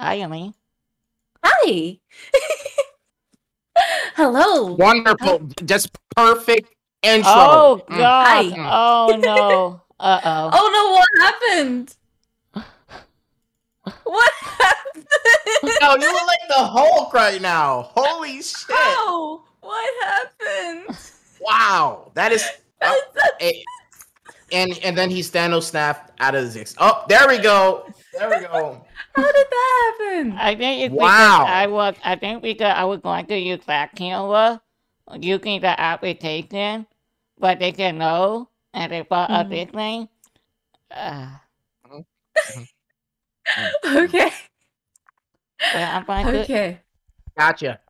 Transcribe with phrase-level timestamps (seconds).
[0.00, 0.54] Hi, Emily.
[1.44, 1.98] Hi.
[4.16, 4.72] Hello.
[4.72, 5.40] Wonderful.
[5.66, 7.30] Just perfect intro.
[7.32, 7.98] Oh Mm.
[7.98, 8.26] God!
[8.54, 8.70] Hi.
[8.72, 9.80] Oh no!
[10.00, 10.50] Uh oh.
[10.54, 11.96] Oh no, what happened?
[14.04, 15.06] What happened?
[15.82, 17.90] Yo, you look like the Hulk right now.
[17.94, 18.66] Holy shit.
[18.70, 20.96] Oh, What happened?
[21.40, 22.10] Wow.
[22.14, 22.42] That is.
[22.80, 23.02] oh,
[23.40, 23.52] eh,
[24.52, 26.74] and and then he Thanos snapped out of his ex.
[26.78, 27.84] Oh, there we go.
[28.12, 28.84] There we go.
[29.14, 30.32] How did that happen?
[30.38, 31.38] I think it's Wow.
[31.38, 31.94] because I was.
[32.04, 34.60] I think because I was going to use that camera
[35.18, 36.86] using the application,
[37.38, 39.46] but they said no, and they bought Mhm.
[39.46, 40.08] a this thing.
[40.90, 41.28] Uh,
[43.84, 44.30] Okay.
[45.58, 46.24] but I'm fine.
[46.26, 46.42] Good.
[46.42, 46.80] Okay.
[47.36, 47.80] Gotcha.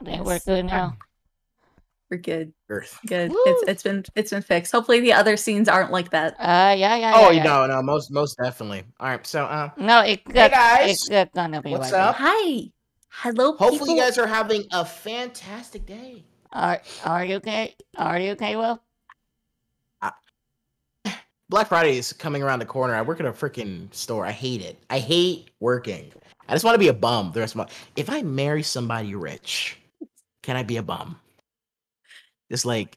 [0.00, 0.96] Then we're good now.
[2.10, 2.52] We're good.
[2.70, 2.98] Earth.
[3.06, 3.30] Good.
[3.30, 3.42] Woo.
[3.46, 4.72] It's it's been it's been fixed.
[4.72, 6.34] Hopefully the other scenes aren't like that.
[6.38, 7.36] Uh, yeah, yeah, Oh, yeah.
[7.38, 7.42] yeah.
[7.44, 8.84] no, no, most most definitely.
[8.98, 11.02] All right, so uh, No, it's just, guys.
[11.10, 12.16] it's gonna be What's like up?
[12.18, 12.62] Hi.
[13.10, 13.52] Hello.
[13.56, 13.88] hopefully people.
[13.96, 16.24] you guys are having a fantastic day.
[16.52, 17.74] Are Are you okay?
[17.98, 18.80] Are you okay, Will?
[21.50, 22.94] Black Friday is coming around the corner.
[22.94, 24.26] I work at a freaking store.
[24.26, 24.76] I hate it.
[24.90, 26.12] I hate working.
[26.46, 27.66] I just want to be a bum the rest of my.
[27.96, 29.78] If I marry somebody rich,
[30.42, 31.18] can I be a bum?
[32.50, 32.96] Just like,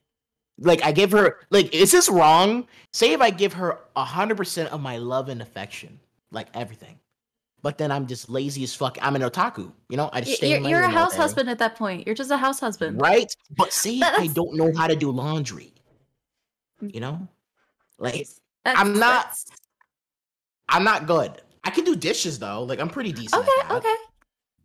[0.60, 2.68] like I give her like, is this wrong?
[2.94, 6.00] Say if I give her a hundred percent of my love and affection,
[6.32, 7.00] like everything,
[7.62, 8.98] but then I'm just lazy as fuck.
[9.02, 9.72] I'm an otaku.
[9.90, 12.06] You know, I just stay You're, in my you're a house husband at that point.
[12.06, 13.02] You're just a house husband.
[13.02, 13.34] right?
[13.58, 15.74] But say if I don't know how to do laundry,
[16.82, 17.28] you know,
[18.00, 18.28] like
[18.64, 19.36] That's- I'm not-
[20.70, 21.42] I'm not good.
[21.64, 22.64] I can do dishes though.
[22.64, 23.42] Like I'm pretty decent.
[23.44, 23.52] Okay.
[23.62, 23.78] at that.
[23.78, 23.96] Okay.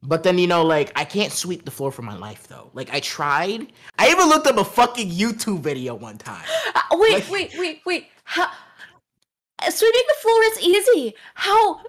[0.06, 2.70] But then you know, like I can't sweep the floor for my life though.
[2.74, 3.72] Like I tried.
[3.98, 6.44] I even looked up a fucking YouTube video one time.
[6.74, 8.06] Uh, wait, Like- wait, wait, wait.
[8.24, 8.44] How?
[9.58, 11.14] uh, Sweeping the floor is easy.
[11.34, 11.80] How?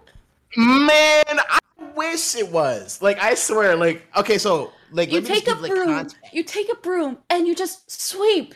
[0.56, 1.60] Man, I
[1.96, 3.02] wish it was.
[3.02, 3.76] Like I swear.
[3.76, 5.86] Like okay, so like You let me just take a give, broom.
[5.88, 6.18] context.
[6.34, 8.56] You take a broom and you just sweep.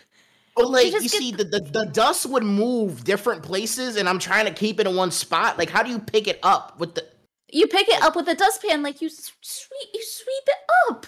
[0.55, 4.19] But like you, get see, the, the the dust would move different places, and I'm
[4.19, 5.57] trying to keep it in one spot.
[5.57, 7.05] Like, how do you pick it up with the?
[7.51, 9.89] You pick it up with a dustpan, like you sweep.
[9.93, 10.57] You sweep it
[10.89, 11.07] up.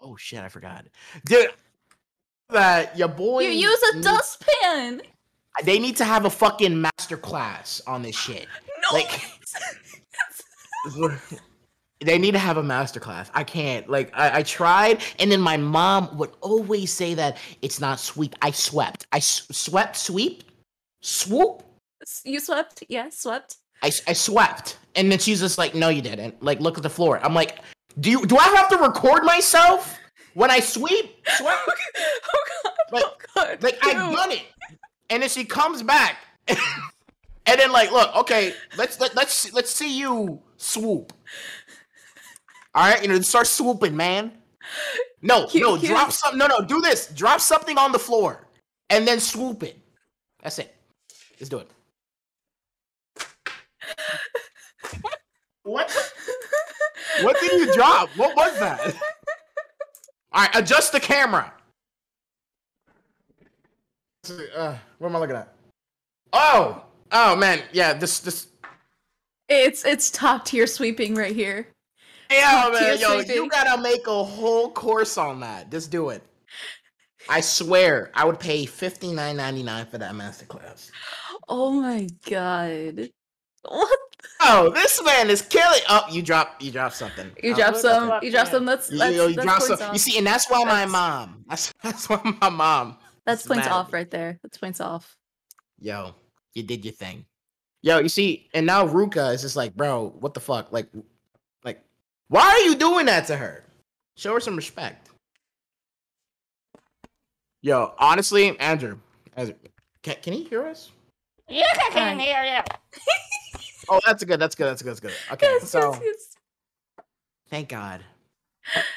[0.00, 0.84] Oh shit, I forgot,
[1.26, 1.50] dude.
[2.50, 3.40] That your boy.
[3.42, 5.02] You use a dustpan.
[5.64, 8.46] They need to have a fucking master class on this shit.
[8.92, 8.98] No.
[8.98, 9.20] Like,
[12.00, 13.30] they need to have a master class.
[13.34, 13.88] I can't.
[13.88, 18.34] Like, I, I tried, and then my mom would always say that it's not sweep.
[18.40, 19.06] I swept.
[19.12, 20.44] I s- swept, sweep,
[21.00, 21.64] swoop.
[22.24, 22.84] You swept.
[22.88, 23.56] Yeah, swept.
[23.82, 26.90] I, I swept, and then she's just like, "No, you didn't." Like, look at the
[26.90, 27.20] floor.
[27.24, 27.58] I'm like,
[28.00, 28.26] "Do you?
[28.26, 29.98] Do I have to record myself
[30.34, 31.14] when I sweep?
[31.26, 31.48] Sweep?
[32.32, 32.72] oh god.
[32.92, 33.62] Like- oh god.
[33.62, 34.42] Like, I've done it."
[35.10, 36.16] And then she comes back,
[36.48, 36.58] and
[37.46, 41.12] then like, look, okay, let's let, let's let's see you swoop.
[42.74, 44.32] All right, you know, start swooping, man.
[45.22, 46.38] No, You- no, you- drop something.
[46.38, 47.06] No, no, do this.
[47.08, 48.46] Drop something on the floor,
[48.90, 49.78] and then swoop it.
[50.42, 50.74] That's it.
[51.40, 51.70] Let's do it.
[55.62, 55.94] What?
[57.22, 58.10] What did you drop?
[58.10, 58.94] What was that?
[60.32, 61.52] All right, adjust the camera.
[64.54, 65.52] Uh, what am I looking at?
[66.32, 68.48] Oh, oh man, yeah, this this.
[69.48, 71.68] It's it's top tier sweeping right here.
[72.30, 73.34] Yeah, man, yo, sweeping.
[73.34, 75.70] you gotta make a whole course on that.
[75.70, 76.22] Just do it.
[77.28, 80.90] I swear, I would pay fifty nine ninety nine for that masterclass.
[81.48, 83.10] Oh my god.
[83.68, 83.98] What?
[84.40, 85.80] Oh, this man is killing.
[85.88, 87.30] Oh, you drop, you drop something.
[87.42, 88.08] You Oh, drop look, some.
[88.08, 88.52] what- You drop yeah.
[88.52, 88.64] some.
[88.64, 89.82] That's You, that's, you, you that's drop some.
[89.88, 89.92] off.
[89.92, 91.44] You see, and that's why my That's- mom.
[91.48, 92.96] That's that's why my mom.
[93.26, 94.38] that's points mad off right there.
[94.42, 95.16] That's points off.
[95.80, 96.14] Yo,
[96.54, 97.24] you did your thing.
[97.82, 100.72] Yo, you see, and now Ruka is just like, bro, what the fuck?
[100.72, 100.88] Like,
[101.64, 101.80] like,
[102.28, 103.64] why are you doing that to her?
[104.16, 105.10] Show her some respect.
[107.62, 108.98] Yo, honestly, Andrew,
[109.36, 109.54] Andrew
[110.02, 110.90] can, can he hear us?
[111.48, 112.60] Yes, I can hear you.
[113.90, 114.38] Oh, that's good.
[114.38, 114.66] That's good.
[114.66, 114.90] That's good.
[114.90, 115.14] That's good.
[115.32, 116.36] Okay, Yes, so yes, yes.
[117.48, 118.04] thank God.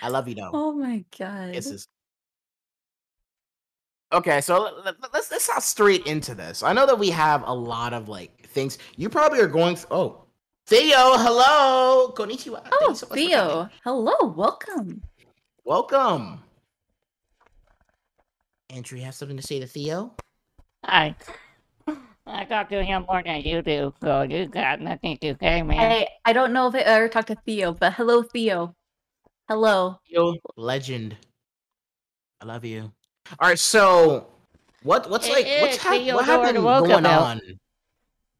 [0.01, 0.49] I love you though.
[0.53, 1.53] Oh my god.
[1.53, 1.87] Kisses.
[4.11, 6.61] Okay, so let- let- let's let's hop straight into this.
[6.61, 8.79] I know that we have a lot of like things.
[8.97, 9.75] You probably are going.
[9.75, 10.25] Th- oh,
[10.67, 12.67] Theo, hello, konnichiwa.
[12.73, 13.69] Oh, you so Theo.
[13.85, 14.33] Hello.
[14.35, 15.01] Welcome.
[15.63, 16.43] welcome.
[18.69, 20.13] Andrew, you have something to say to Theo?
[20.83, 21.15] I,
[22.25, 25.79] I talk to him more than you do, so you got nothing to say, man.
[25.79, 28.75] I I don't know if I ever talked to Theo, but hello, Theo.
[29.49, 29.97] Hello.
[30.09, 31.17] Theo, legend.
[32.39, 32.91] I love you.
[33.39, 34.27] All right, so
[34.83, 37.41] what what's Hey, like what's hap- Theo, what happened going on?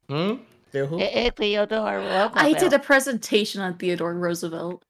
[0.09, 0.33] Hmm.
[0.71, 0.99] Theo who?
[0.99, 2.31] It, it's Theodore Roosevelt.
[2.35, 4.85] I did a presentation on Theodore Roosevelt.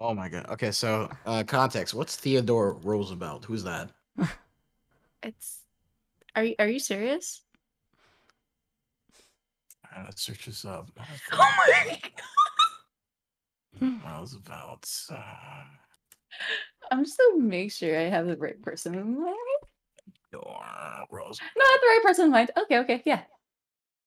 [0.00, 0.46] Oh my god.
[0.50, 1.94] Okay, so uh context.
[1.94, 3.44] What's Theodore Roosevelt?
[3.44, 3.90] Who's that?
[5.22, 5.60] It's.
[6.36, 7.43] Are you Are you serious?
[9.96, 10.90] Uh, let's search this up.
[11.32, 11.36] Oh
[13.80, 14.00] my!
[14.06, 14.88] Roosevelt.
[15.10, 15.18] Um,
[16.90, 19.36] I'm just gonna make sure I have the right person in mind.
[20.30, 20.64] Theodore
[21.10, 21.50] Roosevelt.
[21.56, 22.50] No, I the right person in mind.
[22.56, 23.22] Okay, okay, yeah.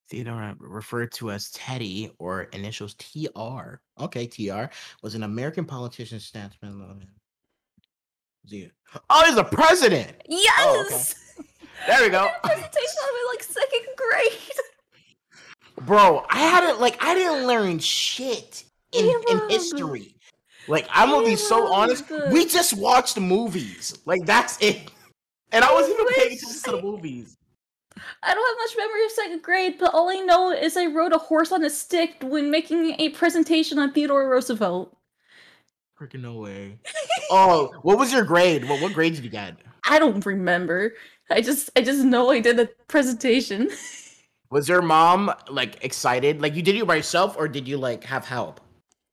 [0.10, 3.82] Theodore, uh, referred to as Teddy or initials TR.
[4.00, 4.66] Okay, TR
[5.04, 6.82] was an American politician, statesman.
[6.82, 6.94] uh,
[8.44, 8.72] was he-
[9.10, 10.16] Oh, he's a president.
[10.28, 11.16] Yes.
[11.86, 12.18] There we go.
[12.22, 14.58] I did a presentation on it like second grade.
[15.82, 20.16] Bro, I hadn't like I didn't learn shit in, in history.
[20.68, 22.08] Like I'm gonna be so honest.
[22.08, 22.34] Caleb.
[22.34, 23.98] We just watched movies.
[24.06, 24.92] Like that's it.
[25.52, 27.38] And I wasn't even paying wish attention to the movies.
[28.22, 31.14] I don't have much memory of second grade, but all I know is I rode
[31.14, 34.96] a horse on a stick when making a presentation on Theodore Roosevelt.
[36.00, 36.78] Freaking no way.
[37.32, 38.68] Oh, what was your grade?
[38.68, 39.58] What what grade did you get?
[39.88, 40.94] I don't remember.
[41.30, 43.70] I just I just know I did a presentation.
[44.50, 46.42] Was your mom like excited?
[46.42, 48.62] Like you did it by yourself or did you like have help?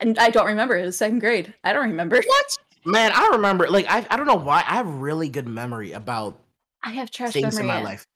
[0.01, 0.77] And I don't remember.
[0.77, 1.53] It was second grade.
[1.65, 2.17] I don't remember.
[2.17, 2.57] What?
[2.85, 4.59] Man, I remember like I I don't know why.
[4.69, 6.41] I have really good memory about
[6.83, 7.61] I have trash things memory.
[7.63, 7.85] in my Ann.
[7.85, 8.07] life.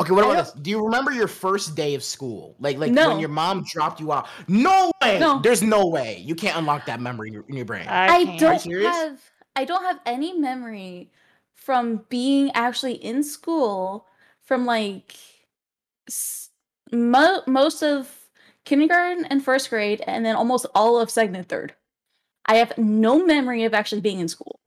[0.00, 0.52] Okay, what I about this?
[0.62, 2.56] Do you remember your first day of school?
[2.58, 3.08] Like like No.
[3.10, 4.28] when your mom dropped you out?
[4.46, 5.18] No way.
[5.18, 5.40] No.
[5.40, 6.18] There's no way.
[6.24, 7.86] You can't unlock that memory in your, in your brain.
[7.88, 8.40] I can't.
[8.40, 8.94] don't serious?
[8.94, 9.20] have
[9.56, 11.10] I don't have any memory
[11.54, 14.06] from being actually in school
[14.44, 15.16] from like
[16.08, 16.37] s-
[16.92, 18.08] mo- most of
[18.64, 21.74] kindergarten and first grade and then almost all of second and third.
[22.46, 24.58] I have no memory of actually being in school.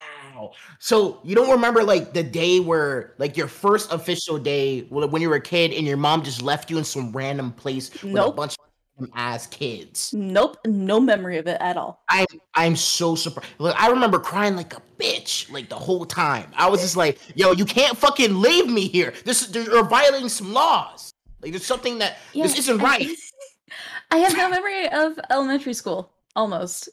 [0.00, 0.52] Wow.
[0.78, 5.28] So you don't remember like the day where like your first official day when you
[5.28, 8.32] were a kid and your mom just left you in some random place with a
[8.32, 8.71] bunch of
[9.14, 10.12] ass kids.
[10.12, 12.02] Nope, no memory of it at all.
[12.08, 13.48] I'm I'm so surprised.
[13.58, 16.50] Look, I remember crying like a bitch like the whole time.
[16.56, 19.14] I was just like, yo, you can't fucking leave me here.
[19.24, 21.12] This is you're violating some laws.
[21.40, 23.08] Like there's something that this isn't I- right.
[24.10, 26.12] I have no memory of elementary school.
[26.36, 26.88] Almost.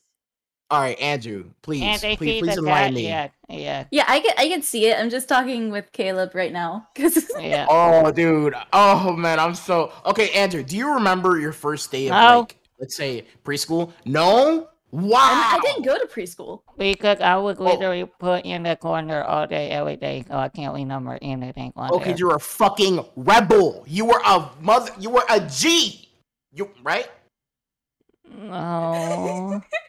[0.72, 3.08] All right, Andrew, please, And please, please enlighten me.
[3.08, 5.00] Yeah, yeah, Yeah, I can I can see it.
[5.00, 7.66] I'm just talking with Caleb right now because yeah.
[7.68, 8.54] Oh, dude.
[8.72, 10.30] Oh man, I'm so okay.
[10.32, 12.40] Andrew, do you remember your first day of No.
[12.42, 13.92] like, let's say preschool?
[14.06, 14.70] No.
[14.92, 15.18] Wow.
[15.22, 16.62] I didn't go to preschool.
[16.78, 17.64] Because I was Oh.
[17.64, 21.92] literally put in the corner all day, every day, so I can't remember anything on
[21.94, 22.18] Okay, there.
[22.18, 23.84] you're a fucking rebel.
[23.88, 24.92] You were a mother.
[25.00, 26.10] You were a G.
[26.54, 27.08] You right?
[28.32, 29.62] No.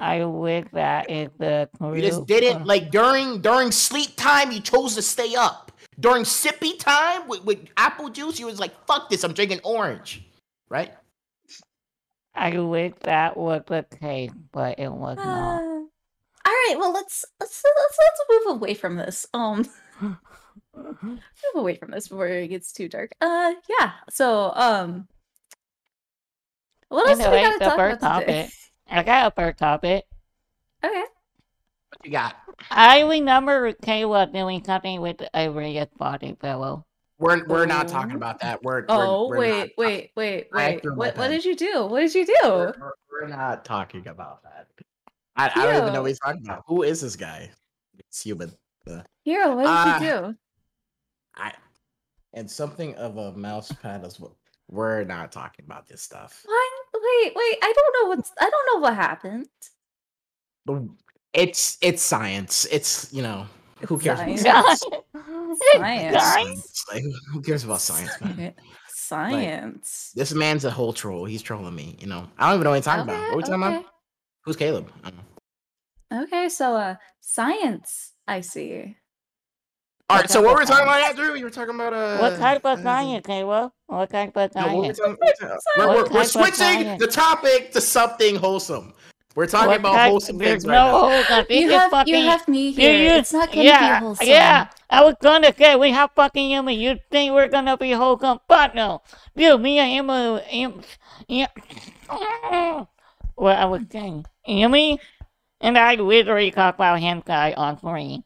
[0.00, 1.96] I wish that is the truth.
[1.96, 4.50] You just didn't like during during sleep time.
[4.50, 5.70] You chose to stay up.
[6.00, 9.22] During sippy time with, with apple juice, you was like, "Fuck this!
[9.24, 10.26] I'm drinking orange."
[10.70, 10.94] Right?
[12.34, 15.62] I wish that was the case, but it was Uh, not.
[15.62, 15.86] all
[16.46, 19.26] right, well let's let's let's let's move away from this.
[19.34, 19.66] Um,
[20.74, 20.98] move
[21.54, 23.12] away from this before it gets too dark.
[23.20, 23.92] Uh, yeah.
[24.08, 25.08] So, um,
[26.88, 28.48] what else do we gotta the talk first about today?
[28.90, 28.98] topic.
[28.98, 30.04] I got a first topic.
[30.84, 31.00] Okay.
[31.00, 32.36] What you got?
[32.70, 36.84] I remember Kayla doing something with a real body pillow.
[37.18, 37.92] We're we're not Oh.
[37.92, 38.62] talking about that.
[38.62, 40.84] We're Oh we're, we're wait, not wait, wait, I wait.
[40.96, 41.86] What what did you do?
[41.86, 42.34] What did you do?
[42.44, 42.92] We're, we're-
[43.22, 44.68] we're not talking about that.
[45.36, 46.02] I, I don't even know Cute.
[46.02, 46.64] what he's talking about.
[46.66, 47.50] Who is this guy?
[47.98, 48.50] It's human.
[48.90, 50.36] Uh, Hero, what did Uh, you do?
[51.36, 51.52] I
[52.32, 54.36] and something of a mouse pad as well.
[54.70, 56.42] We're not talking about this stuff.
[56.46, 56.72] What?
[57.02, 57.58] Wait, wait.
[57.62, 58.32] I don't know what's.
[58.40, 59.48] I don't know what happened.
[61.32, 62.66] It's it's science.
[62.70, 63.46] It's you know
[63.86, 64.40] who cares Science.
[64.42, 65.60] about science?
[65.76, 66.22] Science.
[66.22, 66.84] Science.
[66.92, 67.02] Like,
[67.32, 68.54] who cares about science, man?
[68.88, 70.12] Science.
[70.14, 71.24] This man's a whole troll.
[71.24, 71.96] He's trolling me.
[71.98, 73.20] You know, I don't even know what he's talking about.
[73.20, 73.74] What are we talking about?
[73.74, 73.86] okay.
[74.44, 74.92] Who's Caleb?
[75.02, 76.22] I don't know.
[76.24, 78.12] Okay, so uh, science.
[78.26, 78.96] I see.
[80.10, 80.28] All right.
[80.30, 81.34] So what were we talking about, Andrew?
[81.36, 82.18] You were talking about uh.
[82.18, 83.70] what type of science, Kayla?
[83.86, 84.98] What type of No, what were we science?
[84.98, 88.92] talking- what we talking- we're, What we're- we're switching the topic to something wholesome.
[89.36, 90.98] We're talking What about type- wholesome There's things right no now.
[91.12, 91.46] wholesome.
[91.48, 92.14] This You is have fucking.
[92.14, 92.92] you have me here.
[92.92, 94.26] use- it's not gonna yeah, be wholesome.
[94.26, 96.72] Yeah, I was gonna say we have fucking Emma.
[96.72, 99.02] You think we're gonna be wholesome, but no.
[99.36, 100.82] Dude, me and Emma, Em,
[101.28, 101.46] yeah.
[103.36, 105.00] What I was saying, Emmy,
[105.60, 108.24] and I literally talk about hentai on screen.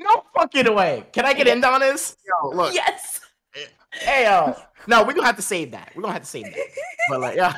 [0.00, 1.04] No fucking way.
[1.12, 2.16] Can I get in on this?
[2.26, 2.74] Yo, look.
[2.74, 3.20] Yes.
[3.92, 4.56] Hey, yo.
[4.86, 5.92] No, we're gonna have to save that.
[5.94, 6.66] We're gonna have to save that.
[7.10, 7.54] But like, yeah.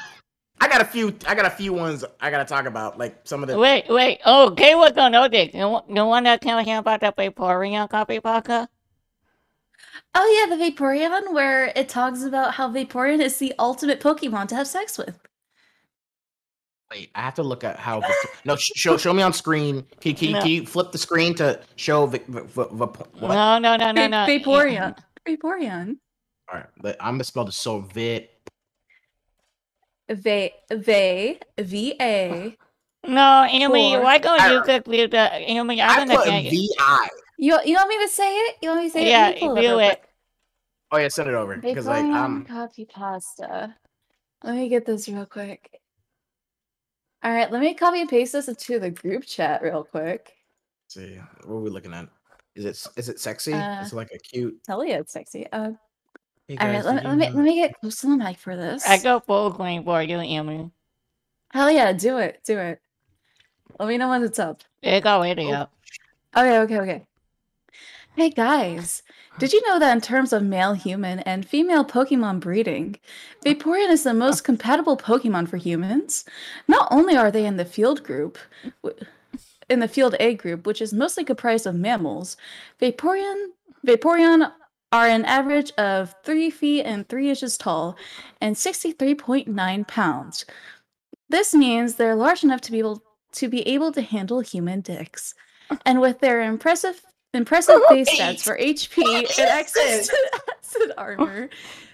[0.61, 1.17] I got a few.
[1.27, 2.99] I got a few ones I gotta talk about.
[2.99, 3.59] Like some of the.
[3.59, 4.21] Wait, wait.
[4.25, 5.53] Oh, Kayla's gonna know this.
[5.53, 8.69] The one, the one that telling him about the Vaporeon copy podcast?
[10.15, 14.57] Oh yeah, the Vaporeon, where it talks about how Vaporeon is the ultimate Pokemon to
[14.57, 15.19] have sex with.
[16.93, 18.03] Wait, I have to look at how.
[18.45, 19.85] No, show show me on screen.
[20.01, 20.41] Can, can, No.
[20.41, 23.29] can you flip the screen to show Vic- Vic- Vic- Vic- what?
[23.29, 24.27] No, no, no, no, no.
[24.27, 24.95] Vaporeon.
[25.27, 25.97] Vaporeon.
[26.53, 28.31] All right, but I'm gonna spell the so vit.
[30.11, 32.57] Va Va V A.
[33.07, 34.03] No, Amy, Four.
[34.03, 35.81] why don't you confuse the Amy?
[35.81, 36.51] I I'm gonna put get.
[36.51, 37.09] V I.
[37.39, 38.57] You you want me to say it?
[38.61, 39.35] You want me to say Yeah, it?
[39.35, 39.87] Let me pull do it.
[39.87, 40.03] quick.
[40.93, 42.45] Oh yeah, send it over because like um.
[42.45, 43.75] copy pasta.
[44.45, 45.81] Let me get this real quick.
[47.25, 50.33] All right, let me copy and paste this into the group chat real quick.
[50.85, 52.09] let's see, what are we looking at?
[52.55, 53.53] Is it is it sexy?
[53.55, 54.63] Uh, is it like a cute?
[54.65, 55.47] Tell you it's sexy.
[55.53, 55.73] Uh,
[56.49, 58.37] Hey all right, let, me- let me know- let me get close to the mic
[58.37, 58.87] for this.
[58.87, 60.71] I go full screen for you, Amy.
[61.53, 62.81] Hell yeah, do it, do it.
[63.79, 64.63] Let me know when it's up.
[64.83, 65.53] It's already Oh.
[65.53, 65.73] up.
[66.37, 67.07] Okay, okay, okay.
[68.15, 69.03] Hey guys,
[69.39, 72.97] did you know that in terms of male human and female Pokemon breeding,
[73.43, 76.27] Vaporeon is the most compatible Pokemon for humans?
[76.69, 78.37] Not only are they in the field group,
[79.71, 82.37] in the field A group, which is mostly comprised of mammals,
[82.83, 83.47] Vaporeon
[83.87, 84.53] Vaporeon
[84.93, 87.97] are an average of 3 feet and 3 inches tall
[88.43, 90.45] and 63.9 pounds.
[91.31, 93.03] This means they're large enough to be able
[93.33, 95.35] to be able to handle human dicks.
[95.87, 97.01] And with their impressive
[97.35, 101.49] impressive base stats for HP and access to acid armor,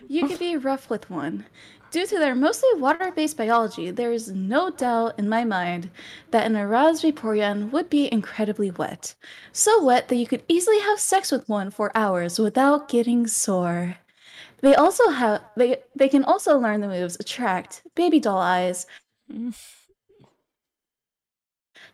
[0.08, 1.46] you could be rough with one.
[1.90, 5.88] Due to their mostly water-based biology, there is no doubt in my mind
[6.32, 9.14] that an aroused Vaporeon would be incredibly wet.
[9.52, 13.96] So wet that you could easily have sex with one for hours without getting sore.
[14.60, 18.86] They also have they they can also learn the moves attract, baby doll eyes,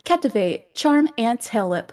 [0.05, 1.93] captivate, charm, and tail whip,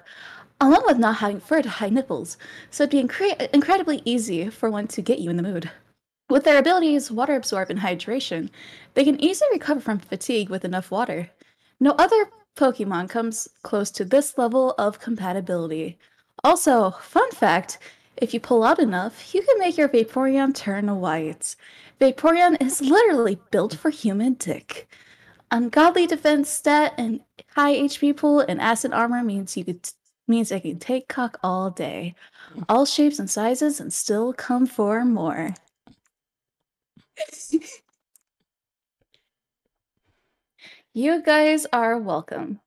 [0.62, 2.38] along with not having fur to hide nipples,
[2.70, 5.70] so it'd be incre- incredibly easy for one to get you in the mood.
[6.30, 8.50] With their abilities water absorb and hydration,
[8.94, 11.32] they can easily recover from fatigue with enough water.
[11.80, 15.98] No other Pokemon comes close to this level of compatibility.
[16.44, 17.80] Also, fun fact
[18.18, 21.56] if you pull out enough, you can make your Vaporeon turn white.
[22.00, 24.88] Vaporeon is literally built for human dick.
[25.50, 27.22] Ungodly defense stat and
[27.56, 29.90] high HP pool and acid armor means you could
[30.32, 32.16] means I can take cock all day.
[32.70, 35.54] All shapes and sizes and still come for more.
[40.94, 42.60] you guys are welcome.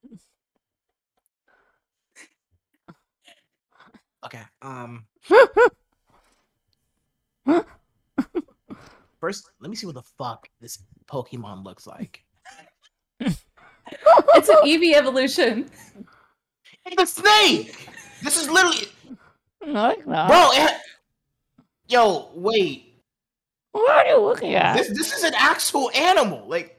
[4.24, 4.42] Okay.
[4.62, 5.06] Um.
[9.20, 12.24] First, let me see what the fuck this Pokemon looks like.
[14.36, 15.70] It's an Eevee evolution.
[16.86, 17.88] It's a snake.
[18.22, 18.86] This is literally,
[19.66, 20.28] No, it's not.
[20.28, 20.48] bro.
[20.52, 20.72] It,
[21.88, 22.94] yo, wait.
[23.72, 24.76] What are you looking at?
[24.76, 26.44] This this is an actual animal.
[26.46, 26.78] Like,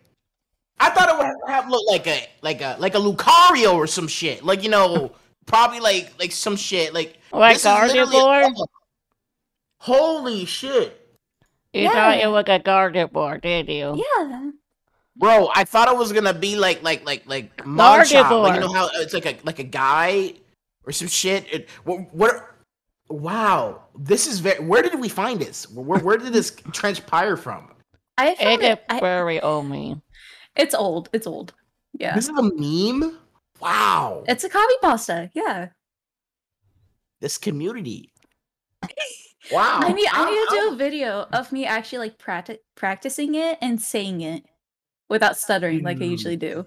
[0.79, 4.07] I thought it would have looked like a like a like a Lucario or some
[4.07, 4.43] shit.
[4.45, 5.12] Like you know,
[5.45, 6.93] probably like like some shit.
[6.93, 8.65] Like like this is literally- Gardevoir?
[9.79, 11.01] Holy shit.
[11.74, 14.01] You thought it was a Gardevoir, did you?
[14.17, 14.51] Yeah.
[15.17, 18.41] Bro, I thought it was gonna be like like like like Machop.
[18.43, 20.34] Like you know how it's like a like a guy
[20.86, 21.45] or some shit.
[21.53, 22.51] It, what, what?
[23.07, 24.63] Wow, this is very.
[24.63, 25.69] Where did we find this?
[25.69, 27.72] Where where did this transpire from?
[28.17, 28.84] I found It's it.
[28.89, 30.01] a I- very old meme.
[30.55, 31.10] it's old.
[31.13, 31.53] It's old.
[31.93, 32.13] Yeah.
[32.15, 33.19] This is a meme.
[33.62, 35.31] Wow, It's a copy pasta.
[35.34, 35.69] Yeah.
[37.22, 38.12] this community.
[39.51, 43.36] Wow, I need I need to do a video of me actually like practi- practicing
[43.36, 44.43] it and saying it
[45.09, 46.12] without stuttering like I Mm.
[46.12, 46.65] usually do.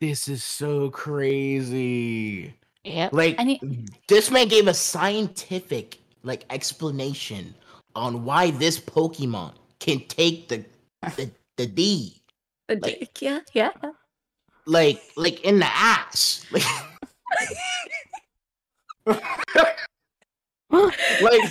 [0.00, 2.54] This is so crazy.
[2.84, 3.08] Yeah.
[3.12, 7.54] Like I need this man gave a scientific like explanation
[7.94, 10.64] on why this Pokemon can take the
[11.16, 12.22] the, the D.
[12.68, 13.22] a like- dick.
[13.22, 13.70] Yeah, yeah.
[14.66, 16.62] like like in the ass like
[21.20, 21.42] like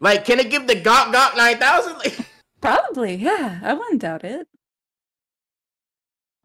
[0.00, 2.18] like can it give the gawk gawk 9000 like
[2.60, 3.58] Probably, yeah.
[3.62, 4.46] I wouldn't doubt it.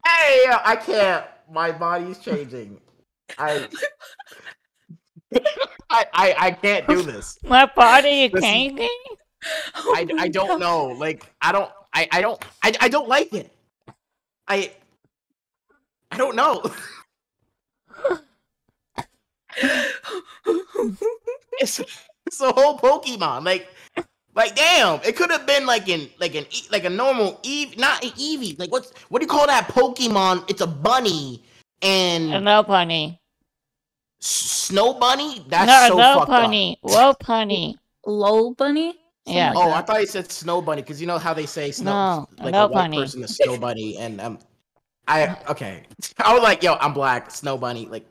[0.06, 2.80] Hey i can't my body's changing
[3.38, 3.68] i
[5.90, 7.38] I, I I can't do this.
[7.44, 8.88] My body is changing?
[9.76, 10.88] Oh I, I oh don't know.
[10.88, 13.52] Like I don't I, I don't I, I don't like it.
[14.48, 14.72] I
[16.12, 16.64] I don't know.
[21.60, 21.80] it's
[22.26, 23.46] it's a whole Pokemon.
[23.46, 23.68] Like,
[24.36, 27.78] like damn, it could have been like in like an E- like a normal Eve,
[27.78, 28.60] not an Eevee.
[28.60, 30.50] Like what's what do you call that Pokemon?
[30.50, 31.44] It's a bunny
[31.82, 33.18] and No punny.
[34.22, 34.28] S-
[34.68, 35.46] Snow Bunny.
[35.48, 36.78] That's no, so no fucked punny.
[36.84, 37.76] Low punny.
[38.06, 38.96] Lol bunny.
[39.28, 39.52] Something Yeah.
[39.54, 42.28] like oh, I thought you said snow bunny because you know how they say snow,
[42.38, 42.98] No, like no a white bunny.
[42.98, 44.40] person, a snow bunny, and um,
[45.08, 45.84] I okay.
[46.20, 48.06] I was like, yo, I'm black, snow bunny, like.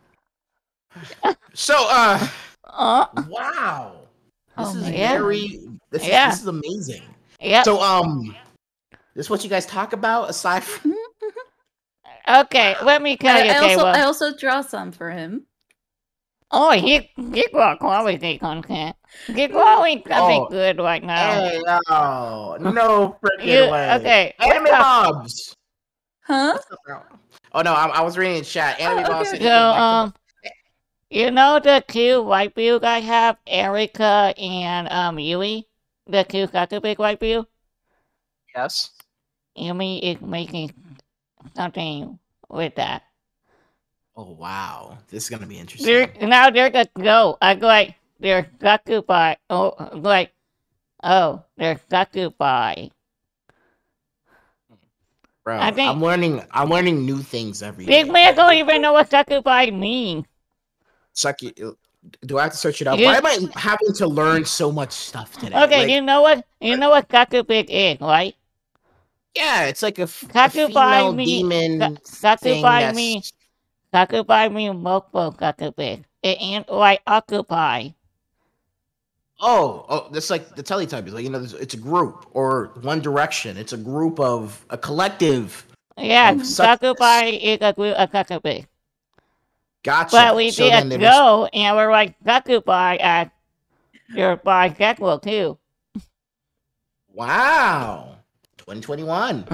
[1.55, 2.27] So, uh,
[2.65, 3.93] Uh, wow,
[4.59, 4.97] this Oh is my God.
[4.97, 5.61] very,
[5.95, 7.03] this is this is amazing.
[7.41, 7.63] yeah.
[7.63, 8.35] So, um,
[9.15, 10.95] this is what you guys talk about aside from
[12.29, 13.97] okay, let me tell I, you, I also Caleb.
[13.97, 15.47] I also draw some for him.
[16.51, 18.97] Oh, he he got quality content.
[19.27, 20.49] He quality something Oh.
[20.51, 21.33] good right now.
[21.49, 23.95] Hey, oh, no freaking You- way.
[23.95, 24.81] okay, Anime what's up?
[25.15, 25.57] Bobs.
[26.23, 26.59] Huh?
[27.53, 28.81] Oh no, I, I was reading in chat.
[28.81, 29.29] Anime Oh, Bobs.
[29.31, 29.39] okay.
[29.39, 30.15] So, he came back to- um,
[31.11, 35.67] you know the two white view I have, Erica and um Yui,
[36.07, 37.47] the two sucker big white view.
[38.55, 38.91] yes.
[39.57, 40.73] Yumi is making
[41.57, 42.19] something
[42.49, 43.03] with that.
[44.17, 45.87] Oh wow, this is gonna be interesting.
[45.87, 47.37] They're, now they're gonna go.
[47.41, 49.35] I go like they're succubi.
[49.51, 50.33] Oh, like
[51.03, 52.89] oh, they're succubi.
[55.45, 56.43] Bro, I think- I'm learning.
[56.53, 58.13] I'm learning new things every Big day.
[58.13, 60.25] man don't even know what succubi means.
[61.13, 61.61] Suck it.
[62.27, 62.99] Do I have to search it up?
[62.99, 65.57] You- Why am I having to learn so much stuff today?
[65.65, 66.45] Okay, Like, you know what?
[66.61, 68.35] You know what succubus is, right?
[69.35, 72.63] yeah, it's like a, f- a female me- demon Sa- thing.
[72.63, 73.23] That's, me.
[73.93, 76.01] succubi me multiple succubus.
[76.23, 77.89] It ain't like occupy.
[79.41, 81.13] oh, oh, that's like the Teletubbies.
[81.13, 83.57] Like you know, it's a group or One Direction.
[83.57, 85.67] It's a group of a collective.
[85.99, 88.65] Yeah, succubi is a group of succubus.
[89.85, 90.11] Gotcha.
[90.17, 93.31] But we So did they're just- go, and we're like succubi as uh,
[94.17, 95.59] your bisexual too.
[97.13, 98.17] Wow,
[98.59, 99.47] 2021.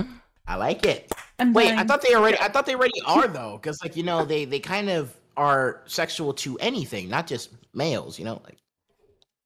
[0.46, 1.12] I like it.
[1.38, 2.38] I'm Wait, I thought they already.
[2.40, 5.82] I thought they already are though, because like you know they they kind of are
[5.86, 8.18] sexual to anything, not just males.
[8.18, 8.58] You know, like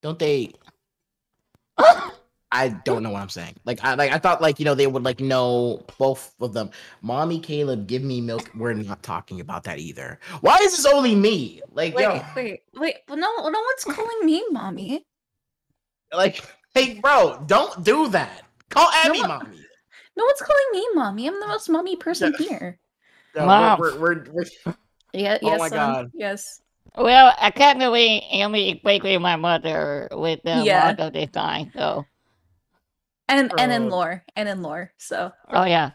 [0.02, 0.52] don't they?
[2.54, 3.56] I don't know what I'm saying.
[3.64, 6.70] Like I like I thought like you know they would like know both of them.
[7.02, 8.48] Mommy Caleb, give me milk.
[8.54, 10.20] We're not talking about that either.
[10.40, 11.60] Why is this only me?
[11.72, 12.94] Like Wait, yo, wait, wait.
[13.08, 15.04] Well, no, no one's calling me mommy.
[16.12, 18.42] like hey bro, don't do that.
[18.70, 19.60] Call Abby one- mommy.
[20.16, 21.26] No one's calling me mommy.
[21.26, 22.78] I'm the most mommy person here.
[23.34, 23.76] No, Wow.
[23.80, 24.74] we're, we're, we're, we're,
[25.12, 25.38] Yeah.
[25.42, 25.58] Oh Yes.
[25.58, 25.92] my son.
[25.92, 26.10] God.
[26.14, 26.60] Yes.
[26.96, 30.84] Well, I can't really Amy is basically my mother with the Yeah.
[30.94, 32.06] model design, so
[33.28, 33.88] And and in Oh.
[33.88, 34.92] lore and in lore.
[34.98, 35.92] So oh yeah.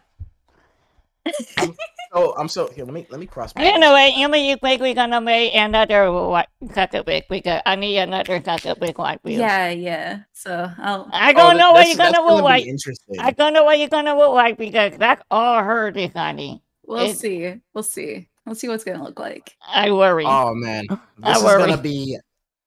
[2.13, 2.85] oh I'm so here.
[2.85, 3.53] Let me let me cross.
[3.55, 8.91] my Anyway, Amy is basically gonna make another white succubus because I need another succubus
[8.95, 9.39] white view.
[9.39, 10.19] yeah, yeah.
[10.33, 11.07] So I'll.
[11.11, 12.65] I Oh, don't th- know what you're gonna that's look like.
[12.65, 13.19] Interesting.
[13.19, 16.61] I don't know what you're gonna look like because that's all her designing.
[16.85, 17.53] We'll it- see.
[17.73, 18.29] We'll see.
[18.45, 19.55] We'll see what's gonna look like.
[19.67, 20.25] I worry.
[20.25, 20.97] Oh man, I
[21.33, 21.59] this is worry.
[21.67, 22.17] gonna be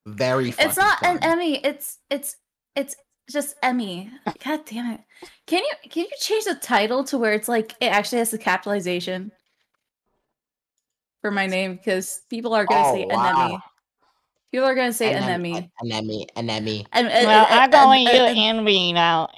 [0.07, 0.51] very.
[0.51, 1.19] It's fucking not an.
[1.23, 1.57] Emmy.
[1.65, 2.37] It's it's
[2.77, 2.95] it's
[3.33, 4.11] just Emmy.
[4.45, 5.01] God damn it!
[5.47, 8.39] Can you can you change the title to where it's like it actually has the
[8.39, 9.33] capitalization
[11.21, 13.33] for my name because people are gonna say Oh, wow.
[13.51, 13.63] Anemie.
[14.51, 15.71] People are gonna say Anem- Anemie.
[15.83, 16.87] Anemie, anemie.
[16.93, 19.29] And, and, well, and- I'm going and- to and- Envy now.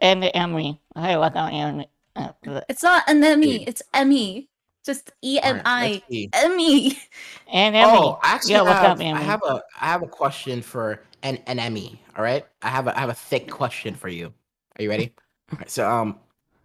[0.00, 0.78] And Emmy.
[0.96, 1.88] Hey, what's on Emmy?
[2.16, 3.60] Uh, It's not Anemie.
[3.60, 3.68] Dude.
[3.68, 4.48] It's Emmy.
[4.84, 5.88] Just E M Alright, I.
[5.92, 6.30] let's see.
[6.34, 6.98] Emmy.
[7.50, 7.96] And Emmy.
[7.96, 11.38] Oh, actually Yeah, what's have, up, I have a I have a question for an
[11.48, 12.00] an Emmy.
[12.16, 14.32] All right, I have a I have a thick question for you.
[14.78, 15.12] Are you ready?
[15.52, 16.18] All right, so um,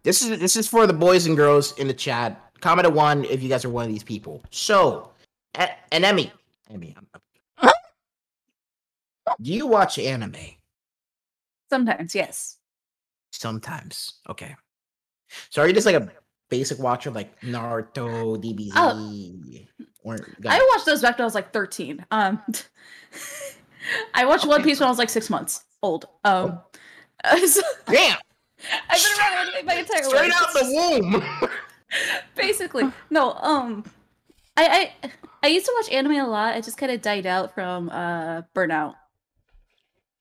[0.04, 2.40] this is this is for the boys and girls in the chat.
[2.62, 4.44] Comment a one if you guys are one of these people.
[4.52, 5.12] So,
[5.56, 6.32] a- an Emmy,
[6.70, 7.08] Emmy, I'm-
[9.42, 10.36] do you watch anime?
[11.70, 12.58] Sometimes, yes.
[13.32, 14.14] Sometimes.
[14.28, 14.56] Okay.
[15.50, 16.12] So are you just like a
[16.50, 18.72] basic watcher like Naruto, DBZ?
[18.76, 19.86] Oh.
[20.04, 20.18] Or
[20.48, 22.06] I watched those back when I was like 13.
[22.12, 22.42] Um,
[24.14, 24.64] I watched One.
[24.64, 26.06] Piece when I was like six months old.
[26.24, 26.60] Um,
[27.26, 27.46] Oh.
[27.48, 28.18] so Damn!
[28.90, 30.42] I've been around anime my entire Straight life.
[30.42, 31.50] out the womb.
[32.36, 33.34] Basically, no.
[33.34, 33.84] Um,
[34.56, 35.12] I I
[35.44, 36.56] I used to watch anime a lot.
[36.56, 38.96] It just kind of died out from uh burnout.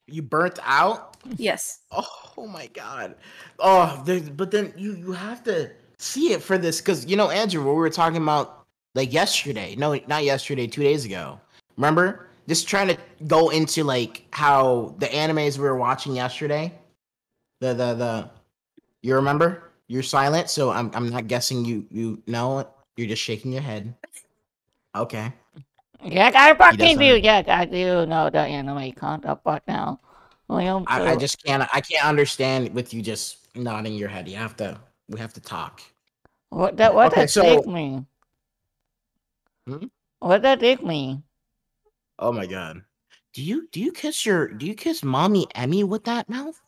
[0.06, 1.16] you burnt out?
[1.36, 1.80] Yes.
[1.92, 3.16] Oh my god.
[3.58, 4.02] Oh,
[4.36, 7.72] but then you you have to see it for this because you know Andrew, what
[7.74, 9.74] we were talking about like yesterday.
[9.76, 10.66] No, not yesterday.
[10.66, 11.40] Two days ago.
[11.76, 12.27] Remember?
[12.48, 16.72] Just trying to go into like how the animes we were watching yesterday.
[17.60, 18.30] The the the.
[19.02, 19.70] You remember?
[19.86, 22.68] You're silent, so I'm I'm not guessing you you know it.
[22.96, 23.94] You're just shaking your head.
[24.96, 25.32] Okay.
[26.02, 27.16] Yeah, I fucking do.
[27.18, 30.00] Yes, I do know the anime counterpart now.
[30.48, 34.26] Well, I, I just can't I can't understand with you just nodding your head.
[34.26, 35.82] You have to we have to talk.
[36.48, 38.06] What that what Okay, does so- dick mean?
[39.66, 39.86] Hmm?
[40.20, 41.22] What does dick mean?
[42.18, 42.82] Oh my god.
[43.34, 46.60] Do you do you kiss your do you kiss mommy Emmy with that mouth?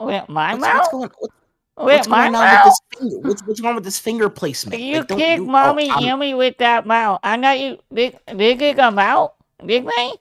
[0.00, 0.74] With my What's, mouth?
[0.76, 1.30] what's going, what-
[1.78, 2.64] With what's my going on mouth?
[2.66, 3.28] with this finger?
[3.28, 4.80] What's, what's wrong with this finger placement?
[4.82, 7.20] You Like, don't kick you- oh, mommy I'm- Emmy with that mouth.
[7.22, 9.34] I know you did they kick him out?
[9.64, 10.12] Did they?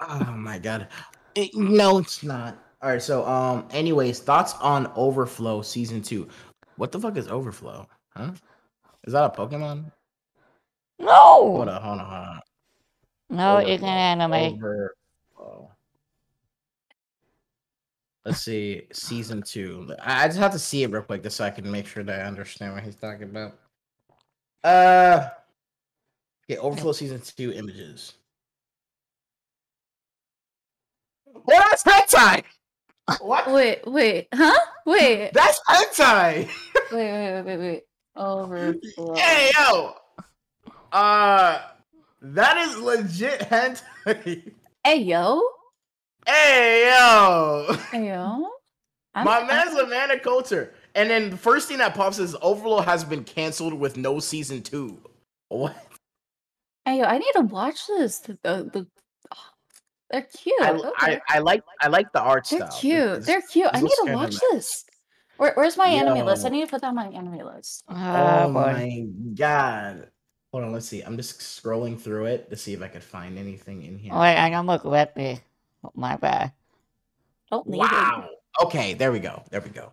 [0.00, 0.88] Oh my god.
[1.36, 2.56] Eh, no, it's not.
[2.82, 3.02] All right.
[3.02, 3.66] So, um.
[3.72, 6.28] Anyways, thoughts on Overflow season two.
[6.76, 7.86] What the fuck is Overflow?
[8.16, 8.30] Huh?
[9.04, 9.90] Is that a Pokemon?
[10.98, 11.06] No.
[11.56, 11.82] Hold on.
[11.82, 12.06] Hold on.
[12.06, 12.40] Hold on.
[13.30, 14.32] No, it's an Overflow, anime.
[14.32, 15.70] Overflow.
[18.24, 18.82] Let's see.
[18.92, 19.94] Season two.
[20.02, 22.02] I I just have to see it real quick just so I can make sure
[22.02, 23.58] that I understand what he's talking about.
[24.64, 25.28] Uh.
[26.50, 26.58] Okay.
[26.58, 28.14] Overflow season two images.
[31.44, 32.44] Well, that's hentai.
[33.20, 33.50] What?
[33.50, 34.58] Wait, wait, huh?
[34.84, 36.48] Wait, That's hentai.
[36.92, 37.82] wait, wait, wait, wait, wait.
[38.16, 39.14] Overflow.
[39.14, 39.94] hey yo.
[40.92, 41.60] Uh,
[42.22, 44.52] that is legit hentai.
[44.84, 45.42] Hey yo,
[46.26, 47.76] hey yo.
[47.92, 48.48] hey yo.
[49.14, 50.72] I'm- My I'm- man's a man of culture.
[50.94, 54.62] And then the first thing that pops is Overlord has been canceled with no season
[54.62, 54.98] two.
[55.48, 55.76] What?
[56.84, 58.18] Hey yo, I need to watch this.
[58.20, 58.86] The, the, the
[59.34, 59.44] oh,
[60.10, 60.60] they're cute.
[60.62, 60.90] I, okay.
[60.98, 62.80] I, I like I like the art they're style.
[62.80, 62.96] cute.
[63.02, 63.68] It's- They're cute.
[63.72, 64.40] I need to watch nice.
[64.52, 64.84] this.
[65.36, 66.44] Where, where's my anime list?
[66.46, 67.84] I need to put that on my anime list.
[67.88, 70.08] Ah, oh my god.
[70.52, 71.02] Hold on, let's see.
[71.02, 74.12] I'm just scrolling through it to see if I could find anything in here.
[74.14, 75.40] Wait, I almost let me.
[75.84, 76.52] Oh, my bad.
[77.50, 78.28] Don't need Wow.
[78.62, 79.42] Okay, there we go.
[79.50, 79.92] There we go.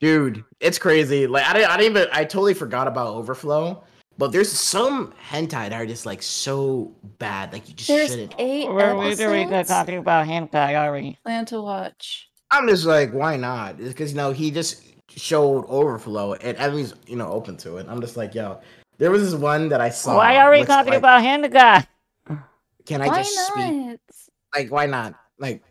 [0.00, 1.26] Dude, it's crazy.
[1.26, 3.82] Like I didn't, I didn't even I totally forgot about Overflow.
[4.16, 8.34] But there's some hentai that are just like so bad, like you just There's shouldn't.
[8.38, 9.68] eight We're literally episodes.
[9.68, 11.18] talking about hentai, are we?
[11.24, 12.28] Plan to watch.
[12.50, 13.78] I'm just like, why not?
[13.78, 14.84] Because you know he just
[15.16, 17.86] showed Overflow, and Emily's you know open to it.
[17.88, 18.60] I'm just like, yo,
[18.98, 20.16] there was this one that I saw.
[20.16, 21.86] Why are we which, talking like, about hentai?
[22.86, 23.98] Can I Why just speak?
[24.54, 25.14] Like, why not?
[25.38, 25.62] Like,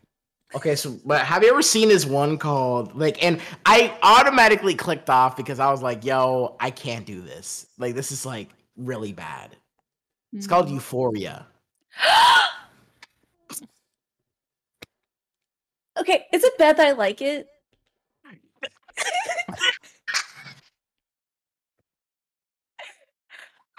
[0.55, 3.23] okay, so but have you ever seen this one called like?
[3.23, 7.67] And I automatically clicked off because I was like, yo, I can't do this.
[7.77, 9.55] Like, this is like really bad.
[10.33, 10.73] It's called Mm.
[10.73, 11.45] Euphoria.
[15.99, 17.47] okay, is it bad that I like it?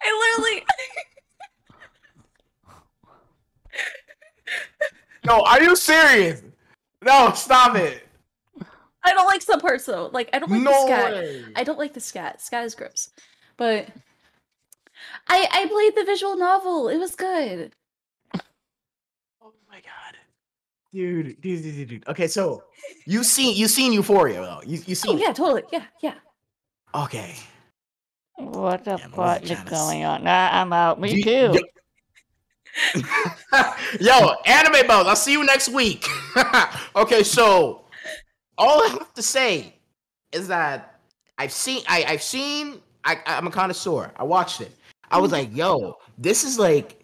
[0.03, 0.65] I literally.
[5.27, 6.43] No, are you serious?
[7.03, 8.07] No, stop it.
[9.03, 10.11] I don't like some parts though.
[10.13, 11.13] Like I don't like the no scat.
[11.13, 11.45] way.
[11.57, 12.43] I don't like the scat.
[12.43, 13.11] Scat is gross.
[13.57, 13.89] But
[15.29, 16.89] I I played the visual novel.
[16.89, 17.73] It was good.
[19.43, 20.17] Oh my god,
[20.95, 22.09] dude, dude, dude, dude, dude.
[22.09, 22.63] Okay, so
[23.07, 24.61] you seen you seen Euphoria though?
[24.65, 25.17] You you oh, seen?
[25.17, 25.65] Oh yeah, totally.
[25.73, 26.15] Yeah, yeah.
[26.95, 27.35] Okay.
[28.37, 30.25] What the Damn, I fuck wasn't is trying to going on?
[30.25, 31.01] Nah, I'm out.
[31.01, 31.59] Me you- too.
[34.01, 35.07] Yo, anime buzz.
[35.07, 36.07] I'll see you next week.
[36.97, 37.85] okay, so
[38.59, 39.77] all I have to say
[40.33, 41.01] is that
[41.39, 44.11] I've seen I, I've seen I, I'm a connoisseur.
[44.17, 44.73] I watched it.
[45.11, 45.51] I was mm-hmm.
[45.51, 47.04] like, yo, this is like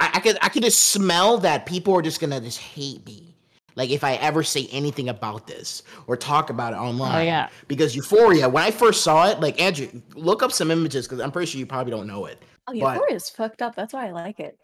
[0.00, 3.36] I, I could I could just smell that people are just gonna just hate me.
[3.76, 7.16] Like if I ever say anything about this or talk about it online.
[7.16, 7.48] Oh yeah.
[7.68, 11.30] Because Euphoria, when I first saw it, like Andrew, look up some images because I'm
[11.30, 12.42] pretty sure you probably don't know it.
[12.66, 13.74] Oh, Euphoria is fucked up.
[13.76, 14.58] That's why I like it.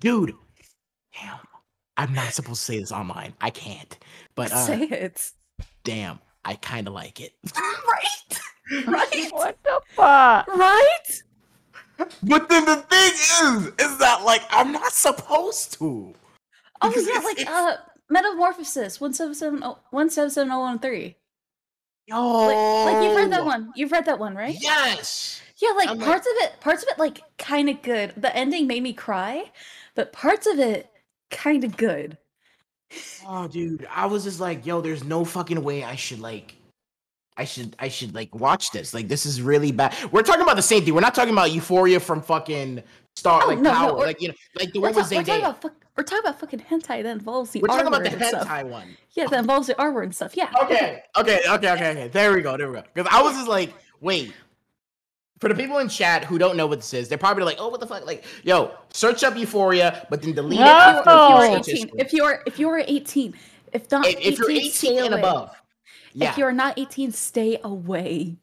[0.00, 0.32] dude
[1.18, 1.38] damn
[1.96, 3.96] i'm not supposed to say this online i can't
[4.34, 5.30] but uh Say it.
[5.84, 8.40] damn i kind of like it Right.
[8.86, 9.28] Right.
[9.30, 10.48] What the fuck?
[10.48, 11.22] Right.
[12.22, 16.14] But then the thing is is that like i'm not supposed to
[16.82, 17.76] Oh yeah, like it's- uh,
[18.10, 21.16] Metamorphosis one seven seven oh one seven seven oh one three.
[22.06, 23.72] yo Like, like you've read that one.
[23.74, 24.54] You've read that one, right?
[24.60, 28.12] yes Yeah, like I'm like- parts of it, parts of it, like kind of good.
[28.16, 29.50] The ending made me cry,
[29.94, 30.90] but parts of it
[31.30, 32.18] kind of good.
[33.26, 36.55] oh dude i was just like yo there's no fucking way i should like
[37.38, 38.94] I should I should like watch this.
[38.94, 39.94] Like this is really bad.
[40.12, 40.94] We're talking about the same thing.
[40.94, 42.82] We're not talking about Euphoria from fucking
[43.14, 43.94] Star Oh, like no, no, Power.
[43.94, 46.04] we're- like you know, like the We're, one ta- with we're talking about fuck, we're
[46.04, 48.46] talking about fucking hentai that involves the We're R talking about the and stuff.
[48.48, 48.96] hentai one.
[49.12, 50.36] Yeah, that involves the R word and stuff.
[50.36, 50.50] Yeah.
[50.62, 52.08] Okay, okay, okay, okay, okay.
[52.08, 52.84] There we go, there we go.
[52.94, 54.32] Because I was just like, wait.
[55.38, 57.68] For the people in chat who don't know what this is, they're probably like, "Oh,
[57.68, 60.64] what the fuck?" Like, yo, search up Euphoria, but then delete No!
[60.64, 61.52] it If after you Oh.
[61.52, 63.34] are 18, if you are if you are 18,
[63.74, 65.20] if not If, if you're 18, 18 and away.
[65.20, 65.50] above,
[66.16, 68.36] yeah, If you are not 18, stay away.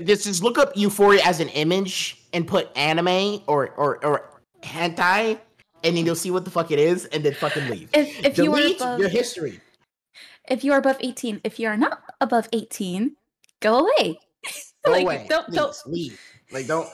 [0.00, 5.38] This is look up Euphoria as an image and put anime or or or hentai,
[5.84, 7.90] and then you'll see what the fuck it is, and then fucking leave.
[7.92, 9.60] If if you are delete above your history.
[10.48, 13.14] if you are above 18, if you are not above 18,
[13.60, 14.18] go away.
[14.84, 15.26] Go Like, away.
[15.28, 16.20] don't- please, don't- leave.
[16.50, 16.88] Like, don't.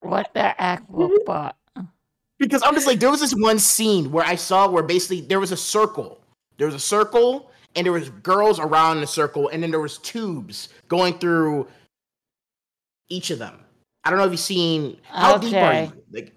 [0.00, 1.56] What the actual fuck?
[2.38, 5.40] because I'm just like there was this one scene where I saw where basically there
[5.40, 6.17] was a circle.
[6.58, 9.98] There was a circle and there was girls around the circle and then there was
[9.98, 11.68] tubes going through
[13.08, 13.60] each of them.
[14.04, 15.92] I don't know if you've seen how deep are you?
[16.12, 16.34] Like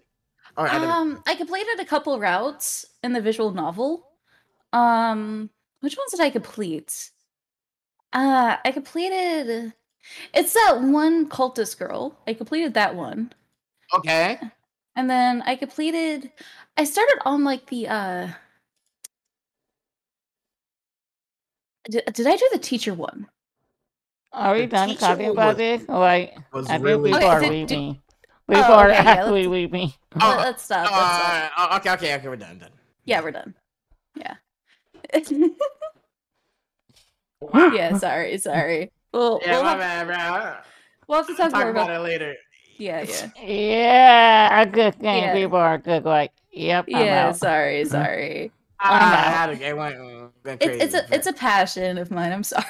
[0.57, 4.07] all right, I Um, I completed a couple routes in the visual novel.
[4.73, 7.11] Um, which ones did I complete?
[8.13, 9.73] Uh, I completed.
[10.33, 12.19] It's that one cultist girl.
[12.27, 13.31] I completed that one,
[13.93, 14.39] okay.
[14.95, 16.31] and then I completed.
[16.77, 17.87] I started on like the.
[17.87, 18.27] uh
[21.89, 23.27] Did, did I do the teacher one?
[24.33, 25.87] Are we The done talking about this?
[25.89, 28.01] Like, Was I think really people Okay, are did- weeping.
[28.49, 30.91] Oh, People are okay, yeah, actually let's- Oh, Let- let's stop.
[30.91, 31.51] Let's stop.
[31.57, 32.71] Uh, okay, okay, okay, we're done, done.
[33.05, 33.55] Yeah, we're done.
[34.15, 34.35] Yeah.
[37.53, 37.97] yeah.
[37.97, 38.37] Sorry.
[38.37, 38.91] Sorry.
[39.13, 40.55] Well, Yeah, we'll, my have, bad, bro.
[41.07, 42.01] we'll have to talk, Talk more about about.
[42.01, 42.35] it later.
[42.77, 43.03] Yeah.
[43.41, 43.45] Yeah.
[43.45, 45.23] Yeah, a good thing.
[45.23, 45.33] Yeah.
[45.33, 46.03] People are good.
[46.05, 47.27] Like, yep, I'm Yeah.
[47.29, 47.37] out.
[47.37, 47.85] Sorry.
[47.89, 48.51] Sorry.
[48.81, 49.25] I, I'm I out.
[49.29, 49.97] had a, it went,
[50.43, 52.31] went It's it's crazy, a it's a passion of mine.
[52.31, 52.65] I'm sorry.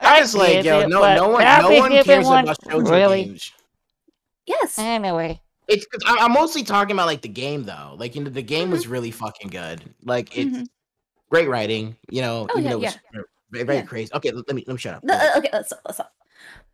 [0.00, 3.24] I just like yo, it, no, no one, no one cares one, about shows really?
[3.24, 3.52] games.
[4.46, 4.78] Yes.
[4.78, 7.94] Anyway, It's I, I'm mostly talking about like the game though.
[7.98, 8.72] Like you know, the game Mm-hmm.
[8.72, 9.82] was really fucking good.
[10.04, 10.66] Like it's Mhm.
[11.30, 11.96] great writing.
[12.08, 12.98] You know, Oh, even yeah, though it was
[13.52, 13.82] very, very Yeah.
[13.82, 14.12] crazy.
[14.14, 15.04] Okay, let me let me shut up.
[15.04, 15.50] No, uh, okay.
[15.52, 15.80] Let's stop.
[15.84, 16.12] Let's stop.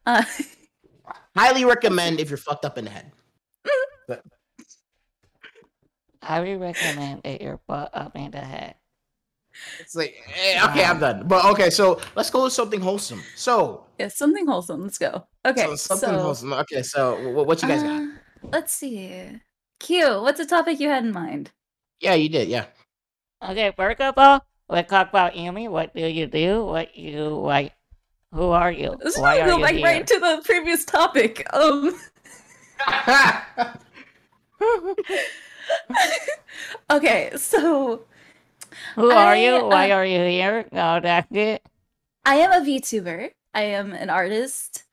[0.07, 0.23] Uh,
[1.37, 3.13] Highly recommend if you're fucked up in the head.
[4.09, 4.19] I
[6.27, 8.75] would recommend that your butt up in the head.
[9.81, 11.27] It's like eh, okay, I'm done.
[11.27, 13.23] But okay, so let's go with something wholesome.
[13.37, 14.83] So, yeah, something wholesome.
[14.83, 15.27] Let's go.
[15.47, 15.63] Okay.
[15.63, 16.53] so something so, wholesome.
[16.53, 18.03] Okay, so wh- what you guys got?
[18.03, 18.07] uh,
[18.53, 19.41] Let's see.
[19.81, 20.21] Q.
[20.21, 21.51] What's a topic you had in mind?
[22.01, 22.49] Yeah, you did.
[22.49, 22.67] Yeah.
[23.43, 25.69] Okay, first of all, let's talk about Yumi.
[25.71, 26.65] What do you do?
[26.65, 27.73] What you like?
[28.33, 28.97] Who are you?
[29.03, 29.85] Let's Why are go you back here?
[29.85, 31.47] right to the previous topic.
[31.55, 31.97] Um.
[36.91, 37.33] okay.
[37.37, 38.05] So
[38.95, 39.65] Who are I, you?
[39.65, 40.67] Why uh, are you here?
[40.73, 41.63] No, that's it.
[42.25, 43.31] I am a VTuber.
[43.55, 44.85] I am an artist.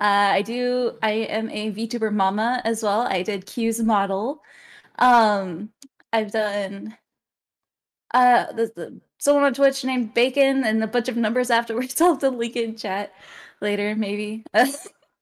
[0.00, 0.98] Uh, I do.
[1.02, 3.02] I am a VTuber mama as well.
[3.02, 4.42] I did Q's model.
[4.98, 5.70] Um,
[6.12, 6.96] I've done.
[8.12, 12.00] Uh, the, the someone on Twitch named Bacon and a bunch of numbers afterwards.
[12.00, 13.12] I'll have to link in chat
[13.60, 14.44] later, maybe.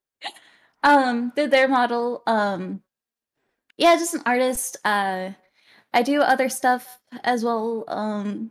[0.83, 2.23] um, did their model.
[2.27, 2.83] Um,
[3.79, 4.77] yeah, just an artist.
[4.85, 5.31] Uh,
[5.95, 7.85] I do other stuff as well.
[7.89, 8.51] Um,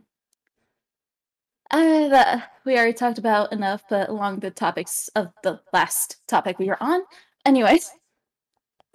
[1.70, 6.58] uh, that we already talked about enough, but along the topics of the last topic
[6.58, 7.02] we were on.
[7.44, 7.90] Anyways,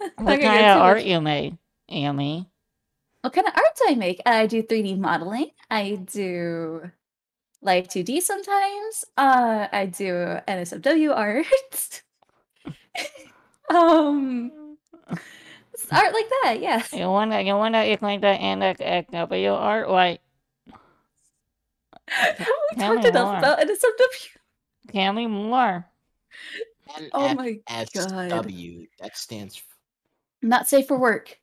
[0.00, 1.56] What Okay, kind of art much- you made,
[1.90, 2.46] Yumi?
[3.22, 4.20] what kind of art do I make?
[4.26, 5.50] I do 3D modeling.
[5.70, 6.90] I do
[7.62, 9.04] like 2D sometimes.
[9.16, 10.12] Uh, I do
[10.46, 12.02] NSFW art.
[13.70, 14.76] um,
[15.84, 16.58] it's art like that.
[16.60, 16.82] Yeah.
[16.92, 19.88] You wanna you wanna explain the NXW art?
[19.90, 20.20] Like,
[22.08, 23.38] Have we Tell talked me enough more.
[23.38, 24.28] about NSFW?
[24.92, 25.86] tell me more.
[27.12, 27.88] Oh my god.
[27.92, 28.86] NSW.
[29.00, 29.56] That stands.
[29.56, 29.64] For,
[30.42, 31.38] Not safe for work.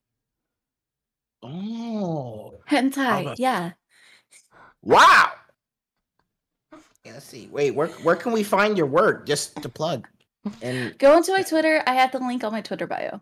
[1.43, 3.21] oh, Hentai.
[3.21, 3.71] about- Yeah.
[4.82, 5.32] wow.
[7.04, 7.47] Yeah, let's see.
[7.51, 9.25] Wait, where where can we find your work?
[9.25, 10.08] Just to plug.
[10.62, 11.82] And Go into my Twitter.
[11.88, 13.21] I have the link on my Twitter bio.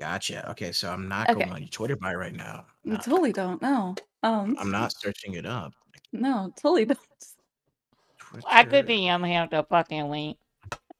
[0.00, 0.50] Gotcha.
[0.50, 1.40] Okay, so I'm not Okay.
[1.40, 2.66] going on your Twitter by right now.
[2.84, 3.94] You Not- totally don't know.
[4.22, 5.72] Um, I'm not searching it up.
[6.12, 6.98] no, totally don't.
[8.46, 8.88] I could Twitter.
[9.02, 10.38] DM him the fucking link.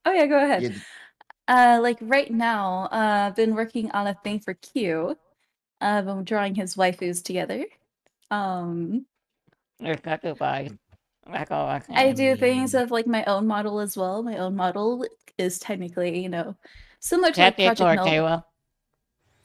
[0.05, 0.63] Oh yeah, go ahead.
[0.63, 0.71] Yeah,
[1.49, 5.17] Uh, like right now, uh, I've been working on a thing for Q.
[5.81, 7.65] Uh, I'm drawing his waifus together.
[8.31, 9.07] Um,
[9.81, 10.79] There's got.
[11.31, 11.95] That's all I can.
[12.15, 12.83] Do things Mm.
[12.83, 14.23] of like my own model as well.
[14.23, 15.05] My own model
[15.39, 16.57] is technically, you know,
[17.01, 18.45] similar to like That's it Project for Mel- Kayla.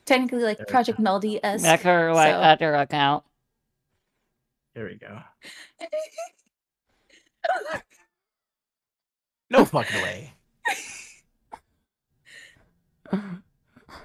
[0.07, 1.61] Technically like There Project Melody s.
[1.61, 3.23] That's her like so- other account.
[4.73, 5.19] There we go.
[9.49, 10.33] No fucking way.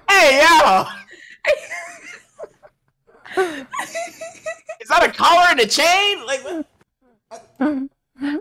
[0.09, 0.85] hey yo!
[4.79, 6.25] Is that a collar and a chain?
[6.25, 6.65] Like what?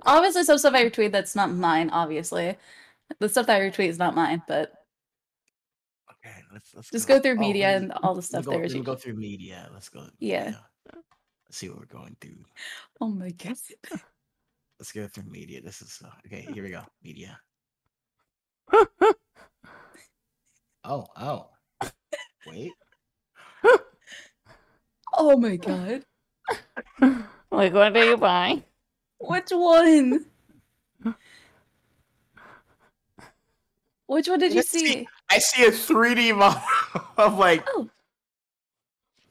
[0.06, 1.90] obviously, some stuff I retweet that's not mine.
[1.90, 2.56] Obviously,
[3.18, 4.81] the stuff that I retweet is not mine, but Okay,
[6.52, 8.44] let's let's Just go through Oh, media let me- and all the let me stuff
[8.44, 9.68] go, there Let is me you go through media.
[9.72, 10.06] Let's go.
[10.18, 10.54] Yeah.
[11.46, 12.44] Let's see what we're going through.
[13.00, 13.56] oh my god.
[14.78, 15.60] Let's go through media.
[15.62, 16.42] This is uh, okay.
[16.52, 16.82] Here we go.
[17.02, 17.38] Media.
[20.84, 21.50] Oh, oh.
[22.48, 22.72] Wait.
[25.16, 26.04] Oh my god.
[27.52, 28.62] Like, what do you buy?
[29.20, 30.24] Which one?
[34.06, 35.06] Which one did you see.
[35.38, 35.64] See?
[35.64, 36.62] I see a 3D model
[37.16, 37.66] of like.
[37.68, 37.88] Oh.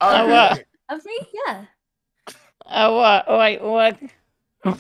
[0.02, 0.66] Oh, what?
[0.90, 1.20] Of me?
[1.48, 1.66] Yeah.
[2.66, 3.26] Oh, what?
[3.30, 4.00] Wait, what?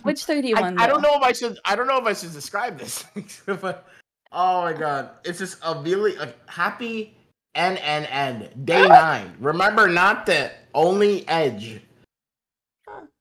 [0.03, 0.79] Which 3D I, one?
[0.79, 1.57] I don't know if I should.
[1.65, 3.03] I don't know if I should describe this.
[3.45, 3.87] but,
[4.31, 7.15] oh my god, it's just a really a happy
[7.55, 9.35] N N N day nine.
[9.39, 11.81] Remember, not the only edge.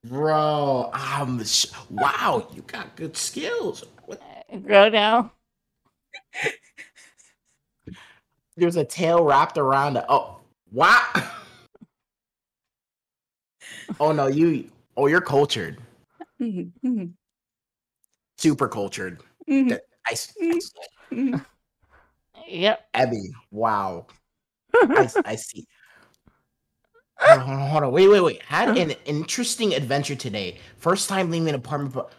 [0.07, 3.85] Bro, um, sh- wow, you got good skills.
[4.07, 4.21] What?
[4.67, 5.31] Go down.
[8.61, 10.05] There's a tail wrapped around the.
[10.11, 10.37] Oh,
[10.71, 11.03] wow.
[14.01, 14.71] oh no, you.
[14.99, 15.79] Oh, you're cultured.
[16.39, 17.13] Mhm, mhm,
[18.37, 19.23] Super cultured.
[19.49, 20.73] mhm, That- I, s- I s-
[21.11, 21.45] mhm.
[22.49, 22.89] Yep.
[22.95, 24.07] Abby, wow.
[25.25, 25.67] I see.
[27.21, 27.93] Hold on, hold on, hold on.
[27.93, 28.43] Wait, wait, wait.
[28.43, 30.57] Had an interesting adventure today.
[30.79, 31.93] First time leaving an apartment.
[31.95, 32.13] But...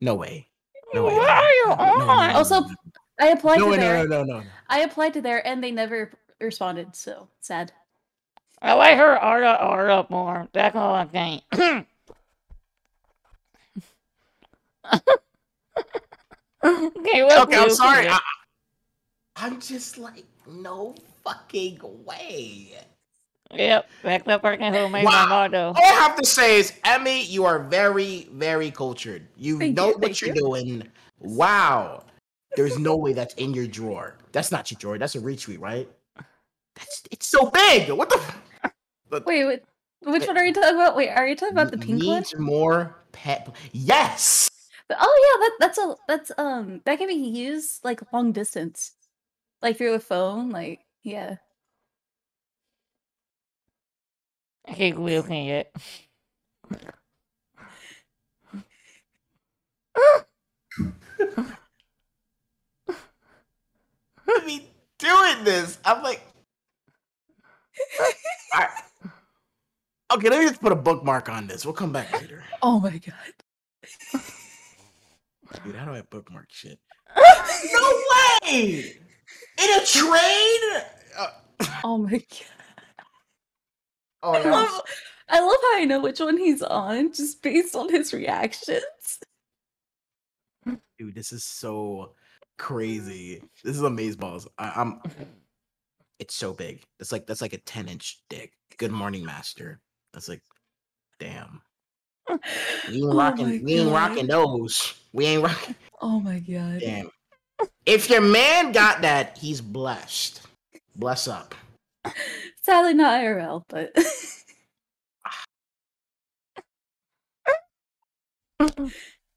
[0.00, 0.48] No way.
[0.92, 1.14] No way.
[1.14, 2.28] What are you No, no, no, on?
[2.30, 2.74] no, Also, no, no.
[3.20, 3.96] I applied No, to no, there.
[3.96, 4.46] no, no, no, no.
[4.68, 6.96] I applied to there, and they never responded.
[6.96, 7.72] So sad.
[8.60, 10.48] I like her aura aura more.
[10.52, 11.42] That's all I'm saying.
[16.64, 18.08] okay, what Okay, I'm sorry.
[18.08, 18.18] I,
[19.36, 22.72] I'm just like, no fucking way.
[23.52, 25.10] Yep, back the person who made Wow.
[25.10, 25.66] my motto.
[25.68, 29.26] All I have to say is, Emmy, you are very, very cultured.
[29.36, 30.40] You Thank know you, what you're you.
[30.40, 30.88] doing.
[31.20, 32.04] Wow.
[32.56, 34.16] There's no way that's in your drawer.
[34.32, 34.98] That's not your drawer.
[34.98, 35.88] That's a retweet, right?
[36.74, 37.90] That's it's so big.
[37.90, 38.16] What the?
[38.16, 38.72] f-
[39.08, 39.62] But Wait, wait,
[40.02, 40.96] which one are you talking about?
[40.96, 42.16] Wait, are you talking about the pink one?
[42.18, 43.54] needs more pet.
[43.72, 44.50] Yes.
[44.88, 48.92] But- oh yeah, that, that's a that's um that can be used like long distance,
[49.62, 50.50] like through a phone.
[50.50, 51.36] Like yeah.
[54.66, 55.72] I can't believe looking it.
[64.28, 64.62] I mean,
[64.98, 65.78] doing this.
[65.84, 66.22] I'm like.
[68.52, 68.68] I-
[70.12, 71.64] okay, let me just put a bookmark on this.
[71.64, 72.44] We'll come back later.
[72.62, 74.22] Oh my god.
[75.64, 76.78] Dude, how do I bookmark shit?
[77.16, 78.02] no
[78.42, 78.96] way!
[79.62, 80.82] In a train?
[81.18, 81.26] Uh,
[81.84, 82.24] Oh my god.
[84.22, 84.80] oh, I love,
[85.28, 88.82] I love how I know which one he's on just based on his reactions.
[90.98, 92.14] Dude, this is so
[92.58, 93.42] crazy.
[93.62, 94.46] This is amazeballs.
[94.58, 95.00] I, I'm.
[96.20, 96.80] It's so big.
[96.98, 98.52] That's like that's like a ten inch dick.
[98.78, 99.80] Good morning, master.
[100.12, 100.42] That's like,
[101.18, 101.60] damn.
[102.28, 102.42] We ain't
[103.02, 103.64] Oh rocking.
[103.64, 104.94] we ain't rocking those.
[105.12, 105.74] We ain't rocking.
[106.00, 106.80] Oh my god.
[106.80, 107.10] Damn.
[107.84, 110.42] If your man got that, he's blessed.
[110.96, 111.54] Bless up.
[112.62, 113.90] Sadly not IRL, but
[118.60, 118.88] ah.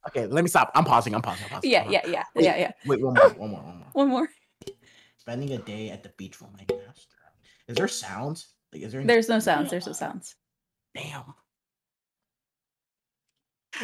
[0.08, 0.72] Okay, let me stop.
[0.76, 1.14] I'm pausing.
[1.16, 1.44] I'm pausing.
[1.46, 1.70] I'm pausing.
[1.72, 2.46] yeah, yeah, yeah, Wait.
[2.46, 2.72] yeah, yeah.
[2.86, 3.30] Wait, one more.
[3.30, 3.62] One more.
[3.62, 3.88] One more.
[3.94, 4.30] One more.
[5.18, 7.16] Spending a day at the beach with my master.
[7.68, 8.48] Is there sounds?
[8.72, 9.02] Like, is there?
[9.02, 9.70] any- There's no sounds.
[9.70, 10.36] There's no sounds.
[10.96, 11.34] Damn.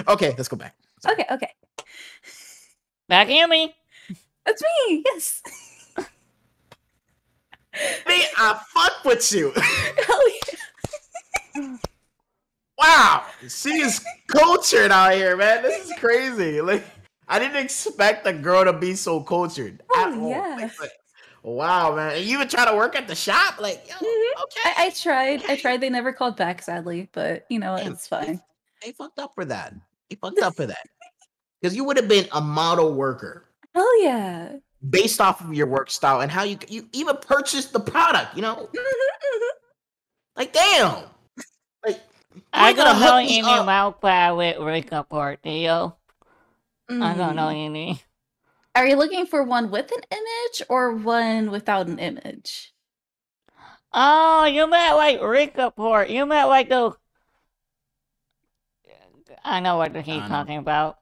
[0.08, 0.76] Okay, let's go back.
[1.06, 1.50] Okay, okay.
[3.10, 3.76] Back in me.
[4.46, 5.04] That's me.
[5.06, 5.42] Yes.
[8.08, 9.52] Me, I fuck with you.
[9.56, 10.22] Hell
[11.56, 11.78] yeah.
[12.78, 15.64] Wow, she is cultured out here, man.
[15.64, 16.62] This is crazy.
[16.62, 16.84] Like,
[17.28, 19.82] I didn't expect a girl to be so cultured.
[19.94, 20.58] Oh, yeah.
[20.62, 20.92] Like, like,
[21.44, 22.16] wow, man.
[22.18, 23.60] And you even try to work at the shop?
[23.60, 24.44] Like, yo, Mhm.
[24.44, 24.60] okay.
[24.66, 25.44] I, I tried.
[25.50, 25.82] I tried.
[25.82, 27.10] They never called back, sadly.
[27.14, 27.94] But you know, Damn.
[27.94, 28.42] it's fine.
[28.84, 29.74] they fucked up for that.
[30.10, 30.86] They fucked up for that.
[31.62, 34.58] Because you would have been a model worker Hell yeah.
[34.90, 38.36] based off of your work style and how you you even purchased the product.
[38.36, 38.70] You know,
[40.36, 41.04] like damn,
[42.52, 43.66] I ain't gonna don't know hook any up.
[43.66, 45.98] mouth pad with Rika Portillo.
[46.90, 47.66] I don't know Mm.
[47.66, 48.02] any.
[48.76, 52.74] Are you looking for one with an image or one without an image?
[53.94, 56.10] Oh, you meant like Rika Port.
[56.10, 56.94] You meant like the.
[59.46, 60.28] I know what he's know.
[60.28, 60.98] talking about.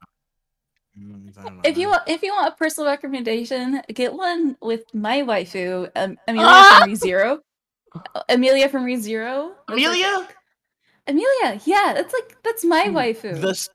[1.64, 6.18] If you want, if you want a personal recommendation, get one with my waifu, um,
[6.28, 6.80] Amelia Ah!
[6.82, 7.40] from ReZero.
[8.30, 9.52] Amelia from ReZero.
[9.68, 10.28] That's like- Amelia,
[11.08, 13.42] Amelia, yeah, that's like that's my Hmm, waifu.
[13.42, 13.70] this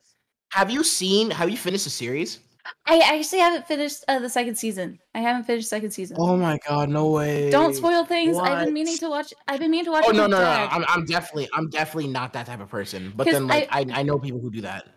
[0.51, 1.29] have you seen?
[1.31, 2.39] Have you finished the series?
[2.85, 4.99] I actually haven't finished uh, the second season.
[5.15, 6.17] I haven't finished second season.
[6.19, 7.49] Oh my god, no way!
[7.49, 8.37] Don't spoil things.
[8.37, 9.33] I've been meaning to watch.
[9.47, 10.05] I've been meaning to watch.
[10.07, 10.67] Oh no no no!
[10.71, 13.13] I'm I'm definitely I'm definitely not that type of person.
[13.15, 14.87] But then like I, I know people who do that.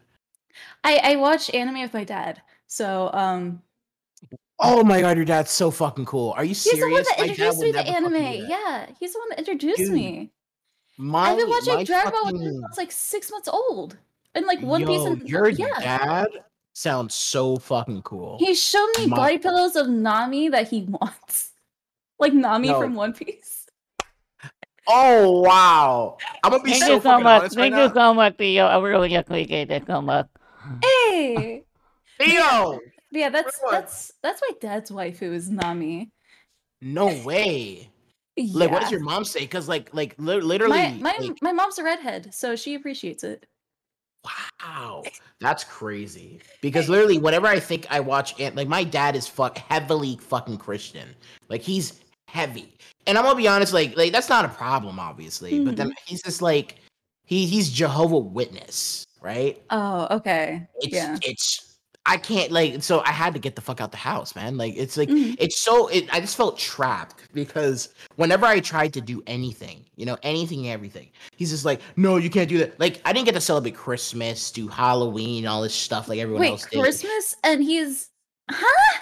[0.85, 2.43] I I watch anime with my dad.
[2.67, 3.63] So um,
[4.59, 6.33] Oh my god, your dad's so fucking cool.
[6.37, 6.81] Are you serious?
[6.81, 8.47] he's the one that introduced me to never fucking do anime.
[8.49, 10.33] Yeah, he's the one that introduced Dude, me.
[11.01, 13.97] My, I've been watching my Dragon Ball when fucking- I was like six months old,
[14.35, 15.01] and like One Piece.
[15.01, 16.29] Yo, And your yeah, dad
[16.75, 18.37] sounds so fucking cool.
[18.39, 21.53] He showed me My- body pillows of Nami that he wants.
[22.19, 22.81] Like Nami No.
[22.81, 23.67] from One Piece.
[24.87, 26.17] Oh wow!
[26.43, 27.43] I'm gonna be Thank so you so much.
[27.43, 27.83] honest right Thank now.
[27.85, 28.67] you so much, Theo.
[28.67, 30.27] I really appreciate it so much.
[30.83, 31.63] Hey.
[32.21, 32.81] Theo,
[33.13, 36.11] But yeah, that's that's that's my dad's wife who is Nami.
[36.83, 37.90] no way.
[38.45, 38.61] Yeah.
[38.61, 39.41] Like, what does your mom say?
[39.41, 43.25] Because like, like li- literally, my my, like, my mom's a redhead, so she appreciates
[43.25, 43.47] it.
[44.63, 45.03] wow,
[45.41, 46.41] that's crazy.
[46.61, 50.59] Because literally, whenever I think I watch, it, like, my dad is fuck heavily fucking
[50.59, 51.09] Christian.
[51.49, 52.77] Like, he's heavy,
[53.07, 55.65] and I'm gonna be honest, like, like that's not a problem, obviously.
[55.65, 56.05] But then mm-hmm.
[56.07, 56.77] he's just like,
[57.25, 59.63] he he's Jehovah Witness, right?
[59.71, 60.67] Oh, okay.
[60.81, 61.19] it's yeah.
[61.23, 61.70] it's
[62.07, 64.57] I can't like so I had to get the fuck out the house, man.
[64.57, 65.37] Like it's like Mhm.
[65.39, 70.07] it's so it I just felt trapped because whenever I tried to do anything, you
[70.07, 72.81] know, anything and everything, he's just like, No, you can't do that.
[72.81, 76.51] Like I didn't get to celebrate Christmas, do Halloween, all this stuff like everyone Wait,
[76.51, 76.81] else did.
[76.81, 78.09] Christmas and he's
[78.51, 79.01] huh?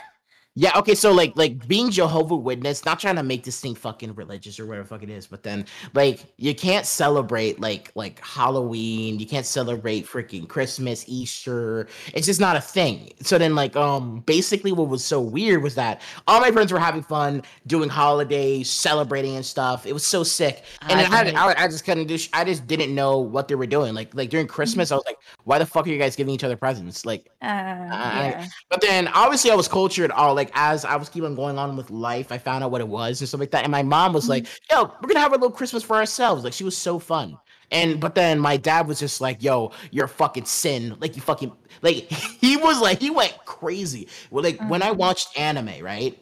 [0.55, 4.16] Yeah, okay, so like like being Jehovah Witness, not trying to make this thing fucking
[4.16, 8.18] religious or whatever the fuck it is, but then like you can't celebrate like like
[8.24, 11.86] Halloween, you can't celebrate freaking Christmas, Easter.
[12.12, 13.12] It's just not a thing.
[13.22, 16.80] So then like um basically what was so weird was that all my friends were
[16.80, 19.86] having fun doing holidays, celebrating and stuff.
[19.86, 20.64] It was so sick.
[20.88, 21.28] And I I, had.
[21.36, 23.94] I, I just couldn't do I just didn't know what they were doing.
[23.94, 26.42] Like like during Christmas, I was like, why the fuck are you guys giving each
[26.42, 27.07] other presents?
[27.07, 28.46] Like Uh, yeah.
[28.70, 31.90] but then obviously I was cultured all like as I was keeping going on with
[31.90, 33.64] life, I found out what it was and stuff like that.
[33.64, 36.44] And my mom was like, yo, we're gonna have a little Christmas for ourselves.
[36.44, 37.36] Like she was so fun.
[37.70, 40.96] And but then my dad was just like, yo, you're a fucking sin.
[41.01, 44.09] Like you fucking like he was like he went crazy.
[44.30, 44.96] Well, like when I Mhm.
[44.96, 46.18] watched anime, right?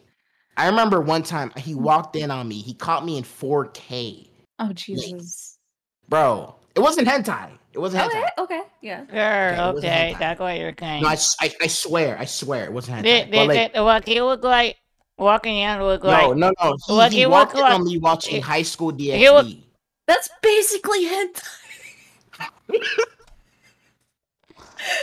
[0.57, 4.27] I remember one time he walked in on me, he caught me in 4K.
[4.59, 5.59] Oh Jesus.
[6.09, 7.51] Bro, it wasn't hentai.
[7.77, 8.29] It wasn't oh, hentai.
[8.39, 9.05] Okay, okay, yeah.
[9.05, 10.19] Sure, it wasn't okay, hentai.
[10.19, 11.03] that's what you're saying.
[11.03, 13.03] No, I, s- I- I swear, I swear it wasn't hentai.
[13.03, 14.77] Did, But, did, like, did, what he look like?
[15.19, 16.37] Walking in look No, like?
[16.37, 16.75] no, no.
[16.87, 19.15] He, What he he walked in like- on me watching he- High School DxD.
[19.17, 19.47] he look-
[20.07, 21.43] That's basically hentai.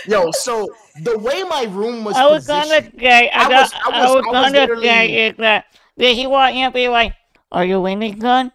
[0.08, 0.66] Yo, so
[1.02, 3.78] the way my room was I was gonna positioned, say, I, I got, was- I
[3.78, 5.64] I was- was, I was gonna say is that
[5.96, 7.12] did he walk in and be like,
[7.52, 8.50] "Are you winning, son?"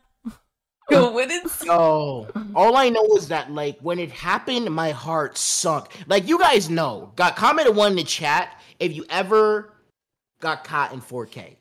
[0.92, 5.88] Yo, what is all I know is that like when it happened, my heart sunk.
[6.08, 9.74] Like you guys know, got commented one in the chat if you ever
[10.42, 11.58] got caught in 4K.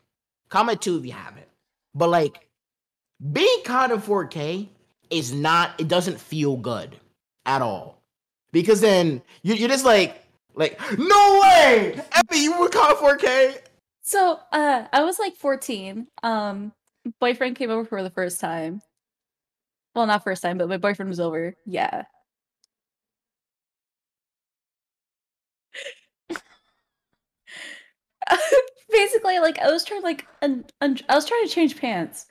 [0.49, 1.49] Comment two if you haven't.
[1.95, 2.47] But like
[3.33, 4.69] being caught in 4K
[5.11, 5.79] is not.
[5.79, 6.97] It doesn't feel good
[7.45, 7.99] at all
[8.53, 10.25] because then you, you're just like
[10.55, 13.59] like no way, Effie, you were caught in 4K.
[14.03, 16.09] So, uh, I was like 14.
[16.23, 16.73] Um,
[17.21, 18.81] boyfriend came over for the first time.
[19.99, 21.57] Well, not first time, but my boyfriend was over.
[21.67, 22.05] Yeah.
[28.91, 32.27] Basically, like I was trying like un- un- I was trying to change pants,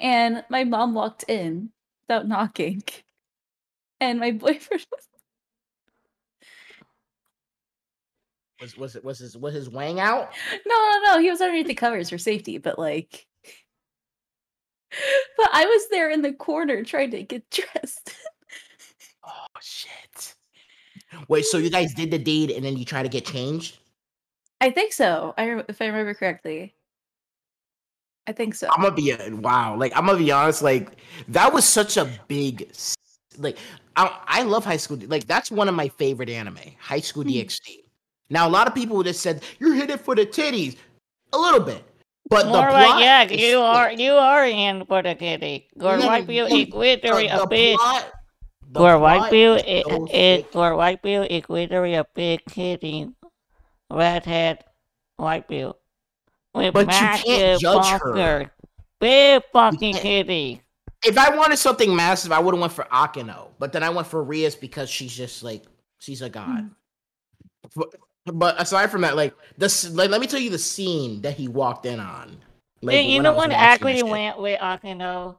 [0.00, 1.70] and my mom walked in
[2.08, 2.82] without knocking,
[4.00, 5.08] and my boyfriend was
[8.60, 10.30] Was was it was his was his wang out?
[10.66, 11.18] No, no, no.
[11.20, 13.26] He was underneath the covers for safety, but like,
[15.36, 18.14] but I was there in the corner trying to get dressed.
[19.24, 20.34] Oh shit.
[21.28, 23.78] Wait, so you guys did the deed and then you try to get changed?
[24.60, 25.34] I think so.
[25.36, 26.74] I if I remember correctly.
[28.26, 28.68] I think so.
[28.70, 29.76] I'm gonna be a, wow.
[29.76, 30.62] Like I'm gonna be honest.
[30.62, 30.96] Like
[31.28, 32.70] that was such a big.
[33.38, 33.58] Like
[33.96, 34.98] I, I love High School.
[35.06, 36.58] Like that's one of my favorite anime.
[36.78, 37.24] High School.
[37.24, 37.30] Hmm.
[37.30, 37.82] DxD.
[38.30, 40.76] Now a lot of people just said you're hitting for the titties,
[41.32, 41.84] a little bit,
[42.28, 42.72] but the More plot.
[42.72, 45.68] like, yeah, you are, you are in for the kitty.
[45.76, 47.78] No, white no, equatory The- a the big.
[48.70, 50.52] the For white people, is it, so it, sick.
[50.52, 53.08] for white equatory a big kitty.
[53.90, 54.64] Redhead,
[55.16, 55.78] white people.
[56.54, 58.50] With But you massive can't judge her.
[59.00, 60.62] Big fucking kitty.
[61.04, 64.06] if I wanted something massive, I would have went for Akeno, but then I went
[64.06, 65.64] for Rias because she's just like
[65.98, 66.70] she's a god.
[66.70, 66.70] Mm.
[67.74, 67.94] But,
[68.26, 71.48] but aside from that, like this, like, let me tell you the scene that he
[71.48, 72.38] walked in on.
[72.82, 75.38] Like, Yeah, you know when actually went with Akeno?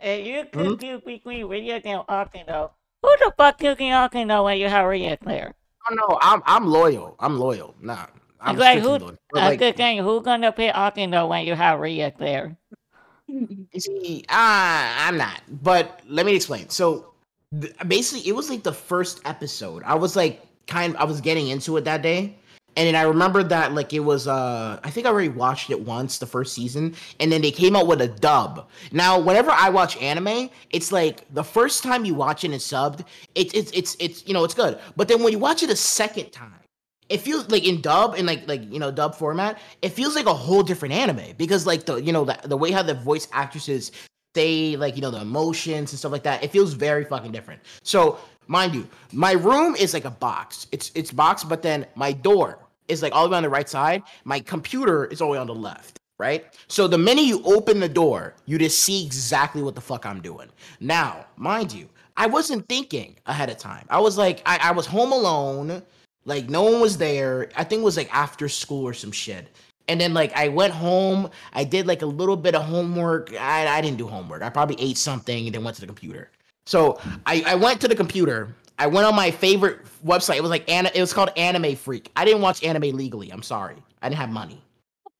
[0.00, 0.74] If you Hmm?
[0.74, 2.72] could do between Rhea and Akeno,
[3.02, 5.54] who the fuck cooking Akeno when you have Rhea there?
[5.88, 7.16] Oh no, I'm I'm loyal.
[7.20, 7.74] I'm loyal.
[7.80, 8.06] Nah,
[8.40, 8.98] I'm like who?
[8.98, 9.16] loyal.
[9.30, 12.56] But, like, could think who gonna pick Akeno when you have Rhea there?
[13.76, 15.40] see, ah, I'm not.
[15.62, 16.68] But let me explain.
[16.68, 17.12] So
[17.86, 19.82] basically, it was like the first episode.
[19.84, 20.94] I was like, kind.
[20.94, 22.36] of, I was getting into it that day.
[22.76, 25.80] And then I remember that like it was uh I think I already watched it
[25.80, 28.68] once the first season and then they came out with a dub.
[28.92, 33.06] Now whenever I watch anime, it's like the first time you watch it and subbed,
[33.34, 34.78] it's it's it's it's you know it's good.
[34.94, 36.52] But then when you watch it a second time,
[37.08, 40.26] it feels like in dub in like like you know dub format, it feels like
[40.26, 43.26] a whole different anime because like the you know the, the way how the voice
[43.32, 43.90] actresses
[44.34, 47.62] say like you know the emotions and stuff like that, it feels very fucking different.
[47.82, 50.66] So mind you, my room is like a box.
[50.72, 53.68] It's it's box, but then my door is like all the way on the right
[53.68, 54.02] side.
[54.24, 55.98] My computer is all the way on the left.
[56.18, 56.46] Right?
[56.68, 60.22] So the minute you open the door, you just see exactly what the fuck I'm
[60.22, 60.48] doing.
[60.80, 63.84] Now, mind you, I wasn't thinking ahead of time.
[63.90, 65.82] I was like, I, I was home alone
[66.26, 67.48] like no one was there.
[67.56, 69.48] I think it was like after school or some shit.
[69.88, 71.30] And then like I went home.
[71.52, 73.32] I did like a little bit of homework.
[73.32, 74.42] I, I didn't do homework.
[74.42, 76.30] I probably ate something and then went to the computer.
[76.66, 78.54] So I, I went to the computer.
[78.78, 80.36] I went on my favorite website.
[80.36, 82.10] It was like it was called Anime Freak.
[82.14, 83.30] I didn't watch anime legally.
[83.30, 83.76] I'm sorry.
[84.02, 84.62] I didn't have money.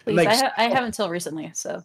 [0.01, 1.83] Please, like, I, ha- I have until recently, so.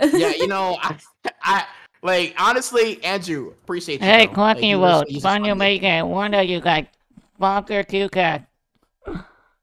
[0.00, 0.96] yeah, you know, I,
[1.42, 1.64] I
[2.02, 4.06] like honestly, Andrew, appreciate you.
[4.06, 6.86] Hey, talking like, about Funny Making, one of you got
[7.38, 8.46] Bonker two cat.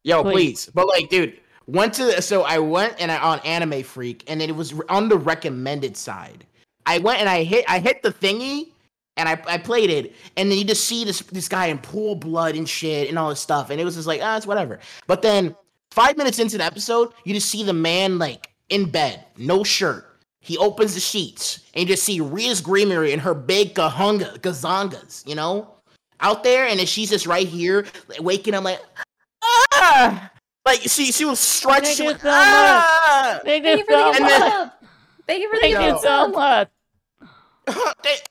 [0.04, 0.34] Yo, please.
[0.34, 0.70] please.
[0.74, 4.56] But like, dude, went to so I went and I on Anime Freak, and it
[4.56, 6.46] was on the recommended side.
[6.86, 8.70] I went and I hit I hit the thingy,
[9.18, 12.16] and I, I played it, and then you just see this this guy in pool
[12.16, 14.80] blood and shit and all this stuff, and it was just like ah, it's whatever.
[15.08, 15.56] But then
[15.92, 20.06] five minutes into the episode, you just see the man like in bed, no shirt.
[20.42, 25.28] He opens the sheets, and you just see Rias Gremory and her big gahunga gazangas,
[25.28, 25.76] you know
[26.22, 28.82] out there, and then she's just right here, like, waking up like,
[29.42, 30.32] ah,
[30.66, 32.08] like she she was stretching.
[32.08, 33.32] Thank you so ah!
[33.34, 33.44] much.
[33.44, 34.72] Thank you so much.
[35.28, 36.70] Thank you for the Thank you so much.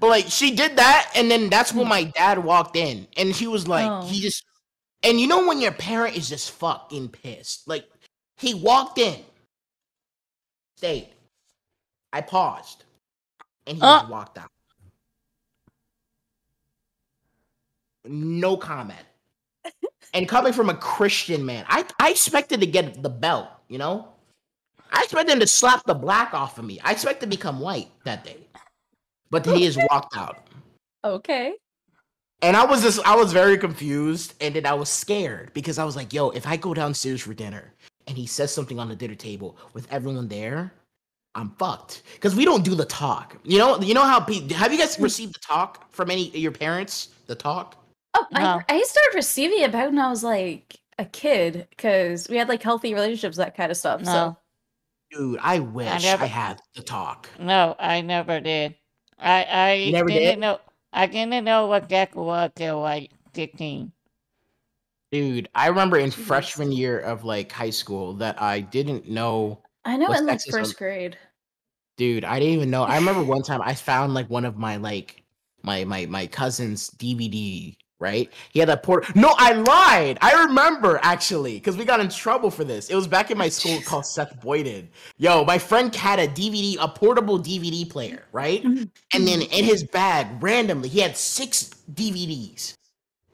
[0.00, 3.46] but like she did that, and then that's when my dad walked in, and he
[3.46, 4.06] was like, oh.
[4.06, 4.44] he just,
[5.02, 7.86] and you know when your parent is just fucking pissed, like
[8.36, 9.18] he walked in,
[10.76, 11.08] stayed,
[12.12, 12.84] I paused,
[13.66, 14.00] and he uh.
[14.00, 14.50] just walked out.
[18.08, 19.04] no comment.
[20.14, 24.08] and coming from a Christian man, I, I expected to get the belt, you know?
[24.92, 26.80] I expect him to slap the black off of me.
[26.82, 28.38] I expect to become white that day.
[29.30, 30.46] But he has walked out.
[31.04, 31.54] Okay.
[32.42, 35.84] And I was just I was very confused and then I was scared because I
[35.84, 37.72] was like, yo, if I go downstairs for dinner
[38.06, 40.72] and he says something on the dinner table with everyone there,
[41.34, 42.02] I'm fucked.
[42.14, 43.36] Because we don't do the talk.
[43.42, 44.30] You know, you know how have
[44.72, 45.02] you guys mm.
[45.02, 47.08] received the talk from any your parents?
[47.26, 47.82] The talk?
[48.14, 48.40] Oh, no.
[48.40, 52.48] I, I started receiving it back when I was like a kid because we had
[52.48, 54.00] like healthy relationships, that kind of stuff.
[54.02, 54.12] No.
[54.12, 54.36] So,
[55.10, 57.28] dude, I wish I, never, I had the talk.
[57.38, 58.74] No, I never did.
[59.18, 60.38] I I never didn't did?
[60.40, 60.60] know.
[60.92, 63.92] I didn't know what that was till like fifteen.
[65.12, 69.62] Dude, I remember in freshman year of like high school that I didn't know.
[69.84, 71.16] I know in like first grade.
[71.96, 72.82] Dude, I didn't even know.
[72.82, 75.22] I remember one time I found like one of my like
[75.62, 78.30] my my my cousin's DVD right?
[78.52, 79.14] He had a port.
[79.16, 80.18] No, I lied.
[80.20, 82.90] I remember actually because we got in trouble for this.
[82.90, 84.88] It was back in my school called Seth Boyden.
[85.18, 88.62] Yo, my friend had a DVD, a portable DVD player, right?
[88.62, 88.84] Mm-hmm.
[89.12, 92.76] And then in his bag, randomly, he had six DVDs.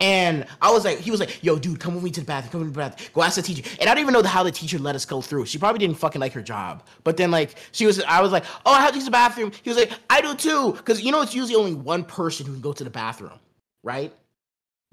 [0.01, 2.51] And I was like, he was like, yo, dude, come with me to the bathroom,
[2.51, 3.63] come with me to the bathroom, go ask the teacher.
[3.81, 5.47] And I don't even know how the teacher let us go through.
[5.47, 6.85] She probably didn't fucking like her job.
[7.05, 9.53] But then, like, she was, I was like, oh, I have to use the bathroom.
[9.63, 10.73] He was like, I do too.
[10.85, 13.39] Cause you know, it's usually only one person who can go to the bathroom,
[13.85, 14.13] right?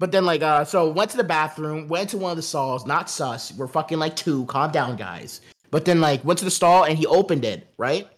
[0.00, 2.86] But then like uh so went to the bathroom, went to one of the stalls,
[2.86, 3.52] not sus.
[3.52, 5.42] We're fucking like two, calm down, guys.
[5.70, 8.08] But then like went to the stall and he opened it, right?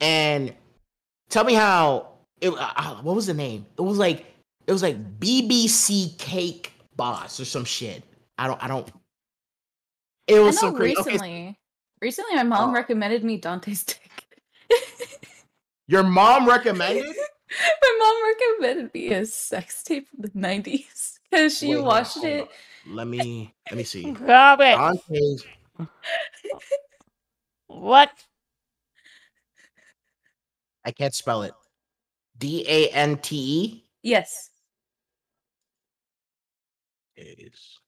[0.00, 0.54] And
[1.28, 2.08] tell me how
[2.40, 3.66] it uh, uh what was the name?
[3.76, 4.24] It was like
[4.66, 8.02] it was like BBC Cake Boss or some shit.
[8.38, 8.90] I don't I don't
[10.26, 10.96] it was so crazy.
[10.96, 11.58] Recently, okay.
[12.00, 12.72] recently my mom oh.
[12.72, 14.10] recommended me Dante's Dick.
[15.86, 17.14] Your mom recommended?
[17.82, 20.95] my mom recommended me a sex tape from the 90s.
[21.36, 22.48] Because she Wait, watched it.
[22.86, 24.10] Let me let me see.
[24.26, 25.44] Dante's.
[27.66, 28.10] what?
[30.82, 31.52] I can't spell it.
[32.38, 33.84] D A N T E.
[34.02, 34.48] Yes.
[37.18, 37.80] Is.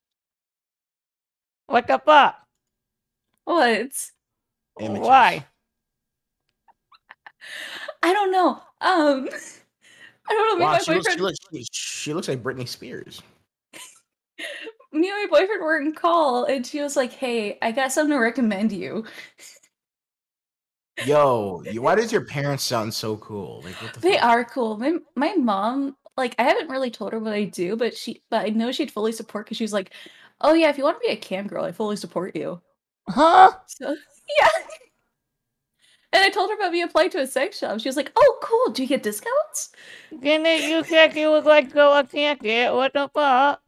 [1.69, 2.37] What the fuck?
[3.45, 3.93] What?
[4.79, 5.07] Images.
[5.07, 5.47] Why?
[8.03, 8.61] I don't know.
[8.83, 9.29] Um,
[10.29, 10.67] I don't know.
[10.67, 11.39] Wow, she, looks, she, looks,
[11.73, 13.23] she looks like Britney Spears
[14.93, 18.13] me and my boyfriend were in call and she was like, Hey, I got something
[18.15, 19.05] to recommend you.
[21.01, 23.63] Yo, why does your parents sound so cool?
[23.63, 24.19] Like what the They fuck?
[24.19, 24.77] are cool.
[24.79, 28.47] My my mom, like I haven't really told her what I do, but she but
[28.47, 29.93] I know she'd fully support because she was like,
[30.41, 32.61] Oh yeah, if you want to be a cam girl, I fully support you.
[33.09, 33.53] Huh?
[33.67, 33.97] So
[34.41, 34.49] yeah.
[36.13, 37.81] And I told her about me applying to a sex shop.
[37.81, 38.73] She was like, "Oh, cool.
[38.73, 39.71] Do you get discounts?"
[40.19, 43.63] Didn't you said you look like go a get What the fuck?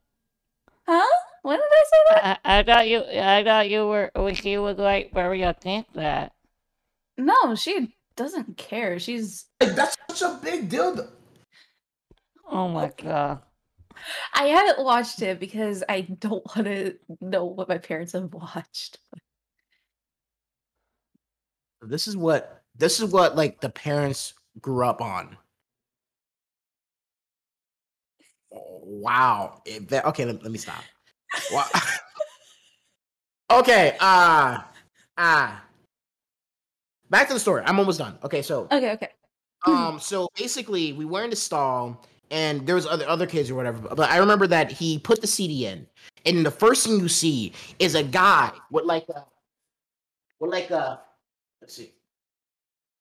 [0.93, 1.21] Huh?
[1.43, 2.41] When did I say that?
[2.45, 3.03] I, I thought you.
[3.05, 4.11] I thought you were.
[4.35, 6.33] She was like very against that.
[7.17, 8.99] No, she doesn't care.
[8.99, 9.45] She's.
[9.61, 10.97] Like, that's such a big deal.
[10.97, 11.07] th-
[12.51, 13.43] Oh my god.
[14.35, 18.99] I haven't watched it because I don't want to know what my parents have watched.
[21.83, 25.37] This is what this is what like the parents grew up on.
[28.91, 29.63] Wow.
[29.65, 30.83] It- that- okay, let, let me stop.
[31.53, 31.65] Wow.
[33.61, 34.59] okay, uh
[35.17, 35.57] uh
[37.09, 37.63] back to the story.
[37.65, 38.19] I'm almost done.
[38.25, 39.09] Okay, so Okay, okay.
[39.67, 43.55] um so basically we were in the stall and there was other other kids or
[43.55, 45.87] whatever but i remember that he put the cd in
[46.25, 49.23] and the first thing you see is a guy with like a
[50.39, 51.03] with like a
[51.61, 51.93] let's see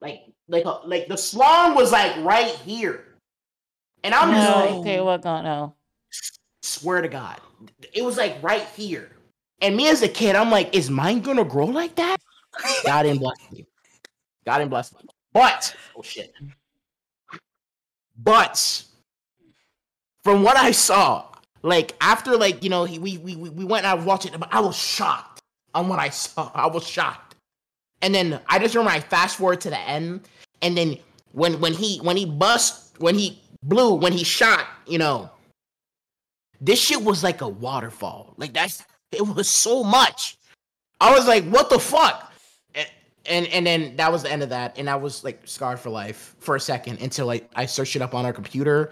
[0.02, 3.06] like like a like the slong was like right here
[4.04, 5.72] and i'm just like okay, we're gonna.
[6.70, 7.40] Swear to god
[7.94, 9.10] it was like right here.
[9.62, 12.18] And me as a kid i'm like is mine gonna grow like that?
[12.86, 13.66] God didn't bless me.
[14.46, 15.02] God didn't bless me.
[15.34, 16.34] But oh shit.
[18.22, 18.84] But
[20.24, 21.26] from what i saw
[21.62, 24.40] like after like you know he, we, we we we went and i watching it
[24.40, 25.42] but i was shocked
[25.74, 26.52] on what i saw.
[26.54, 27.36] I was shocked.
[28.02, 30.22] And then i just remember i fast forward to the end
[30.62, 30.98] and then
[31.32, 35.30] when when he when he bust when he blew when he shot you know
[36.62, 38.34] this shit was like a waterfall.
[38.38, 40.38] Like that's it was so much.
[41.02, 42.34] I was like, what the fuck?
[42.76, 42.88] And
[43.26, 44.78] and, and then that was the end of that.
[44.78, 48.02] And I was like scarred for life for a second until like I searched it
[48.02, 48.92] up on our computer.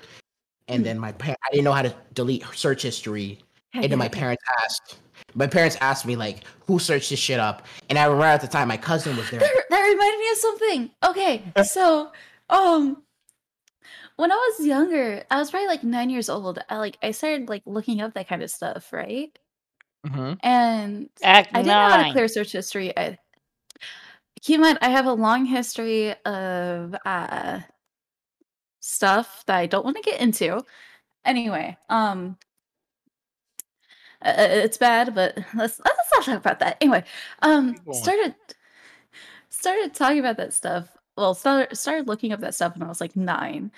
[0.68, 3.40] And then my parents I didn't know how to delete search history.
[3.74, 4.98] And then my parents asked
[5.34, 7.66] my parents asked me like who searched this shit up.
[7.90, 9.40] And I remember at the time my cousin was there.
[9.40, 10.92] That, that reminded me of something.
[11.04, 12.12] Okay, so
[12.50, 13.04] um
[14.18, 16.60] when I was younger, I was probably like nine years old.
[16.70, 19.38] I like I started like looking up that kind of stuff, right?
[20.06, 20.40] Mhm.
[20.44, 22.98] And Act I didn't know how to clear search history.
[22.98, 23.18] I
[24.42, 27.62] keep in mind I have a long history of uh
[28.80, 30.64] stuff that I don't want to get into.
[31.26, 32.38] Anyway, um
[34.22, 36.78] uh, it's bad, but let's let's not talk about that.
[36.82, 37.04] Anyway,
[37.42, 38.36] um started
[39.50, 40.97] started talking about that stuff.
[41.18, 43.72] Well, started started looking up that stuff when I was like 9.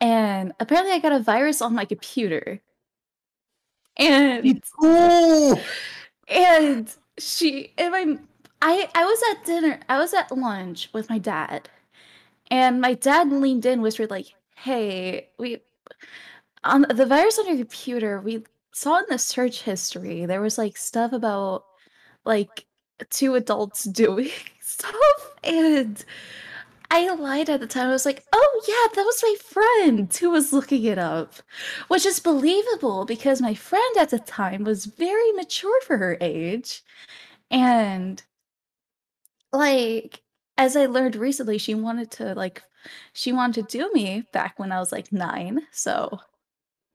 [0.00, 2.60] And apparently I got a virus on my computer.
[3.96, 5.56] And Ooh!
[6.28, 8.18] and she and my
[8.62, 9.80] I I was at dinner.
[9.88, 11.68] I was at lunch with my dad.
[12.50, 14.26] And my dad leaned in, whispered like,
[14.56, 15.60] "Hey, we
[16.64, 20.76] on the virus on your computer, we saw in the search history there was like
[20.76, 21.64] stuff about
[22.24, 22.66] like
[23.10, 24.30] two adults doing
[24.60, 26.04] stuff and
[26.90, 27.88] I lied at the time.
[27.88, 31.34] I was like, "Oh yeah, that was my friend who was looking it up,"
[31.88, 36.82] which is believable because my friend at the time was very mature for her age,
[37.50, 38.22] and
[39.52, 40.22] like
[40.58, 42.62] as I learned recently, she wanted to like
[43.12, 46.18] she wanted to do me back when I was like nine, so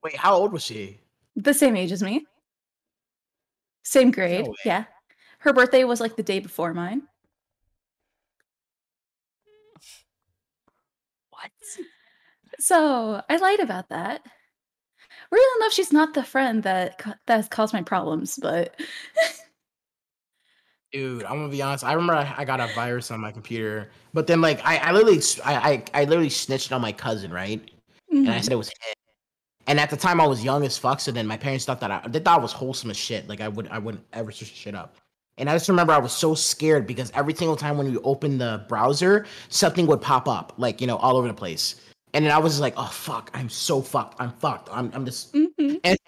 [0.02, 1.00] Wait, how old was she?
[1.36, 2.26] the same age as me,
[3.82, 4.46] same grade.
[4.46, 4.54] way.
[4.64, 4.84] Yeah,
[5.40, 7.08] her birthday was like the day before mine.
[11.46, 11.84] What?
[12.60, 14.22] So I lied about that.
[15.30, 18.78] Really enough, she's not the friend that that caused my problems, but
[20.92, 21.84] Dude, I'm gonna be honest.
[21.84, 24.92] I remember I, I got a virus on my computer, but then like I, I
[24.92, 27.60] literally, I, I, I literally snitched on my cousin, right?
[28.10, 28.52] And I said mm-hmm.
[28.52, 28.94] it was him.
[29.66, 31.00] And at the time, I was young as fuck.
[31.00, 33.28] So then my parents thought that I, they thought I was wholesome as shit.
[33.28, 34.96] Like I would, I wouldn't ever search shit up.
[35.38, 38.38] And I just remember I was so scared because every single time when you open
[38.38, 41.76] the browser, something would pop up, like you know, all over the place.
[42.14, 44.18] And then I was just like, oh fuck, I'm so fucked.
[44.20, 44.68] I'm fucked.
[44.72, 45.80] I'm, I'm just Mhm.
[45.84, 45.98] and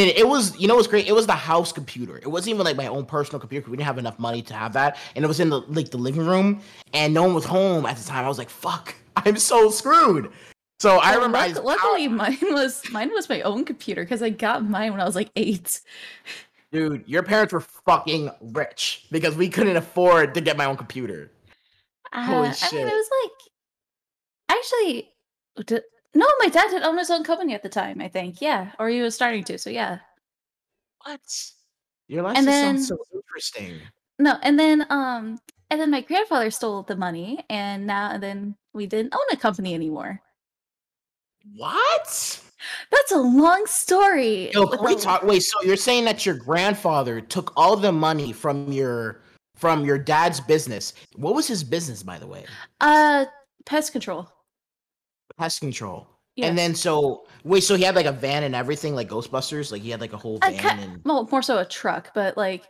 [0.00, 1.06] then it was, you know, what's great?
[1.06, 2.18] It was the house computer.
[2.18, 3.70] It wasn't even like my own personal computer.
[3.70, 5.96] We didn't have enough money to have that, and it was in the like the
[5.98, 6.60] living room,
[6.92, 8.24] and no one was home at the time.
[8.24, 10.30] I was like, "Fuck, I'm so screwed."
[10.80, 14.22] So I Well, remember, I just- luckily, mine was mine was my own computer because
[14.22, 15.80] I got mine when I was like eight.
[16.72, 21.30] Dude, your parents were fucking rich because we couldn't afford to get my own computer.
[22.12, 22.72] Holy Uh, I shit.
[22.72, 25.08] mean, it was like actually,
[25.66, 25.82] did,
[26.14, 28.00] no, my dad did own his own company at the time.
[28.00, 29.58] I think, yeah, or he was starting to.
[29.58, 29.98] So yeah,
[31.04, 31.20] What?
[32.08, 33.80] Your life And just sounds so interesting.
[34.18, 35.38] no, and then um,
[35.70, 39.36] and then my grandfather stole the money, and now and then we didn't own a
[39.36, 40.20] company anymore.
[41.56, 42.40] What?
[42.90, 44.50] That's a long story.
[44.52, 45.22] Yo, can we talk?
[45.22, 49.22] Wait, so you're saying that your grandfather took all the money from your
[49.56, 50.94] from your dad's business?
[51.16, 52.44] What was his business, by the way?
[52.80, 53.26] Uh,
[53.66, 54.28] pest control.
[55.36, 56.06] Pest control.
[56.36, 56.48] Yes.
[56.48, 59.72] And then so wait, so he had like a van and everything, like Ghostbusters.
[59.72, 62.12] Like he had like a whole I van ca- and well, more so a truck,
[62.14, 62.64] but like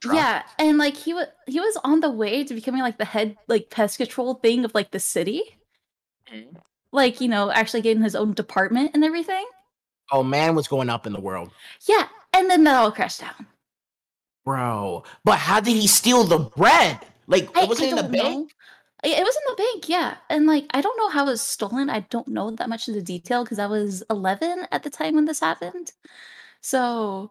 [0.00, 0.16] Truck.
[0.16, 3.36] yeah, and like he was he was on the way to becoming like the head
[3.46, 5.42] like pest control thing of like the city.
[6.92, 9.44] Like, you know, actually getting his own department and everything.
[10.12, 11.50] oh man was going up in the world,
[11.88, 13.46] Yeah, and then that all crashed down.
[14.44, 15.04] bro.
[15.24, 17.00] But how did he steal the bread?
[17.26, 18.52] Like I, wasn't I in the don't bank.
[19.04, 20.16] It it was in the bank, yeah.
[20.30, 21.88] And like I don't know how it was stolen.
[21.90, 25.14] I don't know that much of the detail because I was 11 at the time
[25.14, 25.92] when this happened.
[26.60, 27.30] So,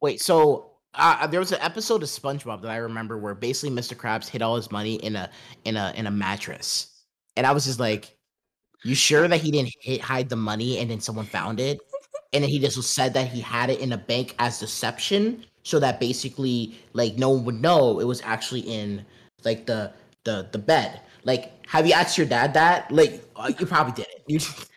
[0.00, 3.94] Wait, so uh, there was an episode of SpongeBob that I remember where basically Mr.
[3.96, 5.30] Krabs hid all his money in a
[5.64, 6.88] in a in a mattress,
[7.36, 8.16] and I was just like,
[8.84, 11.80] "You sure that he didn't hit, hide the money and then someone found it?"
[12.32, 15.78] And then he just said that he had it in a bank as deception, so
[15.80, 19.04] that basically like no one would know it was actually in
[19.44, 19.92] like the
[20.24, 21.00] the the bed.
[21.24, 22.90] Like, have you asked your dad that?
[22.90, 24.08] Like, uh, you probably didn't.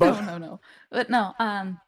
[0.00, 0.60] You, no, no, no.
[0.90, 1.78] But no, um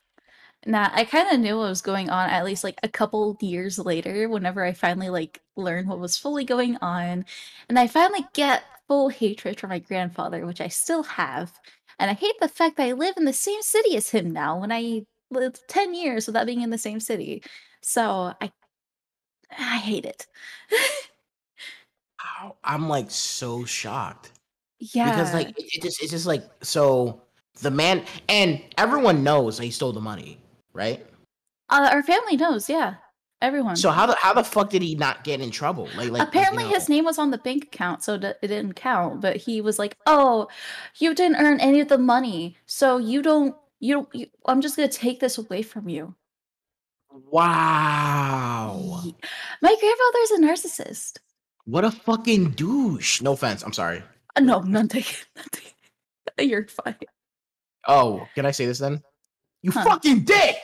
[0.67, 3.79] nah, I kind of knew what was going on at least like a couple years
[3.79, 7.25] later whenever I finally like learned what was fully going on
[7.69, 11.53] and I finally get full hatred for my grandfather, which I still have.
[11.99, 14.59] And I hate the fact that I live in the same city as him now
[14.59, 17.43] when I lived 10 years without being in the same city.
[17.83, 18.53] So, I
[19.51, 20.27] I hate it.
[22.65, 24.33] I'm like so shocked.
[24.79, 25.11] yeah.
[25.11, 27.23] because like it just it's just like so
[27.63, 30.39] the man and everyone knows that he stole the money
[30.75, 31.07] right
[31.69, 32.95] uh, our family knows, yeah.
[33.43, 33.77] Everyone.
[33.77, 36.65] so how the how the fuck did he not get in trouble like like Apparently,
[36.65, 39.21] you know, his name was on the bank account, so it didn't count.
[39.21, 40.49] But he was like, "Oh,
[40.99, 43.55] you didn't earn any of the money, so you don't.
[43.79, 44.15] You don't.
[44.15, 46.15] You, I'm just gonna take this away from you."
[47.31, 49.03] wow
[49.63, 51.19] My grandfather's a narcissist.
[51.65, 54.03] what a fucking douche no offense i'm sorry
[54.37, 55.05] Uh, no, nothing.
[55.37, 55.63] nothing.
[56.49, 56.97] You're fine.
[57.89, 59.03] oh can i say this then
[59.63, 59.85] you Huh.
[59.85, 60.57] fucking dick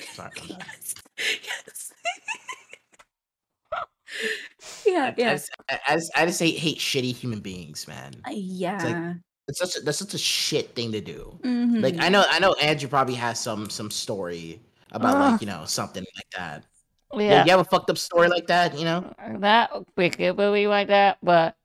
[0.12, 0.94] sorry Yes.
[1.18, 1.83] yes.
[4.86, 5.14] yeah.
[5.16, 5.38] Yeah.
[5.70, 9.14] I, I just, I just hate, hate shitty human beings man Uh, Yeah.
[9.48, 12.02] it's such a, that's such a shit thing to do like Mhm.
[12.02, 14.60] i know i know andrew probably has some some story
[14.92, 15.30] about Uh.
[15.32, 16.64] like you know something like that
[17.12, 17.20] yeah.
[17.20, 20.88] Yeah, you have a fucked up story like that you know not wicked movie like
[20.88, 21.56] that, but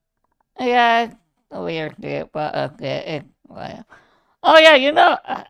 [0.59, 1.15] yeah, it's
[1.49, 2.31] weird shit.
[2.31, 3.83] But okay, it, well.
[4.43, 5.43] oh yeah, you know, uh,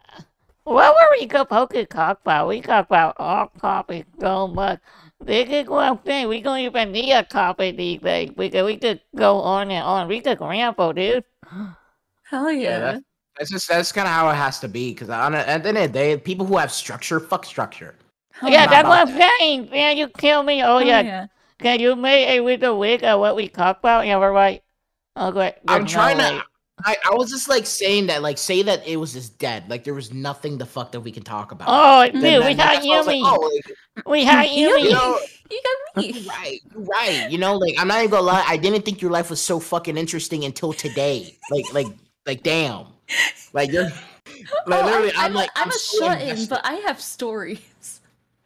[0.63, 2.47] what were we supposed to talk about?
[2.47, 4.79] We talk about all topics so much.
[5.23, 6.27] This is what I'm saying.
[6.27, 10.07] We don't even need a topic these days because we could go on and on.
[10.07, 11.23] We could ramble, dude.
[12.23, 12.79] Hell Yeah, yeah.
[12.79, 13.03] that's-
[13.37, 14.91] That's just that's kind of how it has to be.
[14.93, 17.95] Because at the end of the day, people who have structure, fuck structure.
[18.33, 19.69] Hell yeah, that's what I'm saying.
[19.69, 20.61] Man, you kill me.
[20.61, 21.27] Oh, Hell yeah.
[21.57, 24.05] Can you make a with the wig of what we talk about?
[24.07, 24.61] Yeah, we're right.
[25.15, 25.55] Oh, okay.
[25.67, 26.35] I'm trying no to.
[26.37, 26.41] way.
[26.85, 29.69] I, I was just like saying that, like, say that it was just dead.
[29.69, 31.67] Like, there was nothing the fuck that we can talk about.
[31.69, 34.83] Oh, dude, Then- we had that's why like, oh, like, We had You Yumi.
[34.83, 35.19] you know,
[35.51, 35.61] You
[35.95, 36.27] got me.
[36.29, 37.27] right, you're right.
[37.31, 38.45] You know, like, I'm not even gonna lie.
[38.47, 41.35] I didn't think your life was so fucking interesting until today.
[41.49, 41.87] Like, like,
[42.25, 42.85] like, damn.
[43.53, 43.89] Like, you're.
[44.67, 47.01] Like, Oh, literally, I'm, I'm, like, I'm, I'm a so shut in, but I have
[47.01, 47.99] stories.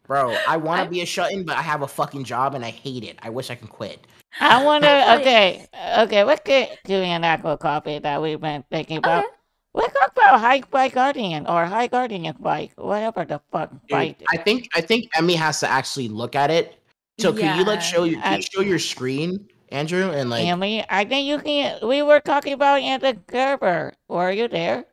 [0.08, 2.64] Bro, I want to be a shut in, but I have a fucking job and
[2.66, 3.18] I hate it.
[3.22, 4.08] I wish I can quit.
[4.40, 4.88] I wonder.
[5.08, 5.68] Like- Okay,
[6.00, 6.24] okay.
[6.24, 9.24] Let's get to an actual topic that we've been thinking about.
[9.26, 9.34] Okay.
[9.76, 14.22] Let's talk about High Bike Guardian or High Guardian Bike, whatever the fuck Dude, bike.
[14.30, 16.78] I think I think Emmy has to actually look at it.
[17.20, 20.46] So can you like show your can I- you show your screen, Andrew, and like
[20.58, 21.80] mean, I think you can.
[21.88, 23.94] We were talking about the Gerber.
[24.08, 24.86] Were you there?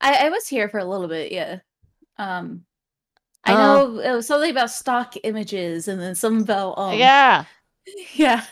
[0.00, 1.60] I, I was here for a little bit, yeah.
[2.18, 2.64] Um,
[3.44, 3.56] I Oh.
[3.56, 7.44] know it was something about stock images, and then some about um, yeah.
[8.14, 8.44] yeah.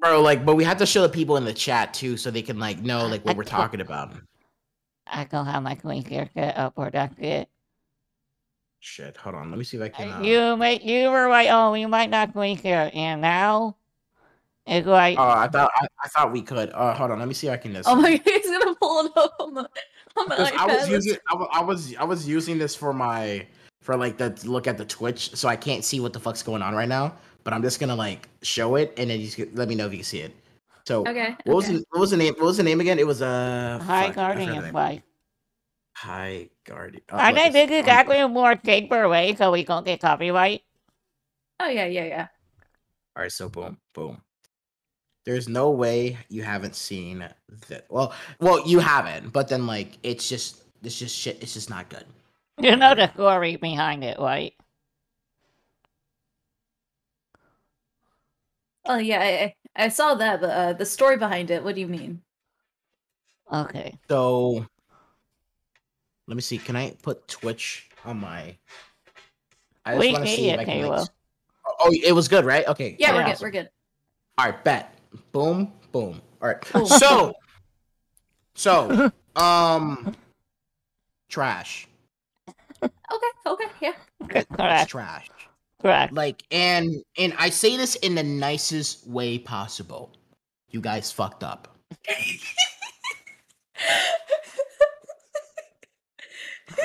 [0.00, 2.42] bro, like, but we have to show the people in the chat too, so they
[2.42, 4.12] can like know like what I we're talking about.
[5.06, 7.48] I don't have my clean haircut up or that's it.
[8.80, 10.10] Shit, hold on, let me see if I can.
[10.10, 10.20] Uh...
[10.20, 11.48] You may, you were right.
[11.50, 13.76] Oh, we might not clean here and now
[14.66, 16.70] it's like Oh, I thought I, I thought we could.
[16.72, 17.72] Uh, hold on, let me see if I can.
[17.72, 19.68] This Oh my god, he's gonna pull it up on the
[20.16, 20.52] on the Because.
[20.56, 23.46] I was using I, I was I was using this for my
[23.80, 26.62] for like the look at the Twitch, so I can't see what the fuck's going
[26.62, 27.14] on right now.
[27.44, 29.92] But I'm just gonna like show it, and then you just let me know if
[29.92, 30.34] you can see it.
[30.86, 31.36] So Okay.
[31.44, 31.76] what was okay.
[31.78, 32.34] the, what was the name?
[32.34, 32.98] What was the name again?
[32.98, 34.72] It was uh High fuck, I forgot the Guardian name.
[34.72, 35.02] Bike.
[35.96, 37.04] High Guardian.
[37.10, 39.86] Oh, I look, think it's this is actually a more safer way so we don't
[39.86, 40.62] get copyright.
[41.60, 42.26] Oh yeah, yeah, yeah.
[43.16, 44.20] All right, so boom, boom.
[45.24, 47.26] There's no way you haven't seen
[47.68, 47.86] that.
[47.88, 51.42] Well, well, you haven't, but then like it's just it's just shit.
[51.42, 52.04] It's just not good.
[52.58, 54.54] You know the story behind it, right?
[58.86, 61.64] Oh yeah, I, I I saw that, but uh, the story behind it.
[61.64, 62.20] What do you mean?
[63.52, 63.98] Okay.
[64.08, 64.66] So
[66.26, 66.58] Let me see.
[66.58, 68.56] Can I put Twitch on my?
[69.84, 71.08] I We wanna can see if I can, like, Kayla.
[71.80, 72.66] Oh, it was good, right?
[72.68, 72.96] Okay.
[72.98, 73.42] Yeah, all we're right, good.
[73.42, 73.70] We're good.
[74.38, 74.98] All right, bet.
[75.32, 76.20] Boom, boom.
[76.40, 76.72] All right.
[76.72, 76.86] Boom.
[76.86, 77.34] So,
[78.54, 80.14] so, um,
[81.28, 81.86] trash.
[82.82, 83.26] Okay.
[83.46, 83.64] Okay.
[83.80, 83.92] Yeah.
[84.30, 84.90] It's Correct.
[84.90, 85.28] trash.
[85.84, 86.14] Correct.
[86.14, 90.12] Like, and and I say this in the nicest way possible.
[90.70, 91.76] You guys fucked up.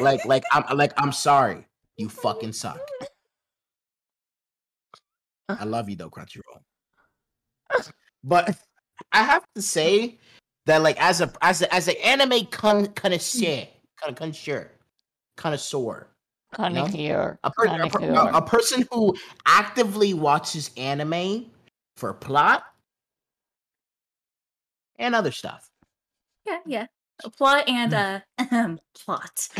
[0.02, 1.66] Like, like I'm like I'm sorry.
[1.96, 2.80] You fucking suck.
[5.48, 6.62] I love you though, Crunchyroll.
[8.22, 8.58] But
[9.14, 10.20] I have to say
[10.66, 13.66] that, like, as a as a, as an anime con- connoisseur,
[14.04, 14.72] con- connoisseur,
[15.38, 16.09] connoisseur,
[16.54, 17.40] Connoisseur.
[17.44, 18.30] a, per- a, per- Connoisseur.
[18.32, 21.46] a, a person who actively watches anime
[21.98, 22.64] for plot
[24.98, 25.70] and other stuff.
[26.46, 26.60] Yeah.
[26.66, 26.86] Yeah.
[27.24, 28.20] A plot and uh
[28.96, 29.48] plot.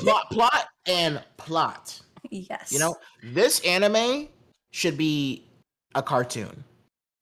[0.00, 1.98] Plot, plot, and plot.
[2.30, 2.70] yes.
[2.70, 4.28] You know, this anime
[4.70, 5.46] should be
[5.94, 6.64] a cartoon.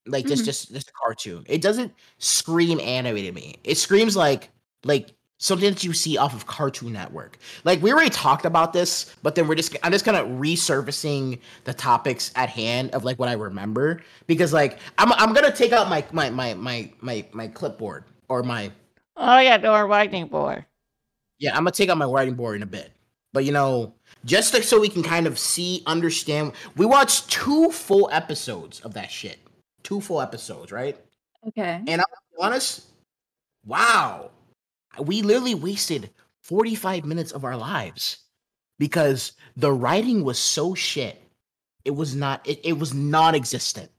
[0.06, 0.46] Like just Mhm.
[0.46, 1.44] just just a cartoon.
[1.46, 3.54] It doesn't scream anime to me.
[3.62, 4.50] It screams like
[4.84, 5.14] like
[5.44, 7.38] something that you see off of Cartoon Network.
[7.64, 11.38] Like we already talked about this, but then we're just I'm just kind of resurfacing
[11.64, 15.56] the topics at hand of like what I remember because like I'm I'm going to
[15.56, 18.70] take out my my my my my my clipboard or my
[19.16, 20.64] Oh yeah, door writing board.
[21.38, 22.90] yeah, I'm gonna take out my writing board in a bit.
[23.32, 26.52] But you know, just like so we can kind of see, understand.
[26.76, 29.38] We watched two full episodes of that shit.
[29.82, 30.96] Two full episodes, right?
[31.48, 31.82] Okay.
[31.86, 32.86] And I'm be honest,
[33.66, 34.30] wow,
[34.98, 36.10] we literally wasted
[36.42, 38.18] 45 minutes of our lives
[38.78, 41.20] because the writing was so shit.
[41.84, 42.46] It was not.
[42.46, 43.90] It, it was non-existent.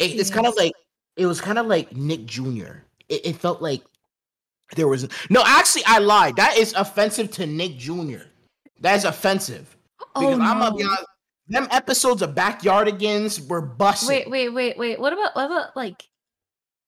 [0.00, 0.72] It, it's kind of like
[1.16, 2.82] it was kind of like Nick Jr.
[3.08, 3.82] It, it felt like
[4.76, 5.42] there was no.
[5.46, 6.36] Actually, I lied.
[6.36, 8.22] That is offensive to Nick Jr.
[8.80, 9.76] That is offensive
[10.14, 10.90] oh, because oh, I'm gonna be no.
[10.90, 11.06] honest.
[11.46, 14.08] Them episodes of Backyardigans were busted.
[14.08, 14.98] Wait, wait, wait, wait.
[14.98, 16.02] What about what about like?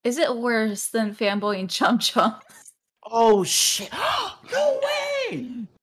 [0.02, 2.36] Is it worse than fanboy and chum chum?
[3.10, 3.90] Oh shit!
[4.52, 5.36] no way!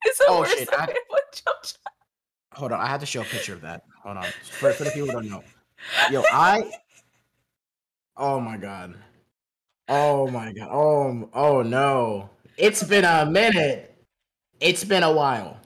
[0.05, 1.77] Is it Oh, shit, I- fanboy and chum chum?
[2.53, 3.83] Hold on, I have to show a picture of that.
[4.03, 4.25] Hold on,
[4.59, 5.43] for, for the people who don't know.
[6.11, 6.69] Yo, I.
[8.15, 8.95] Oh my god.
[9.89, 10.69] Oh my god.
[10.71, 12.29] Oh oh no.
[12.57, 13.95] It's been a minute.
[14.59, 15.57] It's been a while.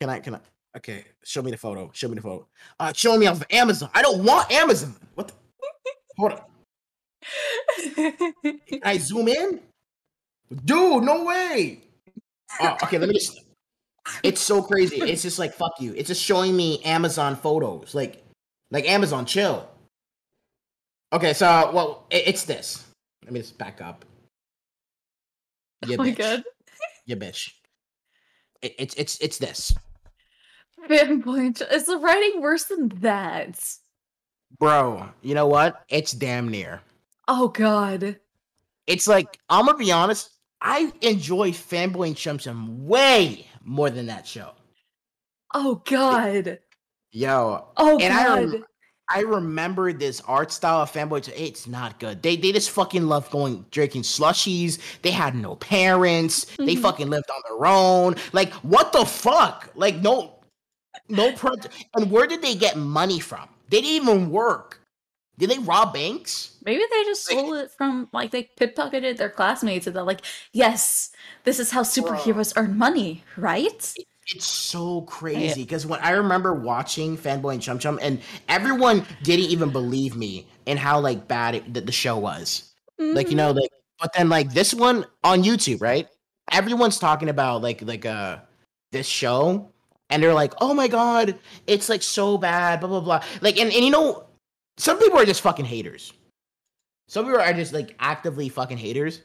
[0.00, 0.18] Can I?
[0.20, 0.40] Can I?
[0.76, 1.90] Okay, show me the photo.
[1.94, 2.46] Show me the photo.
[2.80, 3.90] Uh, show me off of Amazon.
[3.94, 4.94] I don't want Amazon.
[5.14, 5.28] What?
[5.28, 5.34] The?
[6.18, 6.40] Hold on.
[7.94, 9.60] Can I zoom in?
[10.64, 11.80] Dude, no way.
[12.60, 13.40] Oh, okay, let me just.
[14.22, 14.96] It's so crazy.
[15.02, 15.92] It's just like fuck you.
[15.94, 18.24] It's just showing me Amazon photos, like,
[18.70, 19.68] like Amazon chill.
[21.12, 22.86] Okay, so well, it, it's this.
[23.24, 24.04] Let me just back up.
[25.84, 26.16] oh Yeah, my bitch.
[26.16, 26.44] god.
[27.04, 27.50] Yeah, bitch.
[28.62, 29.74] It, it's it's it's this,
[30.88, 31.60] Fanboy.
[31.70, 33.60] Is the writing worse than that?
[34.58, 35.08] bro.
[35.20, 35.84] You know what?
[35.90, 36.80] It's damn near.
[37.28, 38.18] Oh god.
[38.86, 40.30] It's like I'm gonna be honest.
[40.60, 44.52] I enjoy Fanboy and Chum Chum way more than that show.
[45.54, 46.58] Oh god.
[47.12, 48.52] Yo, Oh And I god.
[48.52, 48.64] rem-
[49.10, 51.26] I remember this art style of fanboy.
[51.34, 52.22] It's not good.
[52.22, 54.78] They they just fucking love going drinking slushies.
[55.02, 56.44] They had no parents.
[56.58, 56.82] They Mhm.
[56.82, 58.16] fucking lived on their own.
[58.32, 59.70] Like what the fuck?
[59.74, 60.40] Like no,
[61.08, 61.34] no.
[61.94, 63.48] And where did they get money from?
[63.70, 64.77] They didn't even work.
[65.38, 66.56] Did they rob banks?
[66.64, 70.20] Maybe they just Like- stole it from like they pickpocketed their classmates and they're like,
[70.52, 71.10] yes,
[71.44, 73.94] this is how superheroes earn money, right?
[74.34, 79.46] It's so crazy because when I remember watching Fanboy and Chum Chum, and everyone didn't
[79.46, 82.74] even believe me in how like bad it, the, the show was.
[82.98, 83.70] like you know like
[84.00, 86.08] but then like this one on youtube right
[86.50, 88.38] everyone's talking about like like uh
[88.90, 89.70] this show
[90.10, 93.72] and they're like oh my god it's like so bad blah blah blah like and,
[93.72, 94.26] and you know
[94.78, 96.12] some people are just fucking haters.
[97.08, 99.22] Some people are just like actively fucking haters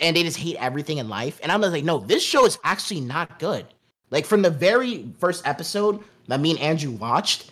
[0.00, 2.58] and they just hate everything in life and i'm just like no this show is
[2.64, 3.66] actually not good.
[4.10, 7.50] Like from the very first episode that me and andrew watched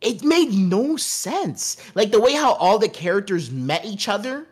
[0.00, 1.76] it made no sense.
[1.94, 4.46] Like the way how all the characters met each other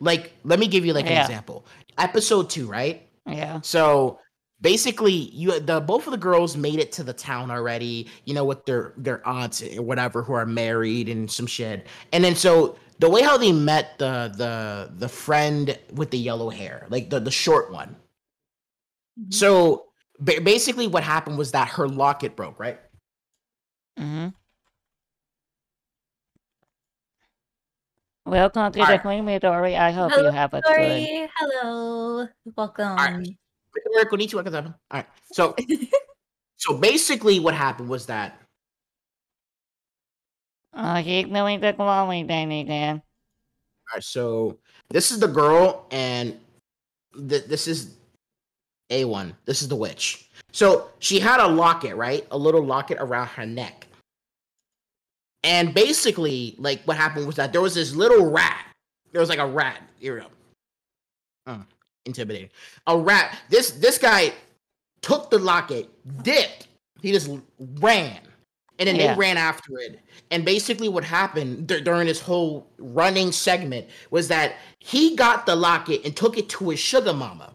[0.00, 1.22] like let me give you like an Yeah.
[1.22, 1.64] example.
[1.98, 3.06] Episode two right?
[3.26, 3.60] Yeah.
[3.62, 4.18] so
[4.62, 8.44] basically you the both of the girls made it to the town already you know
[8.44, 12.76] with their their aunts or whatever who are married and some shit and then so
[13.00, 17.18] the way how they met the the the friend with the yellow hair like the
[17.20, 17.96] the short one
[19.20, 19.34] Mhm.
[19.34, 19.86] so
[20.20, 22.80] ba- basically what happened was that her locket broke right
[23.98, 24.28] Mm-hmm.
[28.24, 29.02] Welcome to the Alright.
[29.02, 29.76] Queen Midori.
[29.78, 30.64] I hope you have a good.
[30.64, 32.96] Sorry, hello, welcome.
[32.96, 33.36] Konnichiwa,
[34.90, 35.06] All right.
[35.32, 35.54] So,
[36.56, 38.42] so basically, what happened was that
[40.74, 43.02] Oh, keep doing the glowing thing again.
[43.90, 44.58] All right, so
[44.88, 46.38] this is the girl, and
[47.28, 47.96] th- this is
[48.90, 49.34] A1.
[49.44, 50.30] This is the witch.
[50.50, 52.26] So she had a locket, right?
[52.30, 53.86] A little locket around her neck.
[55.44, 58.66] And basically, like what happened was that there was this little rat.
[59.10, 59.82] There was like a rat.
[59.98, 60.26] Here we go.
[61.48, 61.64] Oh,
[62.06, 62.50] intimidating.
[62.86, 63.38] A rat.
[63.48, 64.32] This this guy
[65.00, 65.88] took the locket,
[66.22, 66.68] dipped.
[67.00, 67.28] He just
[67.58, 68.20] ran
[68.78, 69.14] and then Yeah.
[69.14, 70.00] they ran after it.
[70.30, 75.54] And basically, what happened dur- during this whole running segment was that he got the
[75.54, 77.54] locket and took it to his sugar mama,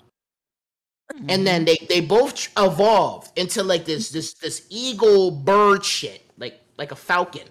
[1.27, 6.59] and then they they both evolved into like this this this eagle bird shit, like
[6.77, 7.47] like a falcon.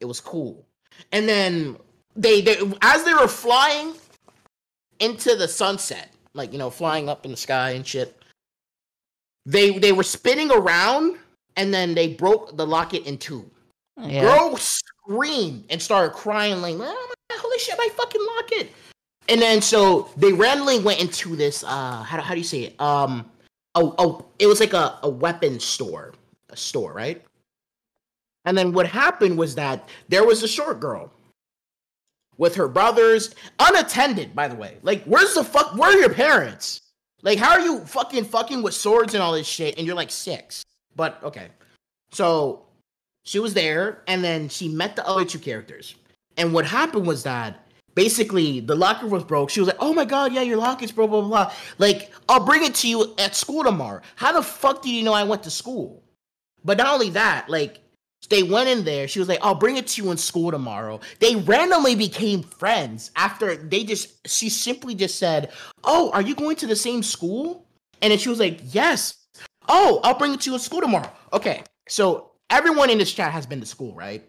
[0.00, 0.66] It was cool,
[1.12, 1.76] and then
[2.16, 3.94] they they as they were flying
[5.00, 8.16] into the sunset, like you know, flying up in the sky and shit.
[9.46, 11.16] They they were spinning around
[11.56, 13.50] and then they broke the locket in two.
[14.00, 14.22] Yeah.
[14.22, 18.70] Girl screamed and started crying like, "Oh my holy shit, my fucking locket!"
[19.28, 21.64] And then so they randomly went into this.
[21.64, 22.80] Uh, how do, how do you say it?
[22.80, 23.30] Um,
[23.74, 26.14] oh oh, it was like a a weapon store,
[26.50, 27.22] a store, right?
[28.44, 31.12] And then what happened was that there was a short girl
[32.40, 34.78] with her brothers, unattended, by the way.
[34.82, 35.76] Like, where's the fuck?
[35.76, 36.80] Where are your parents?
[37.20, 39.76] Like, how are you fucking fucking with swords and all this shit?
[39.76, 40.64] And you're like six.
[40.96, 41.48] But okay,
[42.12, 42.64] so
[43.24, 45.94] she was there, and then she met the other two characters.
[46.38, 49.50] And what happened was that basically the locker was broke.
[49.50, 52.46] She was like, "Oh my god, yeah, your locker's broke, blah blah blah." Like, I'll
[52.46, 54.00] bring it to you at school tomorrow.
[54.16, 56.02] How the fuck do you know I went to school?
[56.64, 57.80] But not only that, like
[58.28, 59.08] they went in there.
[59.08, 63.10] She was like, "I'll bring it to you in school tomorrow." They randomly became friends
[63.16, 64.28] after they just.
[64.28, 65.52] She simply just said,
[65.84, 67.66] "Oh, are you going to the same school?"
[68.02, 69.16] And then she was like, "Yes."
[69.68, 71.10] Oh, I'll bring it to you in school tomorrow.
[71.32, 74.24] Okay, so everyone in this chat has been to school, right?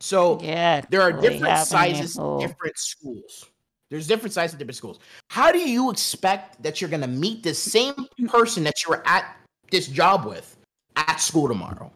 [0.00, 0.82] So Yeah.
[0.90, 3.46] there are different sizes, different schools.
[3.90, 4.98] There's different sizes of different schools.
[5.28, 7.94] How do you expect that you're gonna meet the same
[8.28, 9.36] person that you were at
[9.70, 10.56] this job with
[10.96, 11.90] at school tomorrow?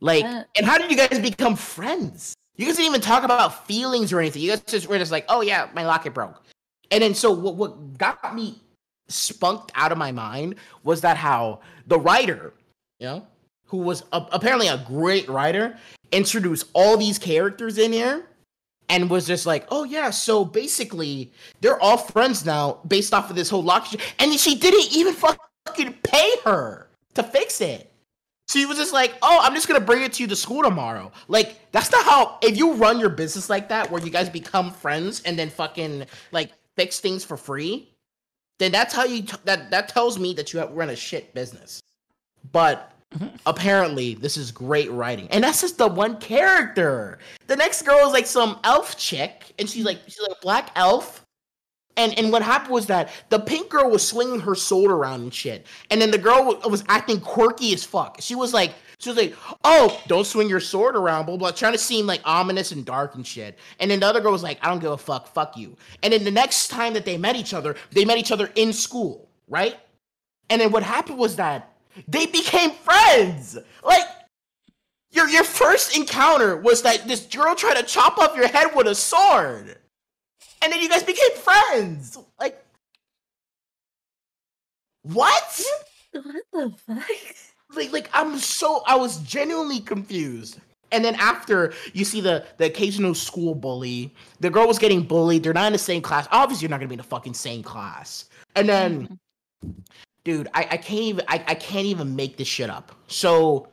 [0.00, 2.34] Like, Uh, and how did you guys become friends?
[2.56, 4.42] You guys didn't even talk about feelings or anything.
[4.42, 6.42] You guys just were just like, oh yeah, my locket broke.
[6.90, 8.60] And then so what what got me
[9.08, 12.54] spunked out of my mind was that how the writer,
[12.98, 13.26] you know,
[13.66, 15.76] who was a, apparently a great writer,
[16.12, 18.26] introduced all these characters in here
[18.88, 21.30] and was just like, oh yeah, so basically
[21.60, 23.86] they're all friends now based off of this whole lock.
[24.18, 27.87] And she didn't even fucking pay her to fix it.
[28.48, 31.12] She was just like, oh, I'm just gonna bring it to you to school tomorrow.
[31.28, 34.70] Like, that's not how if you run your business like that, where you guys become
[34.70, 37.94] friends and then fucking like fix things for free,
[38.58, 41.34] then that's how you t- that that tells me that you have, run a shit
[41.34, 41.82] business.
[42.52, 43.36] But mm-hmm.
[43.44, 47.18] apparently, this is great writing, and that's just the one character.
[47.48, 50.70] The next girl is like some elf chick, and she's like she's like a black
[50.74, 51.24] elf.
[51.98, 55.34] And and what happened was that the pink girl was swinging her sword around and
[55.34, 58.18] shit, and then the girl wa- was acting quirky as fuck.
[58.20, 59.34] She was like, she was like,
[59.64, 63.16] "Oh, don't swing your sword around," blah blah, trying to seem like ominous and dark
[63.16, 63.58] and shit.
[63.80, 66.12] And then the other girl was like, "I don't give a fuck, fuck you." And
[66.12, 69.28] then the next time that they met each other, they met each other in school,
[69.48, 69.76] right?
[70.50, 71.72] And then what happened was that
[72.06, 73.58] they became friends.
[73.82, 74.06] Like
[75.10, 78.86] your your first encounter was that this girl tried to chop off your head with
[78.86, 79.78] a sword.
[80.62, 82.18] And then you guys became friends.
[82.38, 82.64] Like
[85.02, 85.62] what?
[86.12, 87.04] what the fuck?
[87.74, 90.58] Like like I'm so I was genuinely confused.
[90.90, 95.42] And then after you see the the occasional school bully, the girl was getting bullied.
[95.42, 96.26] They're not in the same class.
[96.30, 98.24] Obviously, you're not gonna be in the fucking same class.
[98.56, 99.70] And then mm-hmm.
[100.24, 103.68] dude i, I can't even I, I can't even make this shit up so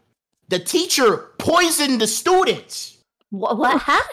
[0.49, 2.97] the teacher poisoned the students
[3.29, 3.57] What?
[3.57, 3.81] What?
[3.81, 4.03] Huh?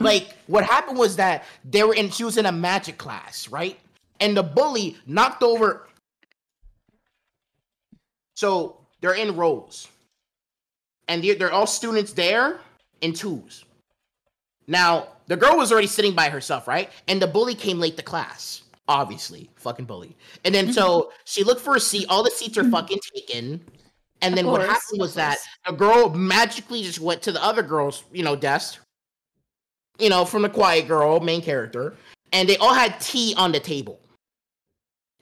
[0.00, 3.78] Like what happened was that they were in she was in a magic class right?
[4.18, 5.88] And the bully knocked over.
[8.34, 9.88] So they're in rows.
[11.08, 12.60] And they're, they're all students there
[13.00, 13.64] in twos.
[14.66, 16.90] Now the girl was already sitting by herself right?
[17.06, 20.16] And the bully came late to class obviously fucking bully.
[20.44, 22.06] And then so she looked for a seat.
[22.08, 23.64] All the seats are fucking taken.
[24.22, 28.04] And then what happened was that a girl magically just went to the other girl's
[28.12, 28.80] you know desk
[30.00, 31.94] you know from the quiet girl main character
[32.32, 34.00] and they all had tea on the table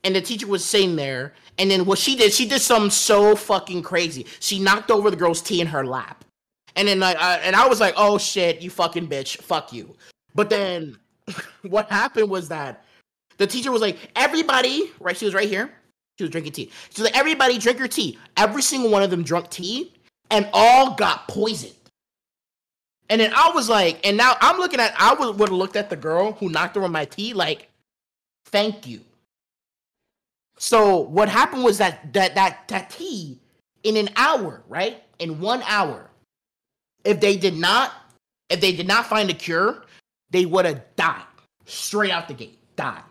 [0.04, 3.36] and the teacher was sitting there and then what she did she did something so
[3.36, 6.24] fucking crazy she knocked over the girl's tea in her lap
[6.76, 9.94] and then like I, and i was like oh shit you fucking bitch fuck you
[10.34, 10.96] but then
[11.62, 12.84] what happened was that
[13.38, 15.16] The teacher was like, everybody, right?
[15.16, 15.70] She was right here.
[16.18, 16.70] She was drinking tea.
[16.90, 18.18] She was like, everybody drink your tea.
[18.36, 19.94] Every single one of them drunk tea
[20.30, 21.72] and all got poisoned.
[23.10, 25.88] And then I was like, and now I'm looking at, I would have looked at
[25.88, 27.68] the girl who knocked her on my tea, like,
[28.46, 29.00] thank you.
[30.58, 33.38] So what happened was that that that that tea
[33.84, 35.02] in an hour, right?
[35.20, 36.10] In one hour,
[37.04, 37.92] if they did not,
[38.50, 39.84] if they did not find a cure,
[40.30, 41.22] they would have died
[41.64, 43.02] straight out the gate, died.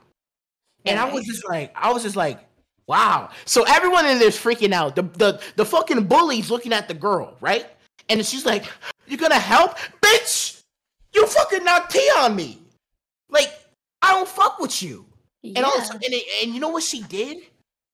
[0.85, 2.45] And I was just like, I was just like,
[2.87, 3.29] wow.
[3.45, 4.95] So everyone in there's freaking out.
[4.95, 7.65] The the the fucking bully's looking at the girl, right?
[8.09, 8.65] And she's like,
[9.07, 10.61] "You gonna help, bitch?
[11.13, 12.59] You fucking knocked tea on me.
[13.29, 13.51] Like
[14.01, 15.05] I don't fuck with you."
[15.43, 15.91] And all Yeah.
[15.93, 17.37] and, it, and you know what she did?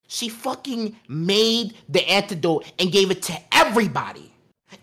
[0.07, 4.31] She fucking made the antidote and gave it to everybody,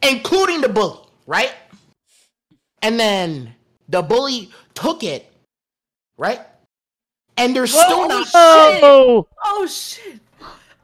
[0.03, 1.53] including the bully, right?
[2.83, 3.55] And then
[3.89, 5.31] the bully took it,
[6.17, 6.41] right?
[7.37, 8.83] And they're still not Oh shit.
[8.83, 10.21] Oh, Oh shit!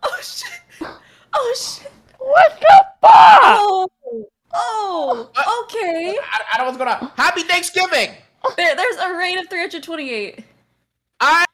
[0.03, 0.89] Oh shit!
[1.33, 1.93] Oh shit!
[2.19, 3.41] what the fuck?
[3.43, 3.89] Oh!
[4.59, 5.29] Oh!
[5.65, 6.17] Okay.
[6.23, 7.13] I, I don't know what's going on.
[7.17, 8.11] Happy Thanksgiving!
[8.57, 10.45] There, there's a rate of 328.
[11.21, 11.45] I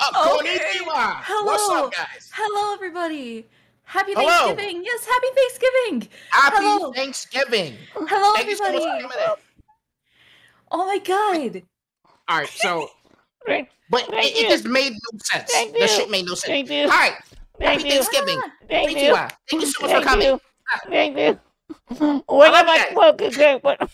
[0.00, 0.58] uh, Okay.
[0.58, 1.14] konnichiwa.
[1.44, 1.86] What's Hello.
[1.86, 2.30] up, guys?
[2.34, 3.46] Hello, everybody.
[3.84, 4.26] Happy Hello.
[4.54, 4.82] Thanksgiving.
[4.84, 6.08] Yes, happy Thanksgiving.
[6.30, 6.92] Happy Hello.
[6.92, 7.76] Thanksgiving.
[7.94, 9.42] Hello, Thank you so much for everybody.
[10.72, 11.62] Oh my god.
[12.28, 12.88] All right, so
[13.46, 15.50] Thank but Thank it, it just made no sense.
[15.50, 15.88] Thank The you.
[15.88, 16.68] shit made no sense.
[16.68, 16.82] Thank you.
[16.82, 17.14] All right,
[17.58, 18.02] Thank happy you.
[18.02, 18.40] Thanksgiving.
[18.68, 18.96] Thank you.
[19.12, 19.32] Konnichiwa.
[19.50, 20.26] Thank you so much for coming.
[20.28, 20.40] you.
[20.88, 21.38] Thank you.
[22.26, 22.92] What am I you guys.
[22.92, 23.30] smoking?
[23.32, 23.88] Great, but Oh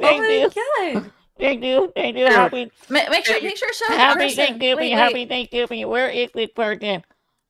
[0.00, 0.50] thank my you.
[0.94, 1.12] god.
[1.38, 1.92] Thank you.
[1.94, 2.26] Thank you.
[2.26, 4.36] Happy Ma- make sure, Hey, make sure to show the Happy person.
[4.36, 4.78] Thanksgiving.
[4.90, 5.28] Wait, Happy wait.
[5.28, 5.88] Thanksgiving.
[5.88, 7.02] Where is this person?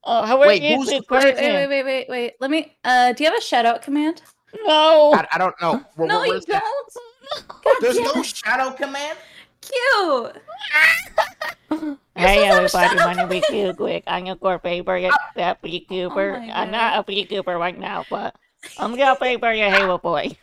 [0.04, 1.34] Oh, how- where Wait, is who's this the person?
[1.36, 2.32] Wait, wait, wait, wait, wait.
[2.40, 2.76] Let me.
[2.84, 4.22] Uh, do you have a shout out command?
[4.66, 5.12] No.
[5.14, 5.80] I, I don't know.
[5.96, 6.92] What, no, what you don't.
[7.64, 8.26] God There's damn no it.
[8.26, 9.18] shadow command.
[9.60, 10.36] Cute.
[12.16, 14.04] Hey supposed to have everybody, a my shadow name is Q Quick.
[14.06, 16.40] I'm your core paper, your that P Cooper.
[16.40, 16.70] Oh I'm God.
[16.70, 18.36] not a P Cooper right now, but
[18.78, 20.36] I'm gonna your paper, your Halo boy.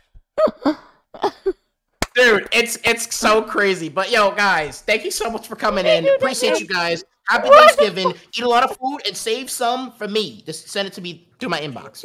[2.14, 3.88] Dude, it's it's so crazy.
[3.88, 6.08] But yo, guys, thank you so much for coming in.
[6.08, 7.04] Appreciate you guys.
[7.28, 8.14] Happy Thanksgiving.
[8.38, 10.44] Eat a lot of food and save some for me.
[10.46, 12.04] Just send it to me through my inbox.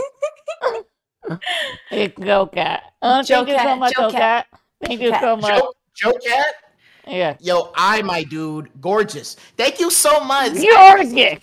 [1.91, 2.83] It's Joe Cat.
[3.03, 4.47] Oh, Joe thank you so much, Joe Joe Cat.
[4.85, 5.21] Thank you Cat.
[5.23, 5.59] so much.
[5.59, 6.55] Joe, Joe Cat,
[7.09, 7.37] Yeah.
[7.41, 9.35] yo, I my dude, gorgeous.
[9.57, 10.53] Thank you so much.
[10.53, 11.41] You're gay.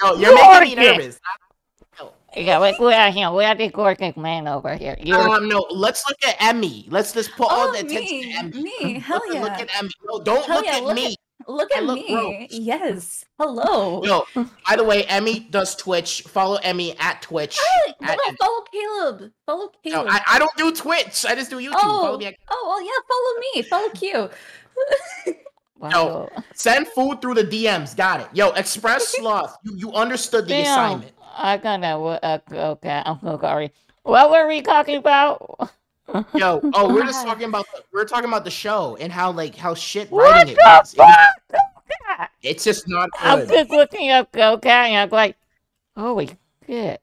[0.00, 0.96] Yo, you're making me Gorgeous.
[0.98, 1.20] nervous.
[2.36, 3.30] Yeah, we, we are here.
[3.32, 4.96] We are the gorgeous man over here.
[5.00, 6.86] You're Um, no, let's look at Emmy.
[6.88, 8.62] Let's just put all Oh, the attention me, to Emmy.
[8.62, 8.98] me.
[9.06, 9.42] Hell Look, yeah.
[9.42, 9.90] look at Emmy.
[10.04, 11.16] No, don't Hell look yeah, at look me.
[11.46, 12.08] Look at look me.
[12.08, 12.46] gross.
[12.50, 13.24] Yes.
[13.38, 14.04] Hello.
[14.34, 16.22] Yo, by the way, Emmy does Twitch.
[16.22, 17.58] Follow Emmy at Twitch.
[17.86, 19.32] Hey, At- no, follow Caleb.
[19.46, 20.08] Follow No, Caleb.
[20.10, 21.24] I, I don't do Twitch.
[21.26, 21.72] I just do YouTube.
[21.80, 22.26] Follow oh, me.
[22.26, 23.00] At, oh, well, yeah.
[23.08, 24.28] Follow me.
[24.28, 24.28] Follow
[25.30, 25.34] Q.
[25.78, 25.88] wow.
[25.88, 27.96] No, send food through the DMs.
[27.96, 28.28] Got it.
[28.34, 29.56] Yo, Express Sloth.
[29.64, 30.62] You, you understood the Damn.
[30.64, 31.12] assignment.
[31.38, 31.94] I got that.
[32.52, 33.72] Uh, okay, I'm so sorry.
[34.02, 35.70] What were we talking about?
[36.34, 39.54] Yo, oh, we're just talking about the, we're talking about the show and how like
[39.54, 40.94] how shit What writing the it was.
[40.94, 41.16] It was-
[41.50, 42.30] fuck?
[42.42, 43.48] It's just not I'm good.
[43.50, 45.36] just looking up Go Cat and I'm like,
[45.96, 46.30] holy
[46.66, 47.00] shit.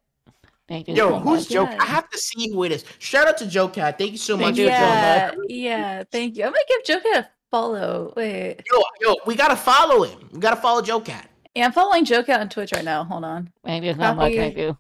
[0.68, 1.50] Thank you Yo, so who's much.
[1.50, 1.66] Joe?
[1.66, 1.78] God.
[1.80, 2.86] I have to see who it is.
[3.00, 3.98] Shout out to Joe Cat.
[3.98, 6.04] Thank you so Thank much you for so Joe yeah, yeah.
[6.12, 6.44] Thank you.
[6.46, 8.14] I'm gonna give Joe Cat a follow.
[8.16, 8.62] Wait.
[8.72, 10.30] Yo, yo, we gotta follow him.
[10.32, 11.30] We gotta follow Joe Cat.
[11.56, 13.06] Yeah, I'm following Joe Cat on Twitch right now.
[13.06, 13.52] Hold on.
[13.64, 14.16] Thank you so much.
[14.18, 14.38] Copy.
[14.38, 14.78] Thank you.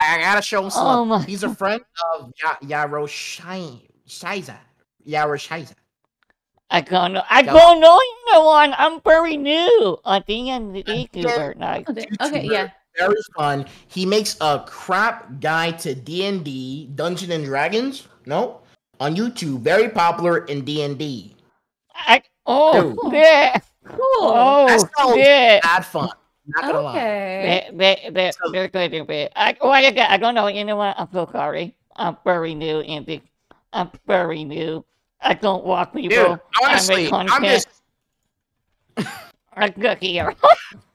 [0.00, 0.86] I gotta show him oh some.
[0.86, 1.82] Oh my He's a friend
[2.14, 4.56] of ya- Yaro Shine Shiza.
[5.06, 5.74] Yaro Shiza.
[6.70, 7.24] I don't know.
[7.28, 7.52] I Go.
[7.52, 7.98] don't know
[8.32, 8.74] either one.
[8.78, 11.54] I'm very new on D&D Cooper.
[11.58, 11.84] Nice.
[11.88, 12.70] Okay, okay, yeah.
[12.96, 13.66] Very fun.
[13.88, 18.06] He makes a crap guide to D and D, Dungeon and Dragons.
[18.26, 18.60] No,
[19.00, 19.60] on YouTube.
[19.62, 21.34] Very popular in D and D.
[21.94, 23.12] I, oh, Dude.
[23.14, 23.58] yeah.
[23.90, 24.00] Cool.
[24.32, 25.60] Oh, That sounds yeah.
[25.62, 26.10] Bad fun.
[26.46, 26.96] Not gonna lie.
[26.96, 27.70] okay.
[27.72, 29.28] They, they, they, they, are good to be.
[29.36, 30.48] I, well, I, I don't know.
[30.48, 30.98] You know what?
[30.98, 31.76] I'm so sorry.
[31.96, 33.20] I'm very new in the.
[33.72, 34.84] I'm very new.
[35.20, 36.16] I don't walk people.
[36.16, 37.68] Dude, honestly, I make I'm just
[39.54, 40.34] I'm good here.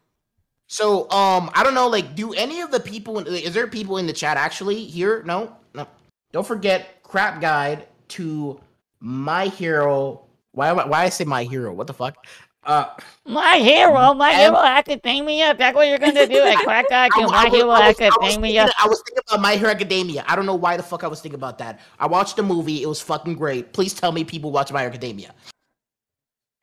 [0.67, 1.87] so um I don't know.
[1.87, 3.19] Like, do any of the people?
[3.19, 5.23] in- Is there people in the chat actually here?
[5.23, 5.87] No, no.
[6.31, 8.59] Don't forget crap guide to
[8.99, 10.25] my hero.
[10.51, 10.69] Why?
[10.69, 11.71] am I- Why I say my hero?
[11.71, 12.25] What the fuck?
[12.65, 12.85] Uh,
[13.25, 15.53] My hero, my And- hero academia.
[15.53, 16.41] That's what you're gonna do.
[16.43, 18.61] A crack guy I- I my was- hero I was- I was academia.
[18.63, 20.25] thinking- I was thinking about My Hero Academia.
[20.27, 21.79] I don't know why the fuck I was thinking about that.
[21.99, 22.81] I watched the movie.
[22.81, 23.71] It was fucking great.
[23.71, 25.33] Please tell me people watch My Hero Academia.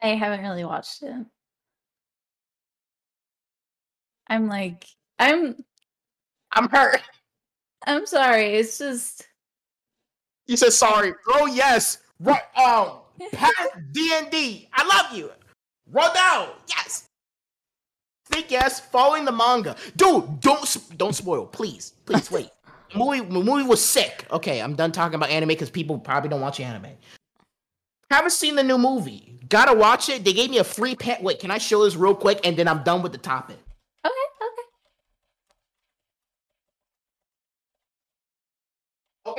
[0.03, 1.15] I haven't really watched it.
[4.29, 4.85] I'm like,
[5.19, 5.57] I'm,
[6.53, 7.01] I'm hurt.
[7.87, 8.55] I'm sorry.
[8.55, 9.27] It's just.
[10.47, 11.13] You said sorry.
[11.29, 11.99] Oh yes.
[12.19, 12.43] Right.
[12.57, 12.99] Um.
[13.33, 14.69] Pat D and D.
[14.73, 15.31] I love you.
[15.93, 16.49] Roll down.
[16.69, 17.07] Yes.
[18.27, 19.77] thick ass following the manga.
[19.97, 22.49] Dude, don't don't spoil, please, please wait.
[22.93, 24.27] The movie, the movie was sick.
[24.31, 26.87] Okay, I'm done talking about anime because people probably don't watch anime.
[28.11, 29.39] Haven't seen the new movie.
[29.49, 30.25] Gotta watch it.
[30.25, 31.23] They gave me a free pet.
[31.23, 33.59] Wait, can I show this real quick and then I'm done with the topic?
[34.05, 34.63] Okay, okay.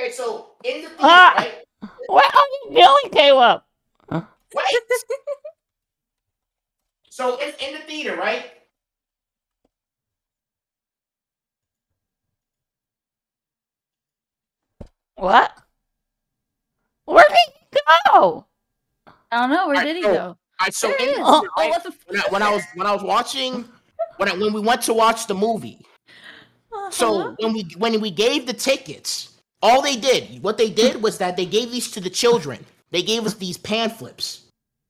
[0.04, 1.34] Okay, so in the theater, Ah!
[1.36, 1.54] right?
[2.06, 3.62] What are you doing, Caleb?
[4.10, 4.22] Wait.
[7.14, 8.50] so in, in the theater, right?
[15.14, 15.52] What?
[17.04, 17.36] Where did
[17.72, 17.78] he
[18.10, 18.46] go?
[19.30, 19.68] I don't know.
[19.68, 20.12] Where I did he know.
[20.12, 20.38] go?
[20.58, 21.20] I so There in the.
[21.24, 23.64] Oh, theater, Oh, what the when, I, when I was when I was watching
[24.16, 25.78] when I, when we went to watch the movie.
[26.90, 27.34] So Uh-huh.
[27.38, 31.36] when we when we gave the tickets, all they did, what they did was that
[31.36, 32.66] they gave these to the children.
[32.90, 34.43] They gave us these pamphlets,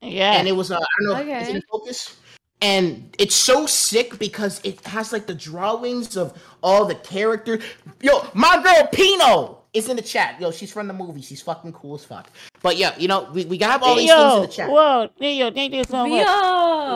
[0.04, 0.32] Yeah.
[0.34, 2.16] and it was uh, I don't know, is it in focus?
[2.60, 6.32] And it's so sick because it has like the drawings of
[6.62, 7.62] all the characters.
[8.00, 10.40] Yo, my girl Pino is in the chat.
[10.40, 11.20] Yo, she's from the movie.
[11.20, 12.30] She's fucking cool as fuck.
[12.62, 14.70] But yeah, you know, we, we got all these things in the chat.
[14.70, 16.26] whoa, Theo, thank you so much.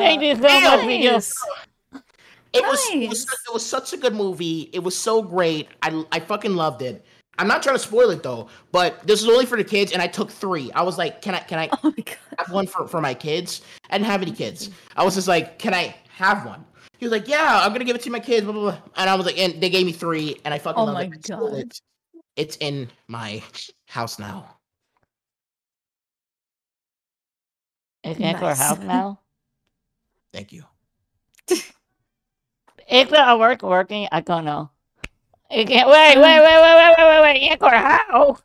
[0.01, 1.13] Thank you so much, Theo.
[1.13, 1.35] Nice.
[2.51, 3.37] It was, it was Nice.
[3.47, 4.71] it was such a good movie.
[4.73, 5.69] It was so great.
[5.83, 7.05] I I fucking loved it.
[7.39, 10.03] I'm not trying to spoil it though, but this is only for the kids, and
[10.03, 10.71] I took three.
[10.73, 12.17] I was like, can I can I Oh my god.
[12.39, 13.63] have one for, for my kids?
[13.91, 14.71] I didn't have any kids.
[14.97, 16.65] I was just like, can I have one?
[16.99, 18.45] He was like, yeah, I'm gonna give it to my kids.
[18.45, 18.79] Blah, blah, blah.
[18.97, 21.05] And I was like, and they gave me three, and I fucking Oh love my
[21.05, 21.13] it.
[21.15, 21.59] I still- God.
[21.59, 21.83] It's,
[22.37, 23.43] it's in my
[23.87, 24.57] house now.
[28.05, 29.21] It's in our house now.
[30.33, 30.63] Thank you.
[31.51, 31.67] Is
[32.89, 34.09] it work working?
[34.13, 34.71] I don't know.
[35.51, 35.89] It can't.
[35.89, 37.53] Wait, wait, wait, wait, wait, wait, wait, wait.
[37.53, 38.43] In our house.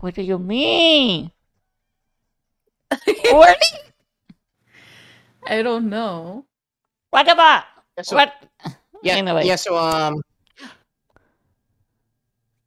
[0.00, 1.32] What do you mean?
[3.32, 3.56] Where?
[5.46, 6.44] I don't know.
[7.10, 7.64] What about?
[7.96, 8.32] Yeah, so, What?
[9.02, 9.46] yeah, Anyway.
[9.46, 9.56] yeah.
[9.56, 10.20] So um,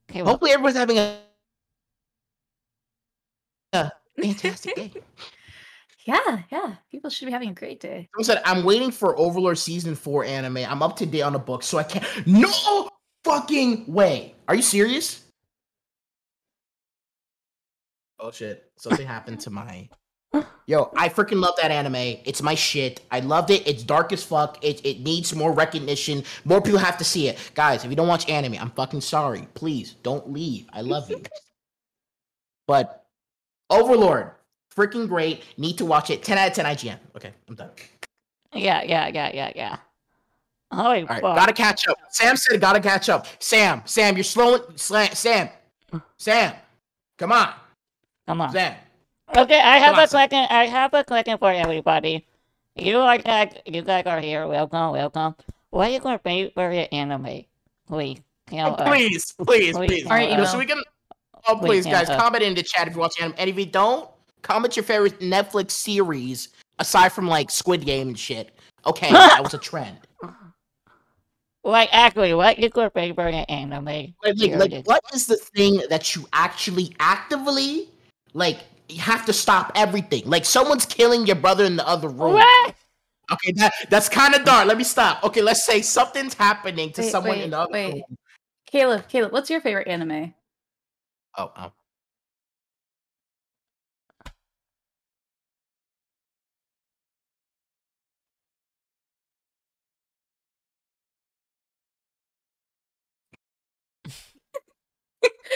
[0.09, 1.19] Okay, well, hopefully everyone's having a,
[3.73, 3.91] a
[4.21, 4.91] fantastic day.
[6.05, 6.75] Yeah, yeah.
[6.89, 8.09] People should be having a great day.
[8.13, 10.57] Someone said, I'm waiting for Overlord season four anime.
[10.57, 12.05] I'm up to date on the book, so I can't.
[12.27, 12.89] No
[13.23, 14.35] fucking way.
[14.47, 15.23] Are you serious?
[18.19, 18.71] Oh shit.
[18.77, 19.89] Something happened to my.
[20.65, 21.95] Yo, I freaking love that anime.
[21.95, 23.01] It's my shit.
[23.11, 23.67] I loved it.
[23.67, 24.63] It's dark as fuck.
[24.63, 26.23] It, it needs more recognition.
[26.45, 27.37] More people have to see it.
[27.53, 29.47] Guys, if you don't watch anime, I'm fucking sorry.
[29.55, 30.67] Please don't leave.
[30.71, 31.21] I love you.
[32.67, 33.05] but
[33.69, 34.31] Overlord,
[34.75, 35.43] freaking great.
[35.57, 36.23] Need to watch it.
[36.23, 36.97] 10 out of 10 IGN.
[37.15, 37.69] Okay, I'm done.
[38.53, 39.77] yeah, yeah, yeah, yeah, yeah.
[40.73, 41.35] Holy All right, fuck.
[41.35, 41.97] gotta catch up.
[42.11, 43.27] Sam said, gotta catch up.
[43.39, 44.61] Sam, Sam, you're slowing.
[44.75, 45.49] Sla- Sam,
[46.17, 46.53] Sam,
[47.17, 47.53] come on,
[48.27, 48.51] Come on.
[48.53, 48.75] Sam.
[49.35, 50.29] Okay, I have Come on, a Sam.
[50.29, 50.45] question.
[50.49, 52.25] I have a question for everybody.
[52.75, 54.47] You are guys, you guys are here.
[54.47, 55.35] Welcome, welcome.
[55.71, 57.43] What is your favorite anime?
[57.87, 58.87] Please tell us.
[58.87, 60.03] please, please, please please.
[60.05, 60.81] Alright, You know, so we can.
[61.47, 62.21] Oh, Please please, tell guys, us.
[62.21, 63.33] comment in the chat if you watch anime.
[63.37, 64.07] And if you don't,
[64.41, 66.49] comment your favorite Netflix series
[66.79, 68.57] aside from like Squid Game and shit.
[68.85, 69.97] Okay, that was a trend.
[71.63, 73.85] Like, actually, what is your favorite anime?
[73.85, 74.59] Like, like, Period.
[74.59, 77.87] like, what is the thing that you actually actively
[78.33, 78.59] like?
[78.89, 80.23] You have to stop everything.
[80.25, 82.33] Like someone's killing your brother in the other room.
[82.33, 82.75] What?
[83.31, 84.67] Okay, that that's kind of dark.
[84.67, 85.23] Let me stop.
[85.23, 87.93] Okay, let's say something's happening to Wait, someone wait, in the other wait.
[87.93, 88.17] room.
[88.65, 90.33] Caleb, Caleb, what's your favorite anime?
[91.37, 91.71] Oh, oh.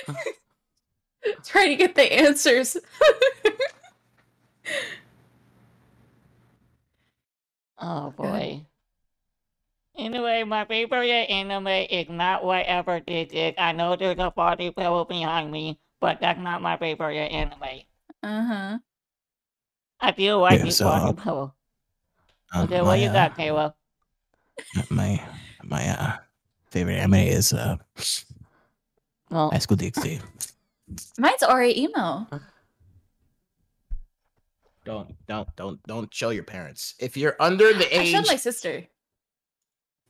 [1.45, 2.77] Trying to get the answers.
[7.77, 8.65] Oh boy.
[9.97, 13.53] Anyway, my favorite anime is not whatever this is.
[13.57, 17.81] I know there's a body pillow behind me, but that's not my favorite anime.
[18.23, 18.80] Uh huh.
[19.99, 21.55] I feel like Yeah, it's so, body uh, pillow.
[22.53, 23.76] Um, Okay, what my, you uh, got, Caleb?
[24.89, 25.22] My
[25.63, 26.17] my uh
[26.72, 27.77] favorite anime is uh
[29.35, 30.21] Well, High School DxD.
[31.17, 32.41] Mine's Oreimo.
[34.85, 36.95] Don't don't don't don't show your parents.
[36.99, 38.85] If you're under the age, I showed my sister.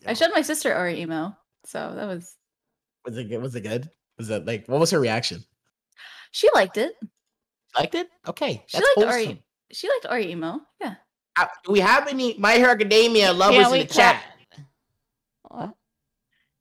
[0.05, 1.35] I showed my sister Oreimo.
[1.65, 2.35] So that was
[3.03, 3.41] was it good?
[3.41, 3.89] Was it good?
[4.19, 5.43] Was it like what was her reaction?
[6.31, 6.93] she liked it.
[7.75, 8.07] Liked it?
[8.27, 9.15] Okay, She that's liked RA.
[9.17, 9.39] wholesome.
[9.71, 10.59] She liked Oreimo.
[10.79, 10.95] Yeah.
[11.35, 14.21] Uh, do we have any My Hero Academia lovers we in the chat?
[15.49, 15.73] what?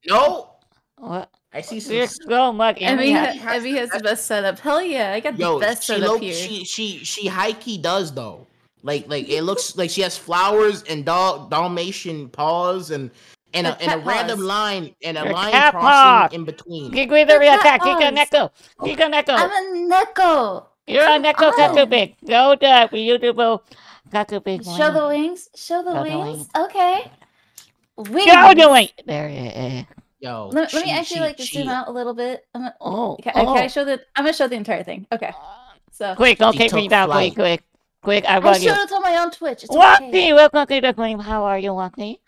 [0.06, 0.56] No,
[0.96, 1.30] What?
[1.54, 1.94] I see some.
[1.94, 3.38] There's so much Emmy, anime.
[3.38, 4.58] ha- Emmy has the best setup.
[4.58, 6.34] Hell yeah, I got Yo, the best she setup low, here.
[6.34, 8.46] she she she high key does though.
[8.82, 13.10] Like like it looks like she has flowers and dal- Dalmatian paws and
[13.54, 16.32] and a, Her and a random line and a Her line crossing paws.
[16.32, 16.90] in between.
[16.90, 17.80] Kikui the Her real cat cat.
[17.80, 18.18] Kika paws.
[18.18, 18.50] Neko.
[18.80, 19.34] Kika Neko.
[19.38, 20.66] I'm a Neko.
[20.88, 21.52] You're a Neko.
[21.52, 22.16] Kakubik.
[22.26, 23.62] Go to beautiful
[24.10, 24.64] Kakubik.
[24.76, 25.48] Show the wings.
[25.54, 26.36] Show the Show the wings.
[26.38, 26.48] wings.
[26.66, 27.10] Okay.
[27.96, 28.26] Wings.
[28.26, 28.88] Go to wing.
[29.06, 29.84] There it is.
[30.24, 32.46] Yo, Let, let me actually she- like she- zoom out a little bit.
[32.54, 33.18] I'm gonna, Oh.
[33.22, 33.44] can, oh.
[33.52, 34.00] can I show the?
[34.16, 35.06] I'm gonna show the entire thing.
[35.12, 35.30] Okay.
[35.92, 37.10] So Quick, don't She take me down.
[37.10, 37.62] Quick, quick.
[38.02, 38.70] Quick, I I want you.
[38.70, 39.64] showed it on my own Twitch.
[39.64, 40.32] It's Waki, okay.
[40.32, 41.18] welcome to the stream.
[41.18, 42.20] How are you, Waki?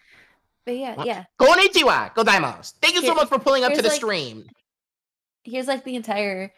[0.67, 1.07] But yeah, What?
[1.07, 1.25] yeah.
[1.41, 2.75] Konnichiwa, godaimasu.
[2.83, 4.45] Thank you so much for pulling up to the like- stream.
[5.45, 6.53] Here's like the entire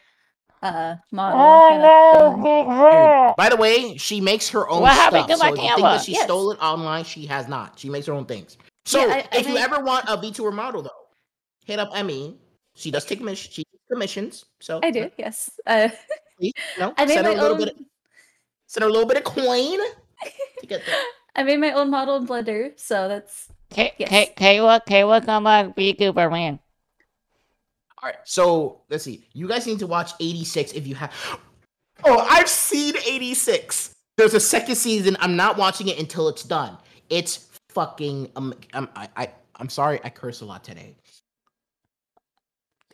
[0.60, 1.40] uh model.
[1.40, 2.42] Oh no, thing.
[2.42, 3.34] big Dude, hair.
[3.36, 5.12] by the way, she makes her own What stuff.
[5.30, 6.24] so my if you think that she Yes.
[6.24, 7.78] stole it online, she has not.
[7.78, 8.58] She makes her own things.
[8.86, 10.90] So Yeah, I- I if you make- ever want a VTuber model though,
[11.68, 12.36] hit up Emmy.
[12.74, 13.50] She does take commission.
[13.52, 14.44] She takes commissions.
[14.60, 15.10] So I do.
[15.18, 15.50] Yes.
[15.66, 15.88] Uh,
[16.38, 17.64] please, you know, I made send her a my little own.
[17.64, 17.76] bit.
[18.66, 19.78] Send her a little bit of coin
[20.60, 20.92] to get the
[21.36, 24.08] I made my own model in Blender, so that's K- Yes.
[24.08, 26.58] K- Kayla, Kayla, come on, VTuber man.
[28.02, 29.26] All right, so let's see.
[29.34, 31.12] You guys need to watch 86 if you have.
[32.04, 33.92] Oh, I've seen 86.
[34.16, 35.16] There's a second season.
[35.18, 36.78] I'm not watching it until it's done.
[37.10, 38.30] It's fucking.
[38.36, 39.98] Um, um, I, I, I'm sorry.
[40.04, 40.94] I curse a lot today.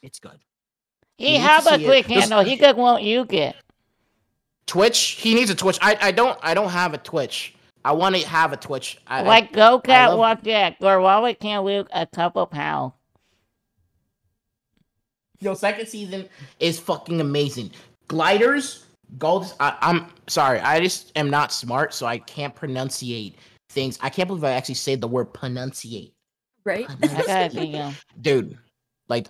[0.05, 0.39] It's good.
[1.17, 1.87] He need to have a see it.
[1.87, 2.45] quick There's- handle.
[2.45, 3.57] He could won't you get.
[4.67, 4.99] Twitch.
[5.21, 5.79] He needs a Twitch.
[5.81, 6.39] I, I don't.
[6.43, 7.55] I don't have a Twitch.
[7.85, 8.99] I want to have a Twitch.
[9.07, 10.79] I, I- Like go cat love- walk that.
[10.81, 12.93] Gorwalla can't lose a couple pounds.
[15.41, 16.29] Yo, second season
[16.61, 17.71] is fucking amazing.
[18.09, 18.87] Gliders,
[19.19, 19.53] gold.
[19.61, 23.35] I, I'm sorry, I just am not smart, so I can't pronunciate
[23.69, 23.99] things.
[24.01, 26.13] I can't believe I actually say the word pronunciate.
[26.65, 26.87] right.
[27.03, 28.57] I gotta be um, Dude,
[29.09, 29.29] like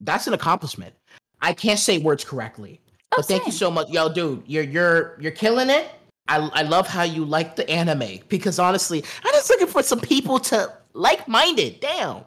[0.00, 0.94] that's an accomplishment.
[1.40, 2.80] I can't say words correctly.
[3.12, 4.42] Oh, But thank you so much, yo, dude.
[4.46, 5.90] You're you're you're killing it.
[6.28, 10.00] I I love how you like the anime because honestly, I'm just looking for some
[10.00, 11.80] people to like minded.
[11.80, 12.24] Damn,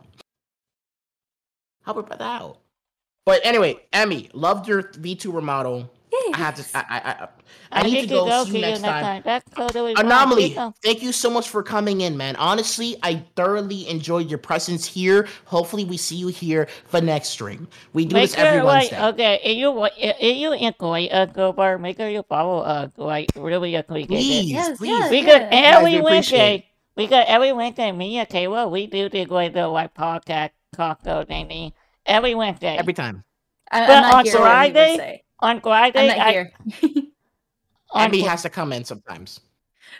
[1.84, 2.60] help her that out.
[3.26, 5.92] But anyway, Emmy, loved your VTuber model.
[6.34, 6.78] I have to.
[6.78, 7.28] I I I,
[7.72, 8.40] I need to think go.
[8.44, 9.22] you See you next time.
[9.24, 9.94] That's totally.
[9.96, 10.74] Anomaly, Kiko.
[10.84, 12.36] thank you so much for coming in, man.
[12.38, 15.28] Honestly, I thoroughly enjoyed your presence here.
[15.46, 17.68] Hopefully, we see you here for next stream.
[17.94, 19.08] We do Make this every sure, like, Wednesday.
[19.10, 22.24] okay, if you wa- if if you enjoy a uh, go bar, make sure you
[22.28, 22.92] follow uh, us.
[22.98, 24.08] Like, really uh, a it.
[24.08, 24.90] Please, Yes, please.
[24.90, 25.10] yes.
[25.10, 25.50] Because Yeah.
[25.50, 26.02] Guys, every Wednesday.
[26.02, 26.66] we appreciate Wednesday,
[26.96, 31.74] because every Wednesday, me and Kayla, we do the like the like podcast taco thingy
[32.06, 32.78] every Wednesday.
[32.78, 33.24] Every time.
[33.72, 34.34] I, But I'm not on here.
[34.34, 35.48] what Friday, say.
[35.48, 36.52] on Friday, I'm not I, here.
[37.92, 39.42] on Emmy Fri- has to come in sometimes.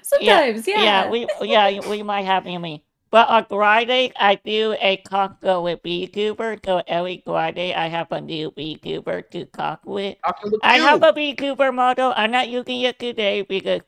[0.04, 0.84] Sometimes, yeah.
[0.84, 2.84] yeah, we yeah we might have me.
[3.12, 6.64] But on Friday, I do a taco with VTuber.
[6.64, 10.18] So every Friday, I have a new VTuber to talk with.
[10.62, 12.14] I have a VTuber model.
[12.16, 13.82] I'm not using it today because,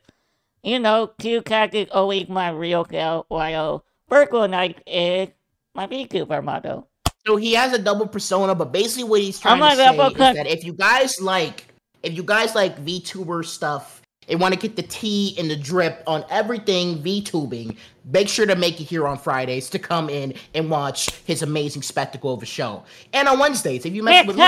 [0.64, 5.28] you know, Q Cat is always my real girl, while Virgo Knight is
[5.74, 6.88] my VTuber model.
[7.26, 10.46] So he has a double persona, but basically what he's trying to say is that
[10.46, 11.66] if you guys like,
[12.02, 16.02] if you guys like VTuber stuff and want to get the tea and the drip
[16.06, 17.76] on everything VTubing,
[18.12, 21.82] make sure to make it here on Fridays to come in and watch his amazing
[21.82, 22.82] spectacle of a show.
[23.12, 24.42] And on Wednesdays, if you mess with me,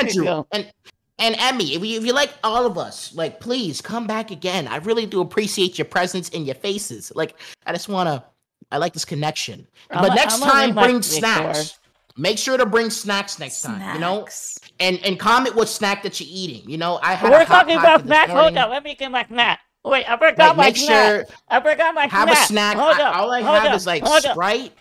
[0.00, 0.72] Andrew, and
[1.18, 4.66] and Emmy, if you, if you like all of us, like please come back again.
[4.68, 7.12] I really do appreciate your presence and your faces.
[7.14, 8.24] Like I just wanna,
[8.70, 9.66] I like this connection.
[9.90, 11.78] I'm but a- next I'm time, bring snacks.
[12.18, 13.94] Make sure to bring snacks next time.
[13.94, 14.26] You know,
[14.80, 16.68] and and comment what snack that you're eating.
[16.68, 18.32] You know, I had We're talking about snacks.
[18.32, 19.60] Hold up, let me get my snack.
[19.84, 21.06] Wait, I forgot Like, my make snack.
[21.26, 22.38] sure I forgot my have snack.
[22.44, 22.76] a snack.
[22.76, 24.32] Hold I- up, all I hold have up, is like hold up.
[24.32, 24.72] Sprite,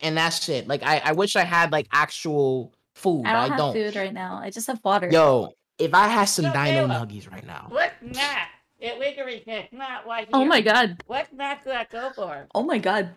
[0.00, 0.66] and that's it.
[0.68, 3.72] Like I, I wish I had like actual food, I don't I have don't.
[3.72, 4.40] food right now.
[4.42, 5.08] I just have water.
[5.10, 8.48] Yo, if I had some Yo, Dino Nuggies right now, What snack?
[8.84, 11.02] It literally says not right oh my god.
[11.06, 12.46] What snack do I go for?
[12.54, 13.16] Oh my god.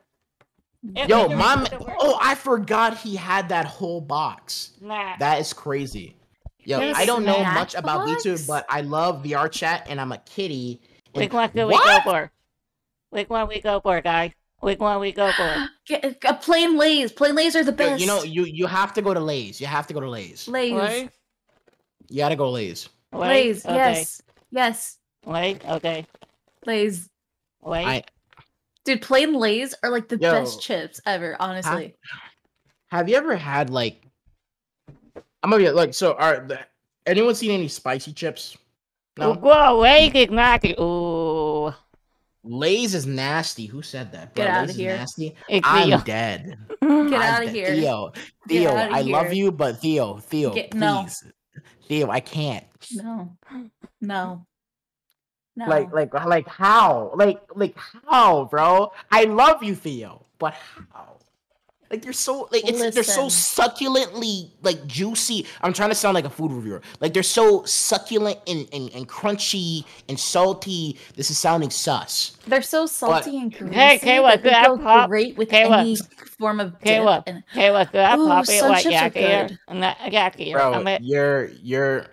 [0.95, 1.65] It yo, mom.
[1.65, 4.71] says the word Oh, I forgot he had that whole box.
[4.79, 5.19] snack.
[5.19, 6.15] That is crazy.
[6.63, 8.23] Yo, There's I don't know snack much about box?
[8.25, 10.79] VTube, but I love VR chat, and I'm a kitty.
[11.13, 12.31] and- Which one do we go for?
[13.09, 14.31] Which one we go for, guys?
[14.59, 15.67] Which one we go for?
[15.85, 17.11] Get a plain lays.
[17.11, 18.01] Plain lays are the Yo, best.
[18.01, 19.59] you know, you you have to go to Lay's.
[19.61, 20.47] You have to go to Lay's.
[20.47, 20.73] lays.
[20.73, 21.09] Wait,
[22.09, 22.89] You gotta go Lay's.
[23.11, 23.65] wait, Lays.
[23.65, 23.75] okay.
[23.75, 24.21] Yes.
[24.51, 24.97] Yes.
[25.25, 26.05] Wait, okay.
[26.65, 27.09] Lays.
[27.61, 27.85] Wait.
[27.85, 28.03] I-
[28.85, 30.31] Dude, plain lays are like the Yo.
[30.31, 31.93] best chips ever, honestly.
[32.89, 34.01] Have you ever had like?
[35.43, 36.13] I'm gonna be like so.
[36.13, 36.59] Are the,
[37.05, 38.55] anyone seen any spicy chips?
[39.17, 39.33] No.
[39.33, 40.73] Whoa, wait, is nasty.
[40.79, 41.73] Ooh.
[42.45, 43.65] Lay's is nasty.
[43.65, 44.33] Who said that?
[44.35, 44.95] Get Bro, outta Lay's is here.
[44.95, 45.35] nasty.
[45.49, 45.97] It's I'm Theo.
[45.99, 46.57] dead.
[46.81, 47.55] Get I'm out of dead.
[47.55, 47.67] here.
[47.75, 48.11] Theo.
[48.47, 51.01] Theo, outta I love you, but Theo, Theo, Get- no.
[51.03, 51.25] please.
[51.89, 52.63] Theo, I can't.
[52.93, 53.35] No.
[53.99, 54.45] No.
[55.57, 55.65] No.
[55.67, 57.11] Like, like, like how?
[57.15, 57.75] Like, like
[58.05, 58.91] how, bro?
[59.11, 61.17] I love you, Theo, but how?
[61.89, 65.45] Like they're so like it's they're so succulently like juicy.
[65.61, 66.81] I'm trying to sound like a food reviewer.
[66.99, 70.97] Like they're so succulent and, and, and crunchy and salty.
[71.15, 72.37] This is sounding sus.
[72.45, 73.73] They're so salty and greasy.
[73.73, 75.79] Hey, Kayla, that they could I go pop- great with Kayla.
[75.79, 75.95] any
[76.37, 77.01] form of dip.
[77.03, 79.47] Kayla, and- Kayla, could I Ooh, pop it sun like chips are yak here?
[79.69, 79.75] good.
[79.77, 80.57] Not yak here.
[80.57, 82.07] Bro, I mean, you're you're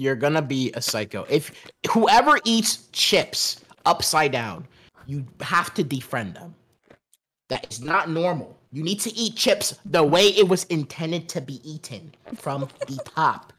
[0.00, 1.26] you're gonna be a psycho.
[1.28, 1.52] If
[1.90, 4.66] whoever eats chips upside down,
[5.06, 6.54] you have to defriend them.
[7.50, 8.56] That is not normal.
[8.72, 12.96] You need to eat chips the way it was intended to be eaten from the
[13.14, 13.52] top.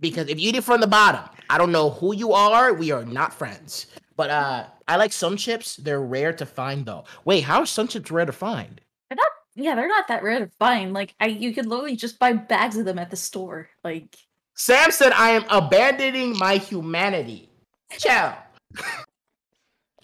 [0.00, 2.72] Because if you eat it from the bottom, I don't know who you are.
[2.72, 3.88] We are not friends.
[4.16, 5.76] But uh I like sun chips.
[5.76, 7.04] They're rare to find though.
[7.26, 8.80] Wait, how are sun chips rare to find?
[9.10, 10.94] They're not yeah, they're not that rare to find.
[10.94, 13.68] Like I, you could literally just buy bags of them at the store.
[13.84, 14.16] Like
[14.56, 17.50] Sam said, I am abandoning my humanity.
[17.98, 18.38] Ciao.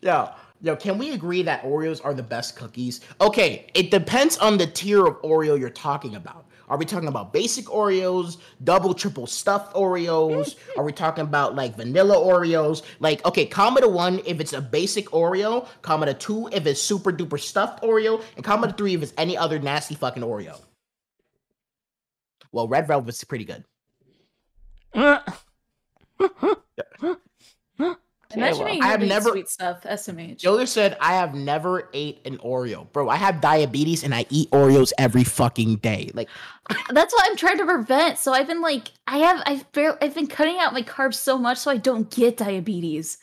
[0.02, 0.28] yo,
[0.60, 3.00] yo, can we agree that Oreos are the best cookies?
[3.22, 6.44] Okay, it depends on the tier of Oreo you're talking about.
[6.68, 10.56] Are we talking about basic Oreos, double, triple stuffed Oreos?
[10.76, 12.82] Are we talking about like vanilla Oreos?
[13.00, 16.80] Like, okay, comma to one if it's a basic Oreo, comma to two if it's
[16.80, 20.60] super duper stuffed Oreo, and comma to three if it's any other nasty fucking Oreo.
[22.52, 23.64] Well, red velvet's pretty good.
[24.94, 25.24] Well,
[28.34, 29.82] I have never- sweet stuff.
[29.84, 30.42] SMH.
[30.42, 32.90] Yoder said, I have never ate an Oreo.
[32.92, 36.10] Bro, I have diabetes and I eat Oreos every fucking day.
[36.14, 36.28] Like,
[36.70, 38.18] uh, That's what I'm trying to prevent.
[38.18, 41.36] So I've been like, I have, I've barely, I've been cutting out my carbs so
[41.36, 43.18] much so I don't get diabetes.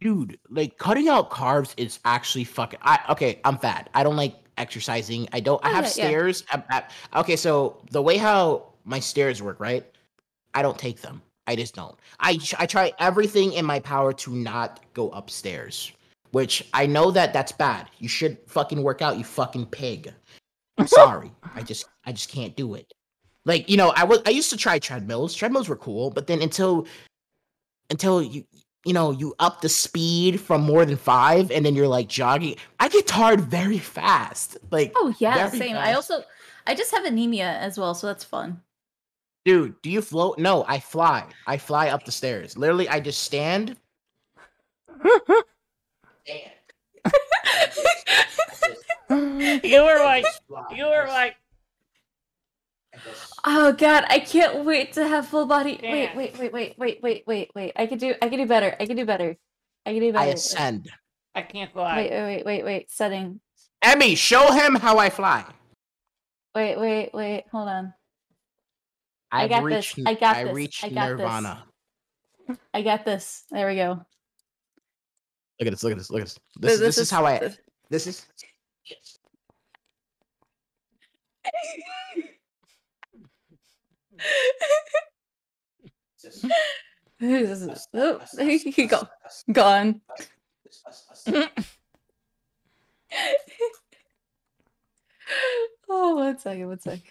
[0.00, 2.78] dude, like cutting out carbs is actually fucking.
[2.82, 3.88] I okay, I'm fat.
[3.94, 5.26] I don't like exercising.
[5.32, 5.58] I don't.
[5.64, 6.08] I Oh, have yeah, yeah.
[6.08, 6.44] stairs.
[6.52, 6.62] I-
[7.14, 9.84] I- okay, so the way how my stairs work, right?
[10.56, 11.22] I don't take them.
[11.46, 11.94] I just don't.
[12.18, 15.92] I I try everything in my power to not go upstairs,
[16.32, 17.88] which I know that that's bad.
[17.98, 19.18] You should fucking work out.
[19.18, 20.12] You fucking pig.
[20.78, 21.30] I'm sorry.
[21.54, 22.92] I just I just can't do it.
[23.44, 25.34] Like you know, I was I used to try treadmills.
[25.34, 26.86] Treadmills were cool, but then until
[27.90, 28.44] until you
[28.86, 32.56] you know you up the speed from more than five, and then you're like jogging.
[32.80, 34.56] I get tired very fast.
[34.70, 35.76] Like Oh yeah, same.
[35.76, 36.24] I also,
[36.66, 38.62] I just have anemia as well, so that's fun.
[39.46, 40.38] Dude, do you float?
[40.38, 41.24] No, I fly.
[41.46, 42.58] I fly up the stairs.
[42.58, 43.76] Literally, I just stand.
[46.24, 46.50] stand.
[49.64, 50.26] you were like,
[50.74, 51.36] you were like,
[53.44, 55.78] Oh god, I can't wait to have full body.
[55.82, 57.72] Wait, wait, wait, wait, wait, wait, wait, wait.
[57.76, 58.74] I could do I could do better.
[58.80, 59.36] I could do better.
[59.84, 60.30] I could do better.
[60.30, 60.90] I ascend.
[61.34, 61.98] I can't fly.
[61.98, 62.90] Wait, wait, wait, wait, wait.
[62.90, 63.40] Setting.
[63.82, 65.44] Emmy, show him how I fly.
[66.54, 67.44] Wait, wait, wait.
[67.52, 67.94] Hold on.
[69.32, 69.94] I I've got this.
[70.06, 70.54] I got I this.
[70.54, 71.18] reached I got this.
[71.18, 71.64] nirvana.
[72.72, 73.44] I got this.
[73.50, 74.00] There we go.
[75.58, 75.82] Look at this.
[75.82, 76.10] Look at this.
[76.10, 76.38] Look at this.
[76.58, 77.54] This, this, is, how I.
[77.90, 78.26] This is.
[87.18, 89.08] This is- oh, he go
[89.52, 90.00] gone.
[95.88, 97.02] oh, one second, one second.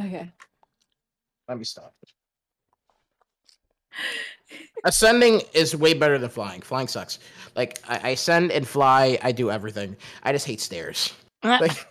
[0.00, 0.30] Okay.
[1.48, 1.94] Let me stop.
[4.84, 6.60] Ascending is way better than flying.
[6.60, 7.18] Flying sucks.
[7.56, 9.18] Like I, I ascend and fly.
[9.22, 9.96] I do everything.
[10.22, 11.12] I just hate stairs.
[11.42, 11.86] Uh, like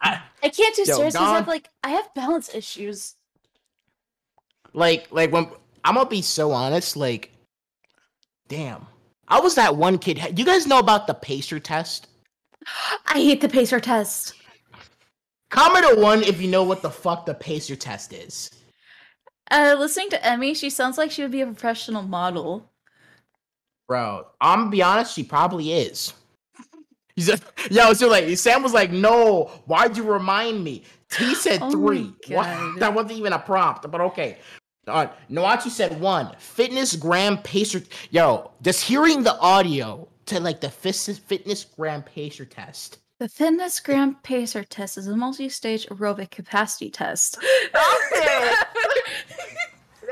[0.00, 3.14] I, I can't do Yo, stairs because I have like I have balance issues.
[4.72, 5.48] like like when
[5.84, 6.96] I'm gonna be so honest.
[6.96, 7.30] Like,
[8.48, 8.86] damn,
[9.28, 10.38] I was that one kid.
[10.38, 12.08] You guys know about the pacer test?
[13.06, 14.34] I hate the pacer test.
[15.54, 18.50] Comment a one if you know what the fuck the pacer test is.
[19.52, 22.68] Uh, listening to Emmy, she sounds like she would be a professional model.
[23.86, 26.12] Bro, I'm gonna be honest, she probably is.
[27.14, 30.82] He's just, yo, so like Sam was like, no, why'd you remind me?
[31.16, 32.12] He said Oh three.
[32.28, 32.80] What?
[32.80, 34.38] That wasn't even a prompt, but okay.
[34.88, 36.34] Uh, Noachi said one.
[36.38, 37.80] Fitness gram pacer.
[38.10, 42.98] Yo, just hearing the audio to like the fitness gram pacer test.
[43.24, 47.38] The Fitness Gram Pacer test is a multi-stage aerobic capacity test.
[47.72, 47.78] Yo,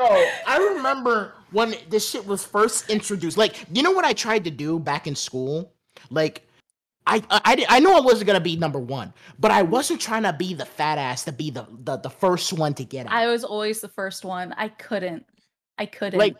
[0.00, 3.36] I remember when this shit was first introduced.
[3.36, 5.74] Like, you know what I tried to do back in school?
[6.08, 6.48] Like,
[7.06, 10.22] I I, I, I know I wasn't gonna be number one, but I wasn't trying
[10.22, 13.12] to be the fat ass to be the the, the first one to get it.
[13.12, 14.54] I was always the first one.
[14.56, 15.26] I couldn't.
[15.76, 16.18] I couldn't.
[16.18, 16.36] like,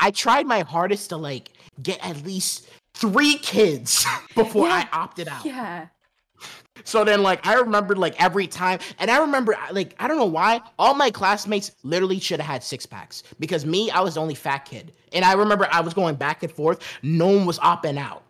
[0.00, 1.50] I tried my hardest to like
[1.80, 4.04] get at least three kids
[4.34, 5.44] before I opted out.
[5.44, 5.86] yeah.
[6.84, 10.24] So then, like, I remember like every time, and I remember like I don't know
[10.24, 14.20] why all my classmates literally should have had six packs because me, I was the
[14.20, 16.82] only fat kid, and I remember I was going back and forth.
[17.02, 18.22] No one was opting out,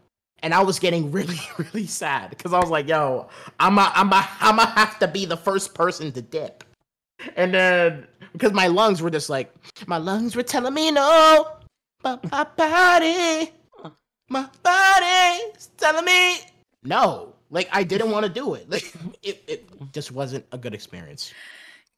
[0.42, 3.28] and I was getting really, really sad because I was like, "Yo,
[3.58, 6.64] I'm a, I'm a, I'm gonna have to be the first person to dip,"
[7.36, 9.52] and then because my lungs were just like,
[9.86, 11.48] my lungs were telling me no,
[12.02, 13.52] but my body,
[14.28, 16.38] my body's telling me
[16.82, 17.34] no.
[17.50, 18.12] Like I didn't mm-hmm.
[18.12, 18.70] want to do it.
[18.70, 21.32] Like it, it just wasn't a good experience.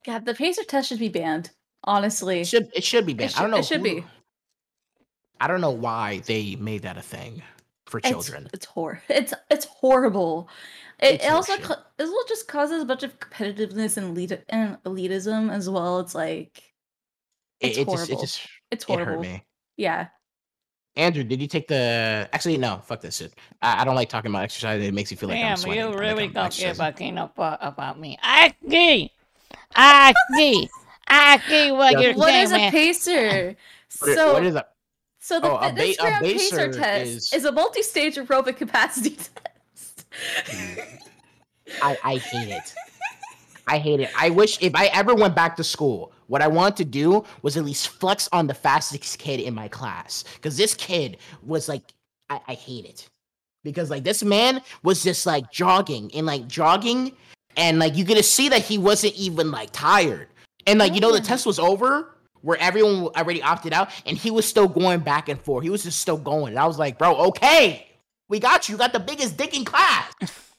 [0.04, 1.50] God, the pacer test should be banned.
[1.84, 3.32] Honestly, It should it should be banned.
[3.32, 3.58] It I don't know.
[3.58, 4.04] it should who- be.
[5.40, 7.42] I don't know why they made that a thing
[7.86, 8.48] for children.
[8.52, 9.02] It's, hor.
[9.08, 10.48] It's it's horrible.
[11.00, 14.78] It, It's it also co- it just causes a bunch of competitiveness and elite and
[14.84, 15.98] elitism as well.
[15.98, 16.62] It's like
[17.60, 18.20] it's it it horrible.
[18.20, 19.44] just it's it hurt me.
[19.76, 20.08] Yeah.
[20.96, 22.28] Andrew, did you take the?
[22.32, 22.80] Actually, no.
[22.84, 23.32] Fuck this shit.
[23.62, 24.82] I, I don't like talking about exercise.
[24.82, 25.82] It makes me feel like I'm Damn, sweating.
[25.90, 28.18] you really I'm don't give a fucking fuck about me.
[28.22, 29.10] I see.
[29.74, 30.68] I see.
[31.08, 32.00] I see what Yeah.
[32.00, 32.70] you're What saying, is a man.
[32.72, 33.56] pacer?
[33.98, 34.72] What is, so what is that?
[35.20, 37.44] so the Oh, a fitness ba- a gram pacer test is- is...
[37.44, 40.06] a multi-stage aerobic capacity test.
[41.82, 42.74] I, I hate it.
[43.66, 44.10] I hate it.
[44.18, 47.56] I wish if I ever went back to school, what I wanted to do was
[47.56, 50.24] at least flex on the fastest kid in my class.
[50.34, 51.82] Because this kid was like,
[52.28, 53.08] I, I hate it.
[53.64, 57.12] Because like this man was just like jogging and like jogging,
[57.56, 60.28] and like you to see that he wasn't even like tired.
[60.66, 64.30] And like, you know, the test was over where everyone already opted out, and he
[64.30, 65.62] was still going back and forth.
[65.62, 66.54] He was just still going.
[66.54, 67.86] And I was like, bro, okay,
[68.28, 68.74] we got you.
[68.74, 70.12] You got the biggest dick in class.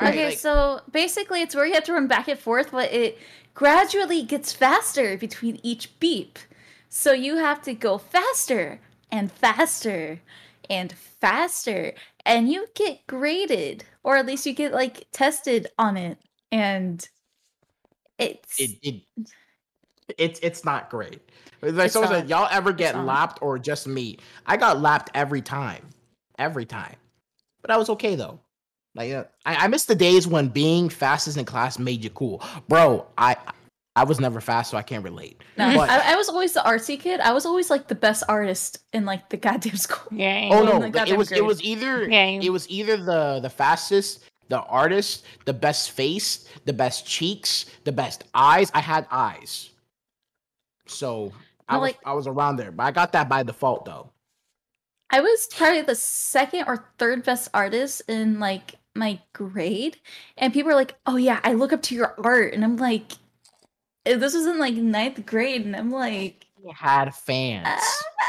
[0.00, 2.92] Right, okay, like- so basically it's where you have to run back and forth, but
[2.92, 3.18] it
[3.54, 6.38] gradually gets faster between each beep.
[6.88, 8.80] So you have to go faster
[9.10, 10.20] and faster
[10.70, 11.94] and faster,
[12.24, 16.18] and you get graded, or at least you get like tested on it.
[16.52, 17.06] And
[18.18, 19.02] it's it, it
[20.16, 21.20] it's it's not great.
[21.60, 22.18] Like It's someone not.
[22.20, 24.18] said, y'all ever get lapped or just me?
[24.46, 25.88] I got lapped every time,
[26.38, 26.96] every time,
[27.62, 28.40] but I was okay though.
[28.98, 32.42] Like uh, I, I miss the days when being fastest in class made you cool,
[32.68, 33.06] bro.
[33.16, 33.36] I
[33.94, 35.40] I was never fast, so I can't relate.
[35.56, 37.20] no, But- I, I was always the artsy kid.
[37.20, 40.16] I was always like the best artist in like the goddamn school.
[40.18, 40.48] Yeah.
[40.52, 42.42] Oh Oh no, my like, it I'm was it was either Game.
[42.42, 47.92] it was either the the fastest, the artist, the best face, the best cheeks, the
[47.92, 48.68] best eyes.
[48.74, 49.70] I had eyes,
[50.86, 51.32] so
[51.68, 54.10] I No, was like- I was around there, but I got that by default though.
[55.10, 59.96] I was probably the second or third best artist in like my grade,
[60.36, 63.12] and people are like, "Oh yeah, I look up to your art," and I'm like,
[64.06, 67.66] eh, "This was in like ninth grade," and I'm like, We had fans.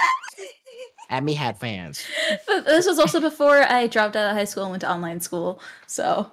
[1.12, 2.06] "Ah." me had fans.
[2.48, 5.20] but this was also before I dropped out of high school and went to online
[5.20, 5.62] school.
[5.88, 6.32] So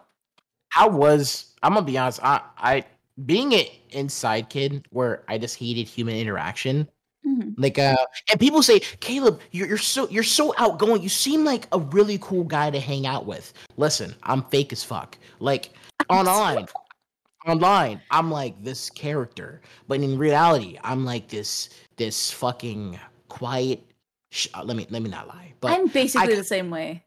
[0.68, 2.20] How was I'm gonna be honest.
[2.22, 2.84] I I
[3.24, 6.88] being an inside kid where I just hated human interaction.
[7.26, 7.54] Mhm.
[7.58, 7.96] Like uh,
[8.30, 11.02] and people say, Caleb, you're, you're so you're so outgoing.
[11.02, 13.52] You seem like a really cool guy to hang out with.
[13.76, 15.18] Listen, I'm fake as fuck.
[15.40, 15.70] Like
[16.08, 16.66] online,
[17.46, 22.98] online, I'm like this character, but in reality, I'm like this this fucking
[23.28, 23.82] quiet.
[24.30, 27.04] Sh- uh, let me let me not lie, but I'm basically I- the same way.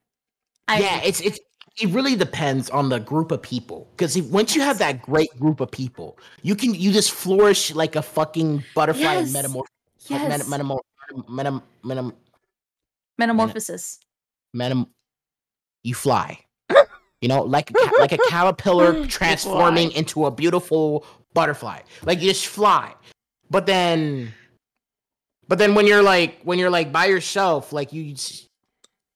[0.68, 1.40] I, yeah, it's it's
[1.82, 3.88] it really depends on the group of people.
[3.96, 7.96] Because once you have that great group of people, you can you just flourish like
[7.96, 9.34] a fucking butterfly Yes.
[9.34, 9.66] metamorph
[10.10, 12.14] yes, Metam- metamor- metam- metam-
[13.18, 14.00] metamorphosis.
[14.56, 14.88] metam-
[15.84, 16.40] you fly.
[17.22, 21.82] You know, like a like a caterpillar transforming into a beautiful butterfly.
[22.06, 22.96] Like you just fly.
[23.50, 24.32] But then
[25.50, 28.16] but then when you're like when you're like by yourself, like you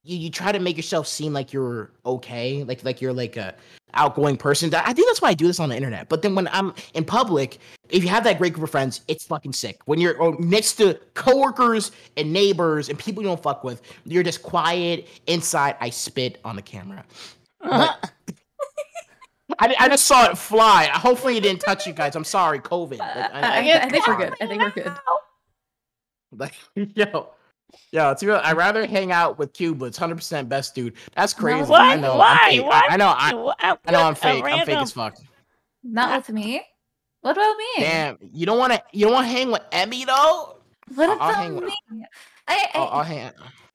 [0.03, 3.55] you, you try to make yourself seem like you're okay, like like you're like a
[3.93, 4.73] outgoing person.
[4.73, 6.09] I think that's why I do this on the internet.
[6.09, 7.59] But then when I'm in public,
[7.89, 9.79] if you have that great group of friends, it's fucking sick.
[9.85, 14.23] When you're oh, next to coworkers and neighbors and people you don't fuck with, you're
[14.23, 15.07] just quiet.
[15.27, 17.03] Inside, I spit on the camera.
[17.61, 18.11] But-
[19.59, 20.85] I, I just saw it fly.
[20.87, 22.15] Hopefully, it didn't touch you guys.
[22.15, 22.97] I'm sorry, COVID.
[22.97, 24.33] Like, I, I, I- I think we're good.
[24.41, 24.91] I think we're good.
[26.31, 26.55] like,
[26.95, 27.29] yo,
[27.91, 28.39] yo, it's real.
[28.43, 29.85] I'd rather hang out with Cuba.
[29.85, 30.93] It's 100 percent best dude.
[31.15, 31.69] That's crazy.
[31.69, 31.81] What?
[31.81, 32.17] I know.
[32.17, 32.59] Why?
[32.63, 32.87] Why?
[32.89, 33.13] I know.
[33.15, 33.99] I, What- I know.
[33.99, 34.43] I'm what a fake.
[34.45, 35.15] I'm fake as fuck.
[35.83, 36.61] Not with me.
[37.21, 37.65] What about me?
[37.83, 38.83] Damn, you don't want to.
[38.91, 40.57] You don't want to hang with Emmy though.
[40.95, 42.05] What I'll- I'll about hang with- me?
[42.47, 43.31] I, I, I'll, I'll hang.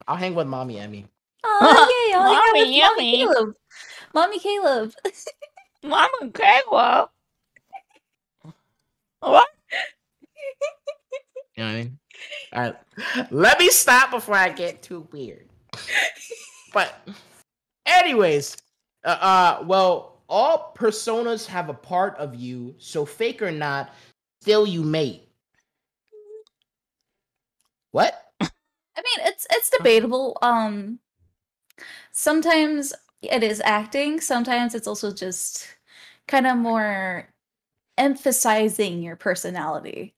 [0.07, 1.07] I'll hang with mommy Emmy.
[1.45, 2.15] oh, yay!
[2.15, 3.16] I'll hang with Mommy, Mommy.
[3.16, 3.55] Caleb.
[4.15, 4.93] Mommy Caleb.
[5.83, 7.09] Mama Caleb.
[9.20, 9.49] What?
[11.57, 11.98] You know what I mean?
[13.30, 15.48] Let me stop before I get too weird.
[16.72, 17.09] but,
[17.86, 18.56] anyways,
[19.05, 23.94] Uh, uh, well, all personas have a part of you, so fake or not,
[24.43, 25.22] still you mate.
[27.93, 28.32] What?
[28.40, 28.47] I
[28.97, 30.36] mean, it's it's debatable.
[30.43, 30.98] Um,
[32.12, 34.20] sometimes it is acting.
[34.20, 35.66] Sometimes it's also just
[36.26, 37.28] kind of more
[37.97, 40.14] emphasizing your personality.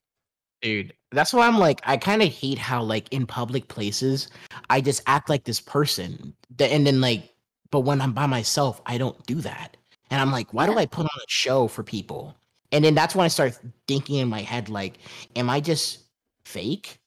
[0.62, 4.28] Dude, that's why I'm like, I kind of hate how like in public places,
[4.68, 7.32] I just act like this person, and then like,
[7.70, 9.76] but when I'm by myself, I don't do that,
[10.10, 12.36] and I'm like, why do I put on a show for people?
[12.72, 13.58] And then that's when I start
[13.88, 14.98] thinking in my head, like,
[15.34, 16.00] am I just
[16.44, 16.98] fake?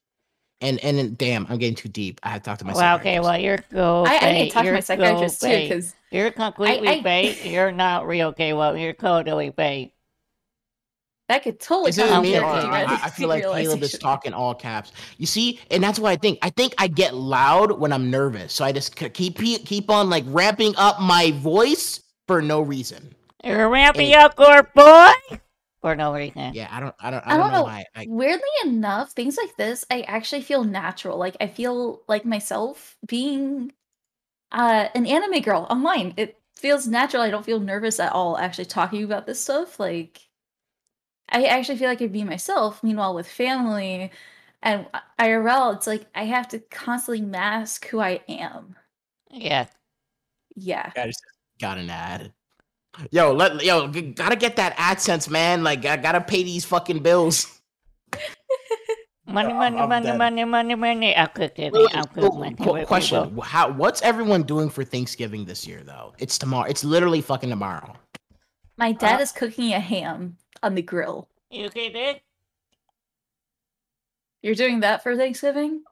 [0.59, 2.19] And and then, damn, I'm getting too deep.
[2.23, 2.73] I have to talk to my.
[2.73, 4.05] Well, okay, well, you're go.
[4.05, 4.33] I, I fake.
[4.33, 7.45] need to talk to You're my psychiatrist go too because You're completely I- fake.
[7.45, 8.53] You're not real, okay?
[8.53, 9.93] Well, you're totally fake.
[11.29, 12.47] That could totally Is it come me I'm or.
[12.47, 13.99] I, I- I feel like Caleb is realization.
[13.99, 14.91] talking all caps.
[15.17, 16.39] You see, and that's what I think.
[16.41, 20.09] I think I get loud when I'm nervous, so I just c- keep keep on
[20.09, 23.13] like ramping up my voice for no reason.
[23.43, 24.15] You're ramping Hey.
[24.15, 25.11] up, your boy,
[25.81, 26.53] for no reason.
[26.53, 27.63] Yeah, I don't, I don't, I I don't, don't know, know.
[27.65, 27.85] why.
[27.95, 31.17] I, Weirdly enough, things like this, I actually feel natural.
[31.17, 33.71] Like I feel like myself being
[34.51, 36.13] uh, an anime girl online.
[36.17, 37.23] It feels natural.
[37.23, 39.79] I don't feel nervous at all actually talking about this stuff.
[39.79, 40.21] Like
[41.29, 42.83] I actually feel like I'd be myself.
[42.83, 44.11] Meanwhile, with family
[44.61, 44.85] and
[45.19, 48.75] IRL, it's like I have to constantly mask who I am.
[49.31, 49.65] Yeah.
[50.55, 50.91] Yeah.
[50.95, 51.23] I just
[51.59, 52.33] got an ad.
[53.09, 55.63] Yo, let yo, gotta get that AdSense, man.
[55.63, 57.59] Like, I gotta pay these fucking bills.
[59.25, 60.17] Money, I'm- money, I'm money, dead.
[60.17, 61.15] money, money, money.
[61.15, 61.95] I'm cooking Wait, it.
[61.95, 62.03] I'm
[62.39, 62.87] wait, cooking qu- it.
[62.87, 63.71] question: How?
[63.71, 65.81] What's everyone doing for Thanksgiving this year?
[65.83, 66.69] Though it's tomorrow.
[66.69, 67.95] It's literally fucking tomorrow.
[68.77, 71.27] My dad Uh, is cooking a ham on the grill.
[71.51, 72.21] You get it?
[74.41, 75.83] You're doing that for Thanksgiving?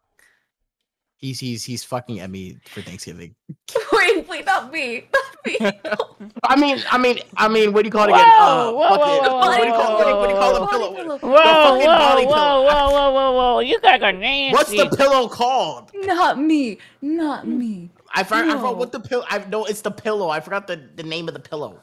[1.18, 3.35] He's he's he's fucking at me for Thanksgiving.
[3.93, 5.07] wait, wait, not me.
[5.14, 5.57] Not me.
[6.43, 8.27] I mean, I mean, I mean, what do you call it Whoa, again?
[8.27, 10.39] Uh, whoa, fucking- whoa, whoa, what do you call what do you, what do you
[10.39, 10.95] call whoa, the whoa, pillow?
[10.95, 11.18] pillow.
[11.19, 12.65] Whoa, whoa, whoa, pillow.
[12.65, 13.60] whoa, whoa, whoa, whoa!
[13.60, 14.53] You guys are nasty.
[14.53, 15.91] What's the pillow called?
[15.93, 16.80] Not me.
[17.03, 17.91] Not me.
[18.14, 19.26] I forgot, I forgot what the pillow.
[19.30, 20.30] I know it's the pillow.
[20.30, 21.80] I forgot the, the name of the pillow.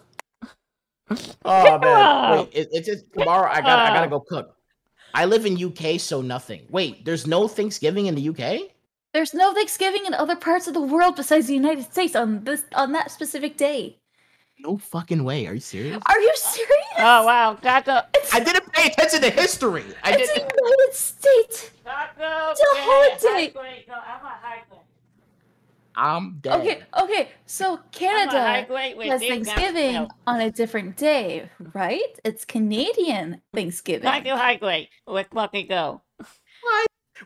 [1.44, 3.50] Oh man, wait, it, it's just tomorrow.
[3.50, 4.54] I got I gotta go cook.
[5.14, 6.66] I live in UK, so nothing.
[6.70, 8.70] Wait, there's no Thanksgiving in the UK?
[9.14, 12.64] There's no Thanksgiving in other parts of the world besides the United States on this
[12.74, 13.98] on that specific day.
[14.60, 15.46] No fucking way.
[15.46, 15.98] Are you serious?
[16.04, 16.98] Are you serious?
[16.98, 19.84] Oh wow, Taco, It's, I didn't pay attention to history.
[20.02, 20.52] I it's the didn't.
[20.62, 21.70] United States.
[21.84, 22.50] Taco.
[22.50, 23.52] It's a yeah, holiday.
[25.98, 26.54] High grade, no, I'm a high grade.
[26.54, 26.60] I'm dead.
[26.60, 27.28] Okay, okay.
[27.46, 27.72] So
[28.02, 29.22] I'm a high Canada has.
[29.22, 32.20] Thanksgiving No, on a different day, right?
[32.24, 34.02] It's Canadian Thanksgiving.
[34.02, 34.88] Taco high grade.
[35.06, 36.02] Let's fucking go.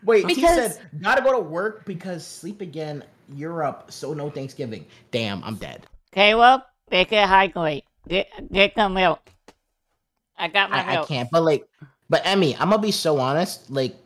[0.04, 3.04] Wait, he said gotta go to work because sleep again.
[3.34, 4.86] Europe, so no Thanksgiving.
[5.10, 5.86] Damn, I'm dead.
[6.12, 7.84] Caleb, they get high grade.
[8.08, 9.30] Get get some milk.
[10.36, 11.30] I got my I, I can't.
[11.30, 11.68] But like,
[12.10, 13.70] but Emmy, I'm gonna be so honest.
[13.70, 13.96] Like,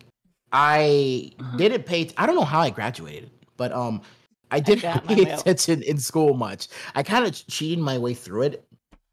[0.53, 2.11] I didn't pay.
[2.17, 4.03] I don't know how I graduated, but um,
[4.51, 6.69] I didn't pay attention in school much.
[6.95, 8.67] I kind of cheated my way through it,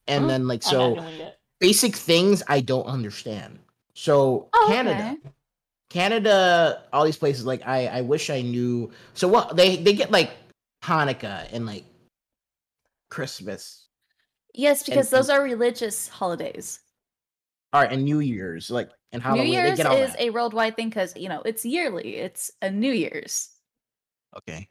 [0.08, 0.28] and Huh?
[0.28, 1.40] then like so not doing that.
[1.60, 3.60] basic things I don't understand.
[3.94, 5.18] So Oh, Canada.
[5.20, 5.32] okay.
[5.90, 8.92] Canada, all these places, like I, I wish I knew.
[9.14, 10.32] So what they they get like
[10.84, 11.86] Hanukkah and like
[13.10, 13.88] Christmas,
[14.54, 16.80] Yes, because and- those are religious holidays.
[17.74, 19.46] all right, and New Year's, like and Halloween.
[19.46, 20.22] New they Year's get all is that.
[20.22, 22.16] a worldwide thing because you know it's yearly.
[22.18, 23.50] It's a New Year's.
[24.38, 24.68] okay.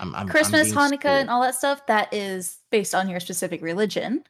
[0.00, 1.04] I'm, I'm, I'm Christmas, Hanukkah, schooled.
[1.04, 4.24] and all that stuff, that is based on your specific religion.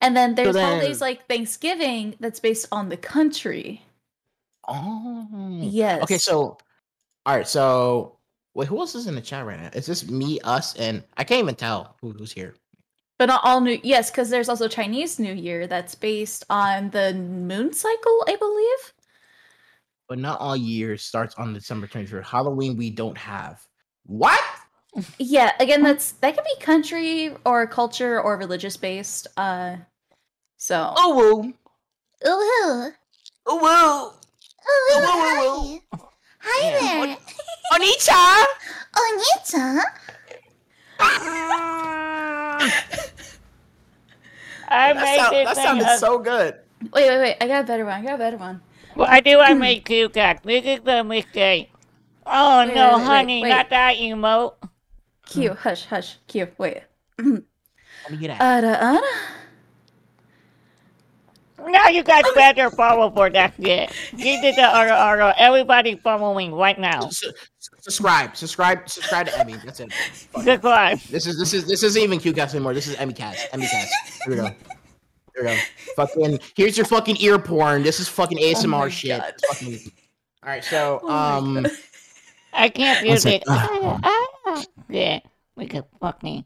[0.00, 3.82] And then there's holidays then- like Thanksgiving that's based on the country.
[4.68, 6.02] Oh, Yes.
[6.02, 6.58] Okay, so
[7.26, 8.16] all right, so
[8.54, 9.70] wait, who else is in the chat right now?
[9.74, 12.54] Is this me, us, and I can't even tell who, who's here.
[13.18, 13.80] But not all new.
[13.82, 18.94] Yes, because there's also Chinese New Year that's based on the moon cycle, I believe.
[20.08, 22.24] But not all years starts on December 23rd.
[22.24, 23.66] Halloween we don't have.
[24.06, 24.40] What?
[25.18, 29.26] Yeah, again, that's that can be country or culture or religious based.
[29.36, 29.76] Uh,
[30.56, 30.92] so.
[30.96, 31.54] Oh, woo.
[32.24, 32.92] Oh,
[33.46, 33.62] Oh, woo.
[33.66, 34.18] oh,
[34.90, 36.08] whoa, whoa.
[36.40, 37.06] Hi Yeah.
[37.06, 37.16] there.
[37.72, 38.44] Onita.
[38.96, 39.82] Onita.
[44.70, 45.98] I That, made sound, this that sounded up.
[45.98, 46.54] so good.
[46.92, 47.36] Wait, wait, wait.
[47.40, 47.94] I got a better one.
[48.00, 48.60] I got a better one.
[48.94, 50.44] Why do I make two cocks?
[50.44, 51.70] Look at the mistake.
[52.26, 53.48] Oh Wait, no, wait, wait, honey, wait.
[53.48, 54.54] not that emote.
[55.28, 56.16] Q, hush, hush.
[56.26, 56.82] Q, wait.
[57.18, 57.42] Let
[58.10, 58.40] me get out.
[58.40, 59.06] Ada, ada.
[61.66, 63.92] Now you guys better follow for that shit.
[64.16, 65.34] You did the RR.
[65.36, 67.06] Everybody following right now.
[67.06, 69.56] S- s- subscribe, subscribe, subscribe to Emmy.
[69.64, 69.92] That's it.
[69.92, 70.52] Fuck it.
[70.52, 70.98] Subscribe.
[71.10, 72.74] This is this is this isn't even QCast anymore.
[72.74, 73.48] This is Emmy Cast.
[73.52, 73.92] Emmy Cast.
[74.24, 74.46] Here we go.
[74.46, 74.56] Here
[75.36, 75.56] we go.
[75.96, 77.82] Fucking here's your fucking ear porn.
[77.82, 79.20] This is fucking ASMR Oh shit.
[79.48, 79.78] Fucking.
[80.44, 81.72] All right, so Oh um, God.
[82.52, 83.34] I can't do One sec.
[83.34, 83.44] it.
[83.48, 84.64] Ah, ah.
[84.88, 85.20] Yeah,
[85.56, 86.44] we could fucking.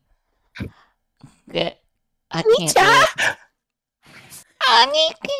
[1.50, 1.78] Get.
[2.30, 3.36] I can't do it.
[4.68, 5.36] Annika.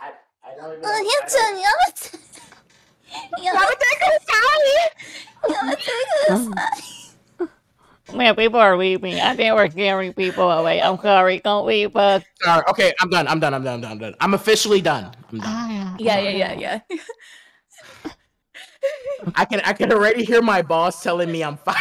[0.00, 0.12] I,
[0.44, 0.84] I don't even.
[0.84, 1.70] Oh, I you don't- too, you.
[8.14, 9.14] Man, people are leaving.
[9.18, 10.80] I think we're scaring people away.
[10.80, 11.40] I'm sorry.
[11.42, 12.22] Don't leave us.
[12.42, 12.62] Sorry.
[12.68, 13.26] Okay, I'm done.
[13.26, 13.54] I'm done.
[13.54, 13.84] I'm done.
[13.84, 14.14] I'm done.
[14.20, 15.10] I'm officially done.
[15.32, 15.48] I'm done.
[15.50, 16.96] Ah, Yeah, yeah, yeah, yeah.
[19.34, 21.74] I can I can already hear my boss telling me I'm fine.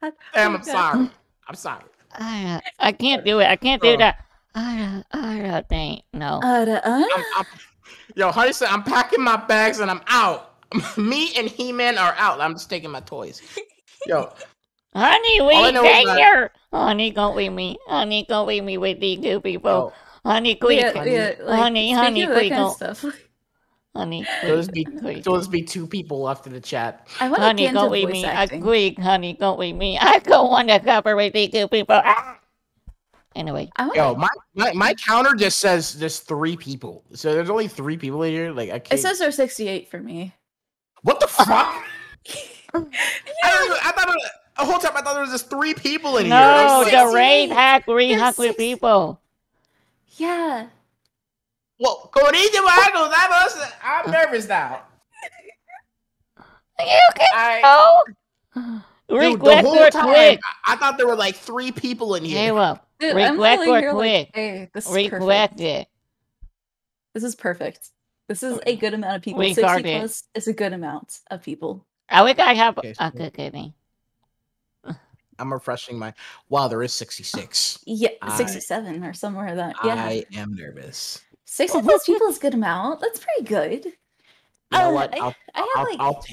[0.00, 0.12] God.
[0.34, 1.10] Damn, Oh, I'm sorry.
[1.48, 1.84] I'm sorry.
[2.18, 3.46] ah, I can't do it.
[3.46, 3.96] I can't do Oh.
[3.98, 4.24] that.
[4.54, 6.02] Ah, ah, dang.
[6.12, 6.40] No.
[6.42, 7.46] Uh, uh, I'm, I'm,
[8.14, 10.50] yo, honey said I'm packing my bags and I'm out.
[10.96, 12.40] Me and He Man are out.
[12.40, 13.40] I'm just taking my toys.
[14.06, 14.32] Yo,
[14.94, 16.50] Honey, All I we know is stay here.
[16.72, 17.78] Honey, don't leave me.
[17.86, 19.70] Honey, don't leave me with these two people.
[19.70, 19.92] yo,
[20.24, 20.80] Honey, quick.
[20.94, 22.48] yeah, yeah, like, honey, speaking honey, of quick.
[22.50, 23.04] kind of stuff.
[23.94, 25.00] Honey, there'll just be quick.
[25.00, 25.24] quick.
[25.24, 27.06] just be two people left in the chat.
[27.20, 28.24] I want to Honey, get into don't leave me.
[28.24, 28.62] I acting.
[28.62, 29.98] quick, honey, don't leave me.
[29.98, 32.00] I don't want to cover with two people.
[32.02, 32.38] Ah!
[33.34, 37.02] Anyway, I want Yo, my, my my counter just says there's three people.
[37.14, 38.52] So there's only three people in here.
[38.52, 38.98] Like I can't.
[38.98, 40.34] it says there's 68 for me.
[41.02, 41.46] what the fuck?
[41.48, 41.82] I,
[42.74, 46.16] don't I thought it was, the whole time I thought there was just three people
[46.18, 46.34] in here.
[46.34, 47.14] I no, was like, the 68.
[47.14, 49.20] raid had There's 300 six- people.
[50.16, 50.66] Yeah.
[51.82, 54.82] Well, Corinthians, I'm I'm nervous now.
[56.38, 56.44] Are
[56.86, 59.20] You can I, go.
[59.20, 60.40] dude, the whole time quick.
[60.64, 62.36] I, I thought there were like three people in here.
[62.36, 64.26] Caleb, Dude, I'm Request literally or here quick?
[64.28, 65.60] like, hey, this is request perfect.
[65.60, 65.88] it.
[67.14, 67.88] This is perfect.
[68.28, 69.40] This is a good amount of people.
[69.40, 71.84] We 60 got plus is a good amount of people.
[72.08, 72.78] I think I have.
[72.78, 73.74] Okay, so- Okay, kidding.
[75.38, 76.14] I'm refreshing my.
[76.48, 77.80] Wow, there is 66.
[77.86, 79.74] Yeah, I- 67 or somewhere that.
[79.84, 79.94] Yeah.
[79.94, 81.20] I am nervous.
[81.52, 83.00] 60 plus people is a good amount.
[83.02, 83.84] That's pretty good.
[83.84, 83.92] You
[84.72, 85.14] know Uh, what?
[85.14, 86.24] I, I'll, I had I'll, like I'll.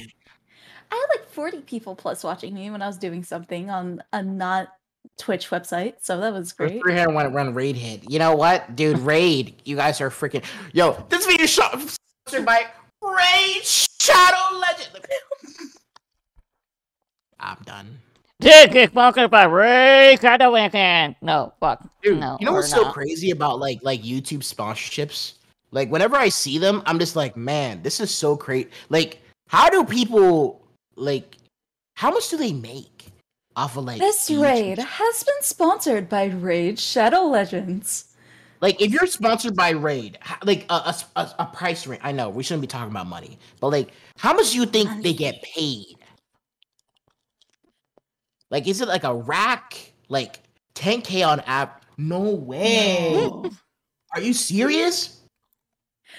[0.91, 4.23] I had like 40 people plus watching me when I was doing something on a
[4.23, 4.69] not
[5.17, 6.81] Twitch website, so that was great.
[6.81, 8.09] Three hundred when run raid hit.
[8.09, 8.97] You know what, dude?
[8.99, 9.61] Raid.
[9.65, 10.43] You guys are freaking.
[10.71, 12.67] Yo, this video shot sponsored by
[13.01, 15.05] Raid Shadow Legend.
[17.41, 17.99] I'm done,
[18.39, 21.15] This is sponsored by Ray Shadow Weekend.
[21.21, 21.83] No, fuck.
[22.01, 22.19] dude.
[22.19, 25.33] no, you know we're what's so crazy about like like YouTube sponsorships?
[25.71, 28.71] Like whenever I see them, I'm just like, man, this is so great.
[28.87, 30.61] Like, how do people
[30.95, 31.35] like?
[31.97, 32.99] How much do they make
[33.57, 38.15] off of like This YouTube raid has been sponsored by Raid Shadow Legends.
[38.61, 42.01] Like if you're sponsored by Raid, like a, a, a, a price range.
[42.05, 45.03] I know we shouldn't be talking about money, but like, how much do you think
[45.03, 45.98] they get paid?
[48.51, 49.93] Like, is it like a rack?
[50.09, 50.39] Like
[50.75, 51.85] 10k on app?
[51.97, 53.11] No way.
[53.13, 53.49] No.
[54.13, 55.21] Are you serious?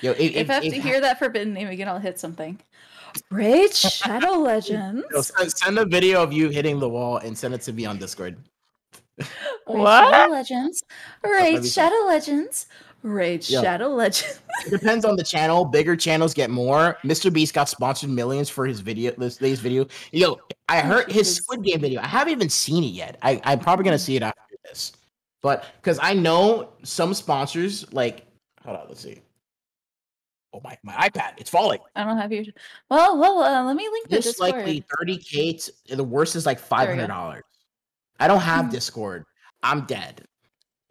[0.01, 2.59] Yo, if, If, I have if- to hear that forbidden name again, I'll hit something.
[3.31, 5.05] Raid Shadow Legends.
[5.11, 7.85] yo, send, send a video of you hitting the wall and send it to me
[7.85, 8.37] on Discord.
[9.19, 9.27] Raid
[9.67, 10.11] What?
[10.13, 10.83] Shadow Legends.
[11.25, 11.69] Raid me see.
[11.71, 12.67] Shadow Legends.
[13.03, 13.63] Raid Yeah.
[13.63, 14.41] Shadow Legends.
[14.67, 15.65] It depends on the channel.
[15.65, 16.99] Bigger channels get more.
[17.03, 17.33] Mr.
[17.33, 19.13] Beast got sponsored millions for his video.
[19.17, 19.87] This today's video.
[20.13, 22.01] Yo, I heard his Squid Game video.
[22.03, 23.17] I haven't even seen it yet.
[23.23, 24.93] I, I'm probably gonna see it after this.
[25.43, 28.27] But because I know some sponsors, like,
[28.63, 29.23] hold on, let's see.
[30.53, 31.79] Oh my, my iPad, it's falling.
[31.97, 32.45] I don't have your.
[32.91, 34.53] Well, well, uh, let me link This Discord.
[34.57, 35.71] likely 30k.
[35.97, 37.07] The worst is like There we go.
[37.07, 37.41] $500.
[38.19, 38.71] I don't have.
[38.73, 39.25] Discord.
[39.63, 40.27] I'm dead.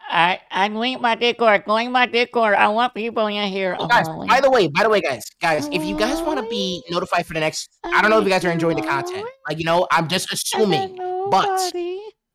[0.09, 1.63] I I'm link my Discord.
[1.67, 2.55] Link my Discord.
[2.55, 3.77] I want people in here.
[3.79, 4.27] Oh, guys, only.
[4.27, 6.93] by the way, by the way, guys, guys, if you guys want to be oh.
[6.93, 9.25] notified for the next, I don't know if you guys are enjoying the content.
[9.25, 9.31] Oh.
[9.47, 10.97] Like, you know, I'm just assuming.
[11.29, 11.71] but-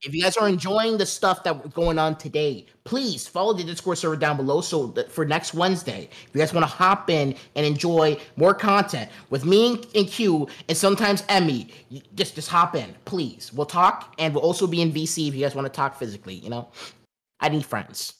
[0.07, 3.65] If you guys are enjoying the stuff that we're going on today, please follow the
[3.65, 4.61] Discord server down below.
[4.61, 8.53] So that for next Wednesday, if you guys want to hop in and enjoy more
[8.53, 11.69] content with me and- and Q, and sometimes Emmy,
[12.15, 13.51] just just hop in, please.
[13.55, 16.35] We'll talk, and we'll also be in VC if you guys want to talk physically.
[16.35, 16.69] You know,
[17.41, 18.15] I need friends.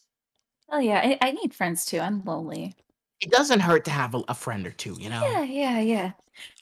[0.71, 2.01] Oh yeah, I, I need friends too.
[2.01, 2.75] I'm lonely.
[3.21, 4.97] It doesn't hurt to have a, a friend or two.
[4.99, 5.25] You know.
[5.25, 6.13] Yeah, yeah, yeah.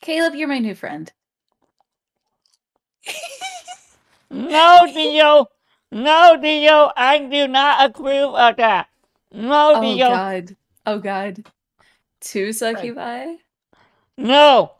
[0.00, 1.10] Caleb, you're my new friend.
[4.32, 5.46] No, Dio.
[5.90, 6.90] No, Dio.
[6.96, 8.88] I do not approve of that.
[9.30, 10.06] No, Oh Dio.
[10.06, 10.56] Oh God.
[10.86, 11.44] Oh god.
[12.20, 13.36] Two succubi?
[14.16, 14.72] No.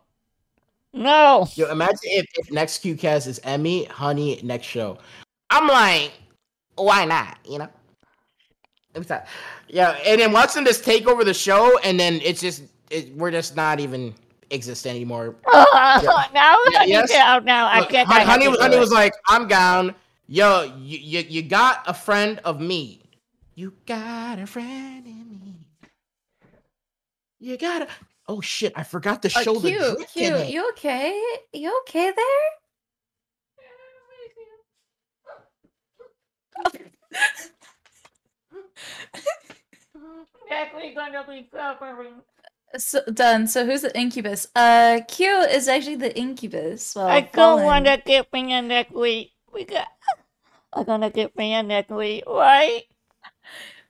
[0.91, 1.47] No.
[1.55, 4.97] Yo, imagine if, if next QCast is Emmy, Honey, next show.
[5.49, 6.13] I'm like,
[6.75, 7.37] why not?
[7.47, 7.69] You know.
[9.67, 13.31] Yeah, and then watching this take over the show, and then it's just it, we're
[13.31, 14.13] just not even
[14.51, 15.35] exist anymore.
[15.47, 16.25] Oh, Yeah.
[16.33, 17.11] now Yeah, I yes.
[17.43, 17.67] now.
[17.67, 18.07] I can't.
[18.07, 19.95] Hon- honey, honey was like, "I'm down."
[20.27, 23.01] Yo, you, you you got a friend of me.
[23.55, 25.67] You got a friend in me.
[27.39, 27.87] You got a.
[28.27, 28.73] Oh shit!
[28.75, 30.47] I forgot to Uh, show the cute, cute.
[30.49, 31.19] You okay?
[31.51, 32.62] You okay there?
[40.49, 42.21] Next gonna be suffering.
[42.77, 43.47] So done.
[43.47, 44.47] So who's the incubus?
[44.55, 46.95] Uh, Q is actually the incubus.
[46.95, 49.31] Well, I don't want to get banned next week.
[49.53, 49.87] We got.
[50.73, 52.83] I'm gonna get banned next week, right?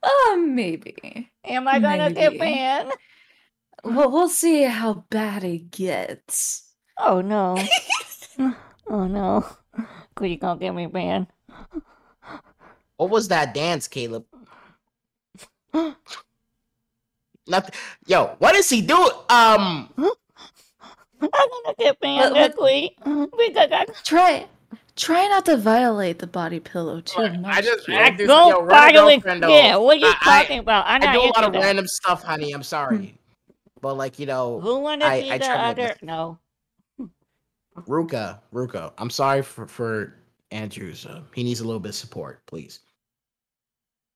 [0.04, 1.32] Uh, maybe.
[1.46, 2.40] Am I gonna get Maybe.
[2.40, 2.92] banned?
[3.86, 6.72] Well, we'll see how bad it gets.
[6.98, 7.58] Oh no.
[8.90, 9.46] oh no.
[10.16, 11.28] Could you gonna get me banned?
[13.04, 14.24] What was that dance, Caleb?
[17.46, 17.74] Nothing.
[18.08, 19.10] Yo, what is he doing?
[19.30, 20.10] Um, I'm
[21.20, 23.86] gonna get banned But- next week because I.
[24.06, 24.48] Try,
[24.96, 27.58] try not to violate the body pillow too much.
[27.58, 27.94] I just Q.
[27.94, 29.22] I I do- yo, don't run a follow it.
[29.22, 29.44] girlfriend.
[29.50, 30.86] Yeah, what are you I- I- talking about?
[30.88, 31.62] I'm I not do a lot of that.
[31.62, 32.54] random stuff, honey.
[32.54, 33.18] I'm sorry,
[33.82, 35.76] but like you know, Who wanna I- see I the other?
[35.88, 36.04] best.
[36.04, 36.40] No.
[37.86, 38.94] Ruka, Ruka.
[38.98, 40.16] I'm sorry for for
[40.52, 41.06] Andrews.
[41.06, 42.80] Uh, he needs a little bit of support, please.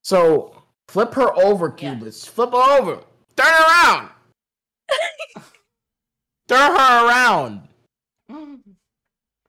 [0.08, 0.56] So
[0.88, 2.00] flip her over, Yeah.
[2.00, 3.04] Flip her over.
[3.36, 4.10] Turn her around.
[6.48, 7.68] Turn her around.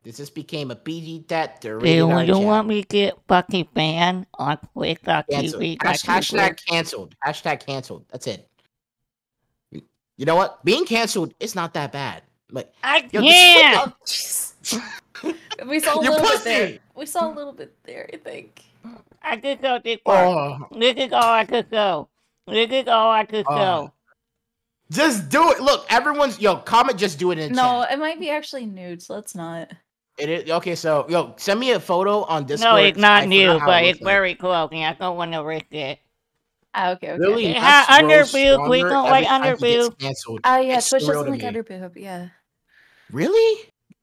[0.05, 1.61] This just became a PG tat.
[1.61, 5.63] Do you, you want me to get fucking banned on Twitch Canceled.
[5.63, 5.77] TV?
[5.83, 7.15] Hash- hashtag canceled.
[7.27, 8.07] Hashtag canceled.
[8.11, 8.49] That's it.
[9.71, 9.83] You,
[10.17, 10.65] you know what?
[10.65, 12.23] Being canceled is not that bad.
[12.51, 13.93] Like I Yo, can't.
[15.67, 16.79] We saw a You little bit there.
[16.95, 18.09] We saw a little bit there.
[18.11, 18.63] I think.
[19.23, 20.25] I could go this far.
[20.25, 22.09] oh, This is all I could go.
[22.47, 23.57] This is all I could Oh.
[23.57, 23.93] go.
[24.91, 25.61] just do it.
[25.61, 26.99] Look, everyone's yo comment.
[26.99, 27.93] Just do it in No, chat.
[27.93, 29.03] it might be actually nude.
[29.03, 29.71] So let's not.
[30.19, 30.75] It is okay.
[30.75, 32.71] So yo, send me a photo on Discord.
[32.73, 35.45] No, it's not forgot new, but it it's very close, and I don't want to
[35.45, 35.99] risk it.
[36.75, 37.13] Ah, okay.
[37.13, 37.19] Okay.
[37.21, 37.45] Really?
[37.45, 37.53] okay.
[37.55, 39.95] Yeah, That's under boob, we don't like time he under boob.
[40.45, 40.79] Ah, yeah.
[40.79, 41.47] It's Twitch doesn't to like me.
[41.47, 41.97] under boob.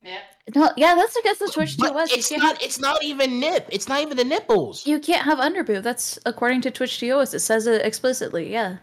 [0.06, 0.19] Yeah.
[0.53, 2.11] No, yeah, that's against the Twitch But TOS.
[2.11, 2.61] You it's can't, not.
[2.61, 3.68] It's not even nip.
[3.72, 4.86] It's not even the nipples.
[4.86, 5.82] you can't have underboob.
[5.82, 7.34] That's according to Twitch TOS.
[7.34, 8.52] It says it explicitly.
[8.52, 8.77] Yeah.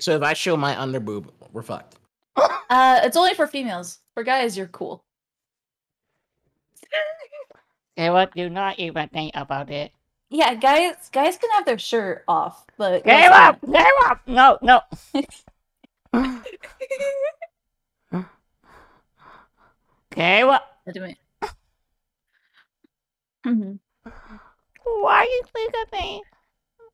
[0.00, 1.96] So if I show my underboob, we're fucked.
[2.36, 3.98] Uh, it's only for females.
[4.14, 5.04] For guys, you're cool.
[7.98, 8.32] Okay, what?
[8.34, 9.92] Do not even think about it.
[10.30, 13.60] Yeah, guys, guys can have their shirt off, but Give girls up!
[13.60, 14.20] Give up!
[14.26, 14.80] No, no.
[20.12, 20.62] Okay, what?
[20.84, 20.94] can't.
[20.94, 21.18] Do it.
[23.46, 23.78] Mhm.
[24.84, 26.22] Why you think of me?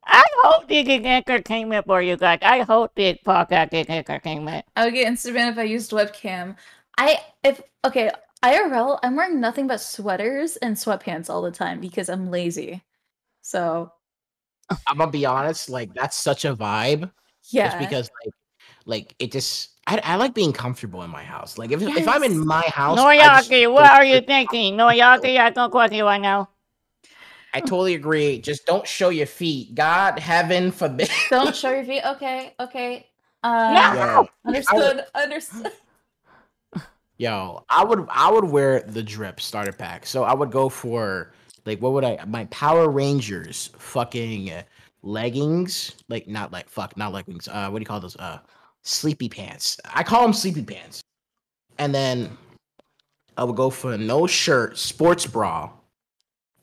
[0.05, 2.39] I hope this is entertainment for you guys.
[2.43, 4.65] I hope this podcast is entertainment.
[4.77, 6.57] I would get Instagram if I used webcam.
[6.99, 8.11] I if okay,
[8.45, 12.83] IRL, I'm wearing nothing but sweaters and sweatpants all the time because I'm lazy.
[13.43, 13.91] So
[14.87, 15.69] I'm gonna be honest.
[15.69, 17.11] Like that's such a vibe.
[17.51, 17.69] yeah.
[17.69, 18.35] Just because like,
[18.87, 19.71] like it just.
[19.89, 21.59] I, I like being comfortable in my house.
[21.59, 24.75] Like if, if I'm in my house, I, just Noyaki, what are you straight- thinking?
[24.77, 26.49] Noyaki, I don't question you right now.
[27.55, 28.41] I totally agree.
[28.41, 29.75] Just don't show your feet.
[29.77, 31.09] God, heaven forbid.
[31.31, 32.03] Don't show your feet.
[32.05, 33.07] Okay, okay.
[33.45, 33.95] Um, No!
[33.95, 35.05] Yo, Understood.
[35.15, 35.73] Understood.
[37.17, 40.05] yo, I would I would wear the drip starter pack.
[40.07, 41.33] So I would go for
[41.65, 44.63] like what would I my Power Rangers fucking uh,
[45.03, 47.49] leggings, like not like fuck, not leggings.
[47.49, 48.17] Uh, what do you call those?
[48.17, 48.39] Uh,
[48.87, 49.79] sleepy pants.
[49.85, 51.03] I call them sleepy pants.
[51.79, 52.37] And then
[53.37, 55.71] I would go for no shirt, sports bra,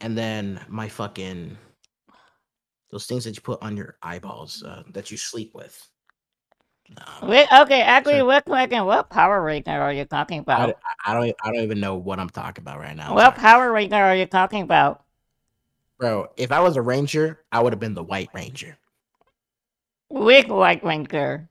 [0.02, 1.58] and then my fucking
[2.90, 5.88] those things that you put on your eyeballs uh, that you sleep with.
[6.98, 8.86] Um, Wait, okay, actually, So- what question?
[8.86, 10.76] What Power Ranger are you talking about?
[11.06, 13.14] I don't I don't even know what I'm talking about right now.
[13.14, 13.36] What.
[13.36, 15.04] Power Ranger are you talking about?
[16.00, 18.78] Bro, if I was a ranger, I would have been the white ranger.
[20.10, 21.50] Which White Ranger?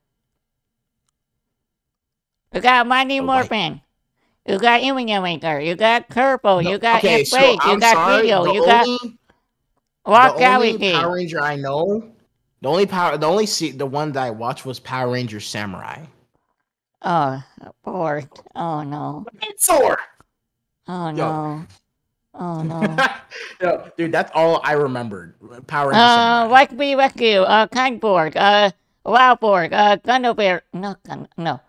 [2.52, 3.80] You got The white- Morphin.
[4.46, 4.82] You got
[5.22, 5.60] Ranger.
[5.60, 6.60] You got Turbo.
[6.60, 8.44] No, You got okay, so You I'm got sorry, Video.
[8.52, 8.86] You got
[10.04, 12.02] Walk the only Power Ranger I know,
[12.60, 16.04] the only power, the only se- the one that I watched was Power Ranger Samurai.
[17.02, 17.42] Oh,
[17.84, 18.28] bored.
[18.56, 19.24] Oh no.
[19.58, 19.98] Sword.
[20.88, 21.14] Oh Yo.
[21.14, 21.66] no.
[22.34, 22.96] Oh no.
[23.60, 25.34] Yo, dude, that's all I remembered.
[25.68, 26.52] Power Ranger Uh, Samurai.
[26.52, 28.70] Like Be Rescue, uh, Kindboard, uh,
[29.06, 30.96] Wildboard, uh, Gunobear, no,
[31.36, 31.60] no,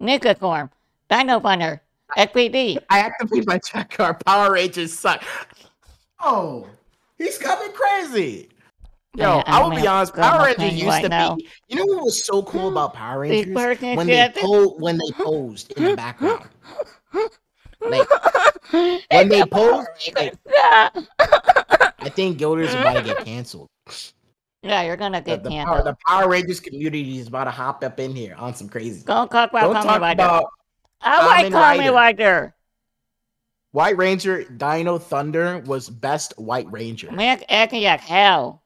[0.00, 0.70] Nicacorn,
[1.10, 1.82] Dino Thunder,
[2.16, 2.78] SPD.
[2.90, 4.24] I activate my check card.
[4.24, 5.22] Power Rangers suck.
[6.20, 6.66] Oh,
[7.16, 8.48] he's coming crazy.
[9.16, 10.12] Yo, I- I will be a honest.
[10.12, 11.34] grandma Power Rangers used right to now.
[11.36, 11.48] be.
[11.68, 13.54] You know what was so cool about Power Rangers?
[13.54, 14.36] When they shit.
[14.36, 16.48] po- when they posed in the background.
[17.80, 18.08] Like
[19.10, 20.90] when they posed, like, yeah.
[22.00, 23.68] I think Gilder's about to get canceled.
[24.62, 25.86] Yeah, you're gonna get the, Power, canceled.
[25.86, 29.02] the Power Rangers community is about to hop up in here on some crazy.
[29.04, 30.22] Don't talk about Don't talk Rider.
[30.22, 30.46] about
[31.00, 31.92] I like Kamen.
[31.94, 32.54] Rider.
[33.72, 34.44] White Ranger.
[34.44, 37.12] Dino Thunder was best White Ranger.
[37.12, 38.62] Man, acting like hell.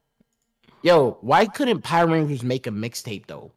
[0.82, 3.52] Yo, why couldn't Power Rangers make a mixtape though?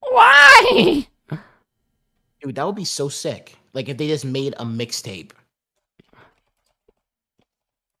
[0.00, 1.06] Why?
[2.40, 3.56] Dude, that would be so sick.
[3.72, 5.30] Like if they just made a mixtape.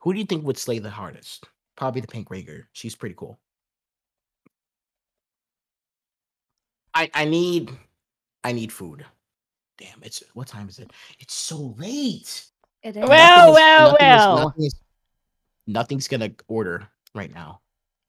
[0.02, 1.48] Who do you think would slay the hardest?
[1.76, 2.68] Probably the Pink Ranger.
[2.72, 3.38] She's pretty cool.
[6.94, 7.70] I I need
[8.44, 9.04] I need food.
[9.78, 10.90] Damn, it's what time is it?
[11.18, 12.44] It's so late.
[12.82, 13.08] It is.
[13.08, 14.36] Well, Nothing is- well, nothing is- well.
[14.44, 14.80] nothing is-
[15.66, 17.60] nothing's gonna order right now.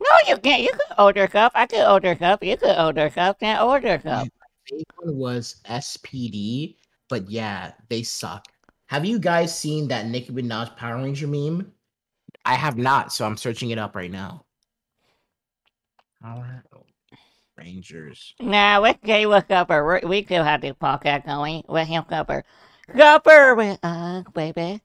[0.01, 0.61] No, you can't.
[0.63, 1.53] You could order cup.
[1.55, 2.43] I could order cup.
[2.43, 3.39] You could order cup.
[3.39, 4.27] Can't order cup.
[4.67, 8.45] Fake one was SPD, but yeah, they suck.
[8.87, 11.71] Have you guys seen that Nicki Minaj Power Ranger meme?
[12.45, 14.45] I have not, so I'm searching it up right now.
[16.21, 16.63] Power
[17.57, 18.33] Rangers.
[18.39, 19.85] Nah, we're okay with Cupper.
[19.85, 22.43] We're, we still have this podcast going with him, Cupper.
[22.95, 24.81] Cupper with us, baby.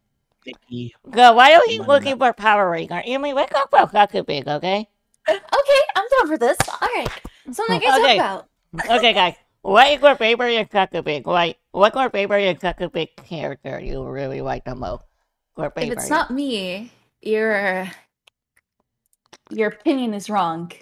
[0.46, 0.94] Nicki.
[1.10, 3.02] Go, why are you looking for Power Ranger?
[3.04, 4.88] You mean, let's talk about Cuckoo Big, okay?
[5.28, 6.56] Okay, I'm down for this.
[6.68, 7.10] All right.
[7.50, 8.18] Something I Okay.
[8.18, 8.96] talk about.
[8.98, 9.34] Okay, guys.
[9.62, 11.26] What is your favorite Cuckoo Big?
[11.26, 15.02] Like, what's your favorite Cuckoo Big character you really like the most?
[15.58, 16.92] If it's not me,
[17.22, 17.90] your
[19.50, 20.72] your opinion is wrong.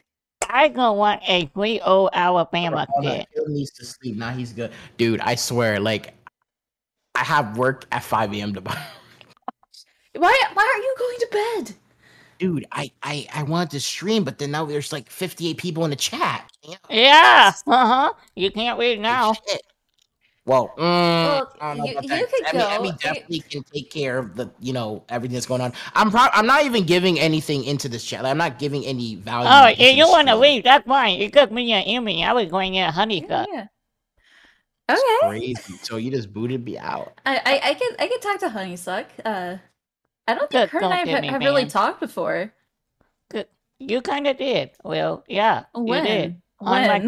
[0.48, 3.26] I don't want a sweet old Alabama Hold on, kid.
[3.34, 4.16] Phil needs to sleep.
[4.16, 4.70] Now he's good.
[4.96, 6.14] Dude, I swear, like,
[7.16, 8.54] I have work at 5 a.m.
[8.54, 8.76] to buy.
[10.14, 11.28] Why why aren't you going to
[11.66, 11.76] bed?
[12.38, 15.90] Dude, I, I I wanted to stream, but then now there's like 58 people in
[15.90, 16.50] the chat.
[16.62, 16.76] Yeah.
[16.88, 18.12] Yeah, uh huh.
[18.34, 19.34] You can't read Like, now.
[19.34, 19.62] shit.
[20.46, 22.30] Well, mm, Well, I don't you- about you that.
[22.30, 22.84] could Emmy, Emmy go.
[22.86, 25.72] You- definitely can take care of the, you know, everything that's going on.
[25.94, 28.22] I'm pro- I'm not even giving anything into this chat.
[28.22, 29.48] Like, I'm not giving any value.
[29.50, 30.40] Oh, if you want to stream.
[30.54, 31.18] leave, that's fine.
[31.20, 32.24] You took me an Emmy.
[32.24, 33.46] I was going to get a honeycut.
[33.52, 33.66] Yeah.
[34.88, 35.28] It's Okay.
[35.28, 35.72] crazy.
[35.82, 37.12] So you just booted me out.
[37.26, 39.06] I, I I can I can talk to Honeysuck.
[39.24, 39.56] Uh,
[40.28, 42.52] I don't think Good, her and I have, me, have really talked before.
[43.30, 43.48] Good.
[43.80, 44.70] You kind of did.
[44.84, 46.04] Well, yeah, When?
[46.04, 46.42] you did.
[46.60, 47.00] On my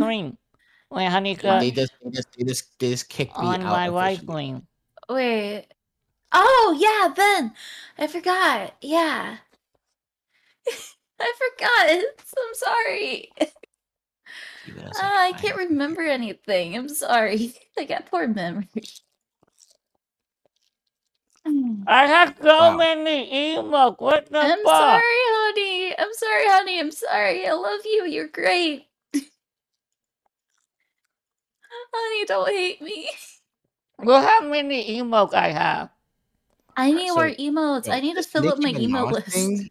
[0.91, 1.11] When?
[1.11, 1.49] screen.
[1.49, 3.83] When they just they just they just they just kicked me on out.
[3.83, 4.29] my wife's officially.
[4.29, 4.67] screen.
[5.09, 5.69] Wait.
[6.33, 7.55] Oh yeah, Ben.
[7.99, 8.77] I forgot.
[8.83, 9.39] Yeah.
[11.21, 12.05] I forgot.
[12.39, 13.33] I'm sorry.
[14.65, 16.77] Even as Ah, I can't remember anything.
[16.77, 17.55] I'm sorry.
[17.79, 18.69] I got poor memory.
[21.89, 22.77] I have so Wow.
[22.77, 23.99] many emotes.
[24.01, 25.07] What the I'm fuck?
[25.07, 25.95] sorry, honey.
[25.99, 26.81] I'm sorry, honey.
[26.81, 27.47] I'm sorry.
[27.47, 28.05] I love you.
[28.07, 28.88] You're great.
[31.95, 33.09] Honey, don't hate me.
[34.03, 35.91] Well, how many emotes I have.
[36.77, 37.87] I need So, more emotes.
[37.87, 39.33] Yo, I need to this fill up my Nicki emo Minaj list.
[39.33, 39.71] thing,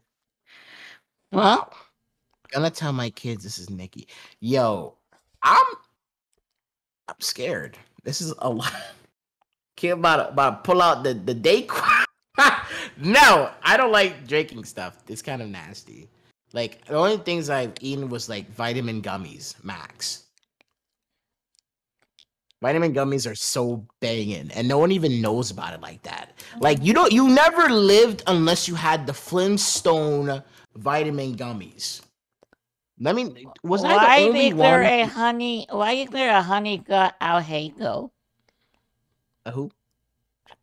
[1.34, 1.66] Huh?
[2.52, 4.08] gonna tell my kids this is Nikki.
[4.40, 4.96] Yo,
[5.44, 5.66] I'm
[7.08, 7.78] I'm scared.
[8.04, 8.74] This is a lot.
[9.78, 11.68] Kid about to, about to pull out the the day.
[12.98, 14.98] no, I don't like drinking stuff.
[15.08, 16.10] It's kind of nasty.
[16.54, 20.27] Like the only things I've eaten was like vitamin gummies, max.
[22.62, 26.34] Vitamin gummies are so banging, and no one even knows about it like that.
[26.60, 30.42] Like you don't, you never lived unless you had the Flintstone
[30.76, 32.02] vitamin gummies.
[33.00, 33.46] Let me.
[33.64, 34.92] Was I why the only is there one?
[34.92, 35.68] a honey?
[35.70, 38.10] Why is there a honey gut alhego?
[39.46, 39.72] Uh, who?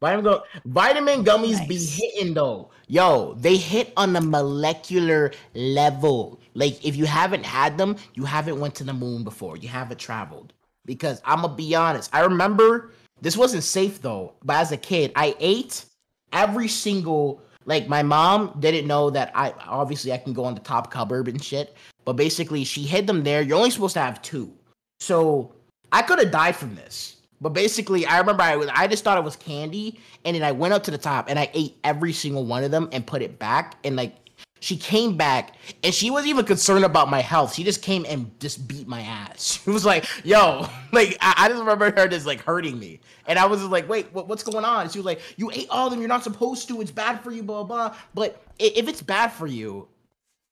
[0.00, 2.70] Vitamin, vitamin gummies be hitting though.
[2.88, 6.40] Yo, they hit on a molecular level.
[6.54, 9.56] Like if you haven't had them, you haven't went to the moon before.
[9.56, 10.52] You haven't traveled.
[10.86, 14.34] Because I'm gonna be honest, I remember this wasn't safe though.
[14.44, 15.84] But as a kid, I ate
[16.32, 17.40] every single.
[17.66, 21.28] Like my mom didn't know that I obviously I can go on the top cupboard
[21.28, 21.74] and shit.
[22.04, 23.40] But basically, she hid them there.
[23.40, 24.52] You're only supposed to have two.
[25.00, 25.54] So
[25.90, 27.16] I could have died from this.
[27.40, 30.74] But basically, I remember I I just thought it was candy, and then I went
[30.74, 33.38] up to the top and I ate every single one of them and put it
[33.38, 33.76] back.
[33.84, 34.16] And like
[34.64, 37.52] she came back and she wasn't even concerned about my health.
[37.54, 39.60] She just came and just beat my ass.
[39.64, 43.38] She was like, "Yo," like I, I just remember her just like hurting me, and
[43.38, 45.90] I was like, "Wait, what, what's going on?" She was like, "You ate all of
[45.90, 46.00] them.
[46.00, 46.80] You're not supposed to.
[46.80, 47.88] It's bad for you." Blah blah.
[47.90, 47.98] blah.
[48.14, 49.86] But if it's bad for you,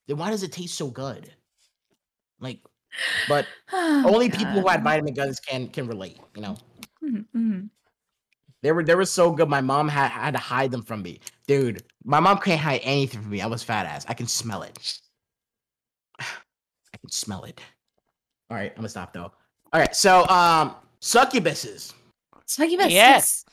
[0.06, 1.32] then why does it taste so good?
[2.38, 2.60] Like,
[3.30, 6.18] but Oh, only people who had vitamin guns can can relate.
[6.36, 6.56] You know.
[7.02, 7.68] Mhm, mhm.
[8.62, 9.48] They were they were so good.
[9.48, 11.82] My mom had had to hide them from me, dude.
[12.04, 13.40] My mom can't hide anything from me.
[13.40, 14.06] I was fat ass.
[14.08, 15.00] I can smell it.
[16.20, 17.60] I can smell it.
[18.50, 19.32] All right, I'm gonna stop though.
[19.72, 21.92] All right, so um, succubuses.
[22.46, 22.92] Succubus.
[22.92, 23.44] Yes.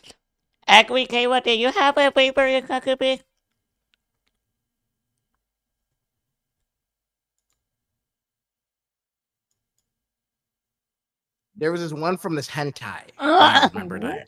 [0.68, 3.20] Agree, what do you have a favorite succubus?
[11.60, 13.02] There was this one from this hentai.
[13.20, 14.26] that I remember that.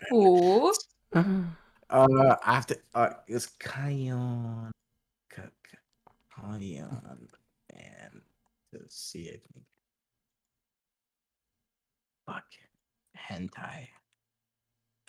[1.89, 2.77] Uh, I have to.
[2.93, 3.71] Uh, it's Ka-
[6.37, 7.27] Kayon,
[7.73, 8.21] and
[8.71, 9.41] to see it.
[12.25, 12.43] Fuck.
[13.29, 13.87] Hentai.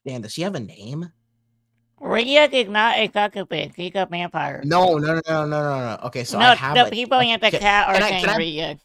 [0.06, 1.10] Damn, does she have a name?
[2.00, 3.72] Rhea is not a succubus.
[3.76, 4.62] She's a vampire.
[4.64, 5.98] No, no, no, no, no, no, no.
[6.04, 8.78] Okay, so no, I have No, the people in the chat are saying Rhea.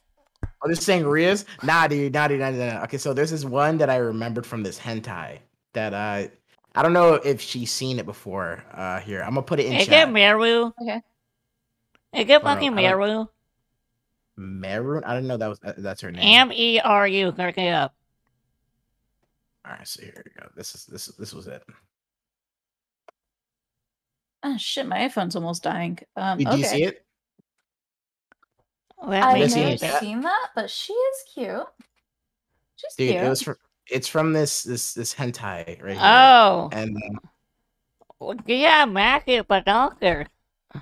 [0.61, 1.45] Oh, this saying Rias?
[1.63, 2.83] Nah, dude, nah, dude, nah, dude, nah.
[2.83, 5.39] Okay, so there's this one that I remembered from this hentai
[5.73, 6.27] that uh,
[6.75, 8.63] I don't know if she's seen it before.
[8.73, 10.09] Uh, here I'm gonna put it in Is chat.
[10.09, 10.71] it Meru?
[10.81, 11.01] Okay.
[12.13, 13.29] Is it no, fucking I don't-
[14.37, 15.01] Meru?
[15.03, 16.21] I didn't know that was uh, that's her name.
[16.23, 17.27] M E R U.
[17.37, 17.95] Look it up.
[19.65, 20.47] All right, so here we go.
[20.55, 21.63] This is this this was it.
[24.43, 25.97] Oh shit, my iPhone's almost dying.
[26.15, 26.57] Um, Did okay.
[26.57, 27.03] you see it?
[29.07, 31.65] Let I've me Yes, see never seen that, but she is cute.
[32.75, 33.23] She's Dude, cute.
[33.23, 33.55] it was from
[33.89, 35.99] it's from this this this hentai right here.
[36.01, 36.97] Oh, And
[38.21, 40.27] um, yeah, Matthew, but doctor.
[40.75, 40.81] all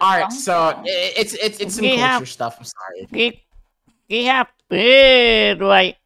[0.00, 0.82] right, so Donko.
[0.86, 2.56] it's it's it's some We have- culture stuff.
[2.58, 3.42] I'm sorry, He,
[4.08, 5.98] he have big, like,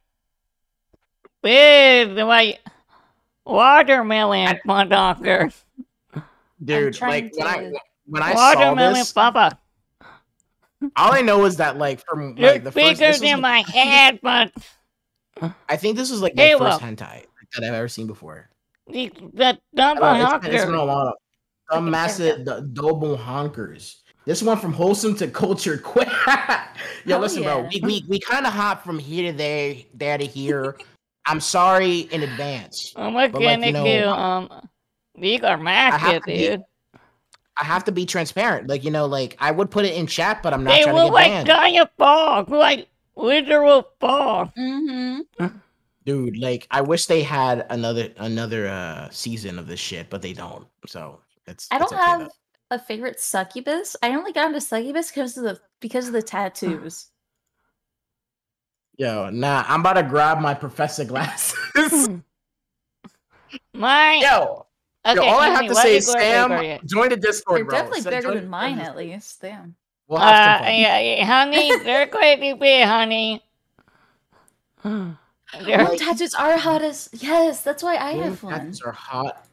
[1.42, 2.60] big, like,
[3.44, 5.50] watermelon, my doctor.
[6.64, 6.98] dude.
[7.00, 7.72] Like when I
[8.06, 9.58] when I saw this Watermelon, this, papa.
[10.96, 13.00] All I know is that like from like the first.
[13.00, 14.52] bigger than my head, but
[15.68, 17.24] I think this was like my Hey, first hentai
[17.54, 18.48] that I've ever seen before.
[18.88, 21.14] the, the double Uh, it's, it's been a while.
[21.70, 23.96] Some massive the double honkers.
[24.26, 26.08] This one from wholesome to cultured quick.
[26.26, 26.34] Yo,
[27.06, 27.68] Hell listen, bro.
[27.70, 30.76] We, we we kind of hop from here to there, there to here.
[31.26, 32.92] I'm sorry in advance.
[32.96, 34.68] I'm like, gonna you know, um,
[35.18, 36.62] these are massive, dude.
[37.56, 38.68] I have to be transparent.
[38.68, 40.96] Like you know, like I would put it in chat, but I'm not They trying
[40.96, 44.48] look to get like banned, giant balls, like literal balls.
[44.58, 45.46] Mm-hmm.
[46.04, 46.38] dude.
[46.38, 50.66] Like I wish they had another another uh season of this shit, but they don't.
[50.86, 51.68] So it's.
[51.70, 52.28] I don't okay, have though.
[52.70, 53.96] a favorite succubus.
[54.02, 57.08] I only got into succubus because of the because of the tattoos.
[58.96, 59.64] Yo, nah.
[59.66, 62.08] I'm about to grab my professor glasses.
[63.72, 64.66] My Yo,
[65.06, 66.86] okay, yo, all I have Amy, to say is is Sam, favorite?
[66.86, 69.40] join the Discord, They're definitely Sam, bigger join- than mine, at least.
[69.40, 69.74] Damn.
[70.08, 70.74] We'll Uh, have some fun.
[70.76, 73.42] yeah, yeah, honey, they're going to be, honey.
[74.84, 75.16] They're-
[75.88, 77.62] Oh, tattoos are hot as yes.
[77.62, 78.52] That's why I have one.
[78.54, 79.46] tattoos are hot.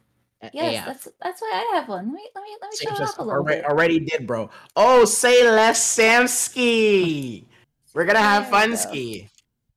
[0.52, 0.86] Yes, AF.
[0.88, 2.12] that's that's why I have one.
[2.12, 3.70] Wait, let me let me Same show it just up a little already, bit.
[3.70, 4.50] already did, bro.
[4.76, 7.46] Oh, say less, Samski.
[7.94, 8.76] We're gonna have There fun go.
[8.78, 9.30] ski.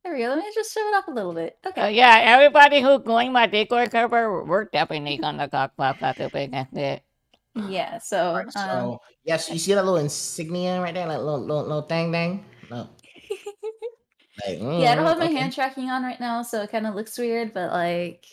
[0.05, 0.28] There we go.
[0.28, 1.56] Let me just show it up a little bit.
[1.64, 1.93] Uh, Okay.
[1.93, 6.52] yeah, everybody who joined my Discord server, we're definitely gonna talk about that to big
[6.52, 7.02] that's it.
[7.55, 7.98] Yeah.
[7.98, 11.82] So, Alright, um, yes, you see that little insignia right there, like little little little
[11.82, 12.44] thing, thing.
[12.70, 12.89] No.
[14.44, 15.35] Like, yeah, I don't mm, have my okay.
[15.36, 17.55] hand tracking on right now, so it kind of looks weird.
[17.55, 18.26] But like,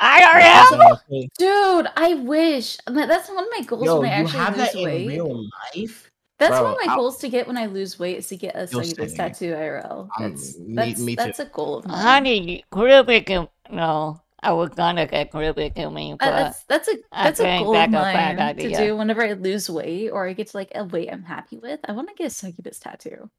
[0.00, 0.64] IRL!
[0.68, 1.28] So, okay.
[1.36, 4.72] dude, I wish that's one of my goals Yo, when I you actually have lose
[4.72, 6.11] that in real life?
[6.42, 8.36] That's Bro, one of my I'll- goals to get when I lose weight is to
[8.36, 10.08] get a You'll tattoo IRL.
[10.18, 11.98] Um, That's me- that's me that's a goal of mine.
[12.00, 16.88] Honey, Rubik, can- no, I was gonna get Rubik to me, Uh, but that's that's
[16.88, 19.34] a I that's a think goal of that's a bad mine to do whenever I
[19.34, 21.78] lose weight or I get to like a weight I'm happy with.
[21.84, 23.30] I want to get a succubus tattoo.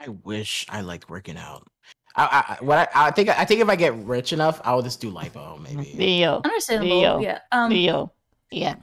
[0.00, 1.68] I wish I liked working out.
[2.16, 5.00] I, I, what I, I think I think if I get rich enough, I'll just
[5.00, 5.92] do lipo maybe.
[5.96, 6.98] Leo, Understandable.
[6.98, 7.20] Leo.
[7.20, 7.38] Yeah.
[7.52, 8.12] Um, Leo,
[8.50, 8.74] yeah.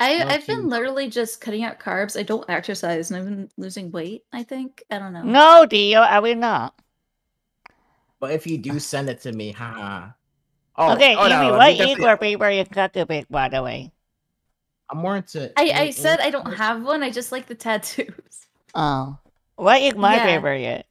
[0.00, 2.18] I Not I've been literally just cutting out carbs.
[2.18, 4.24] I don't exercise, and I've been losing weight.
[4.32, 5.22] I think I don't know.
[5.22, 6.74] No, Dio, I will not.
[8.18, 10.08] But if you do send it to me, haha.
[10.76, 13.62] Oh, okay, oh, no, Amy, no, what we is definitely- your favorite succubus, by the
[13.62, 13.92] way?
[14.88, 15.52] I'm more into.
[15.56, 17.02] I, I said I don't have one.
[17.02, 18.46] I just like the tattoos.
[18.74, 19.18] Oh,
[19.56, 20.24] what is my Yeah.
[20.24, 20.86] favorite?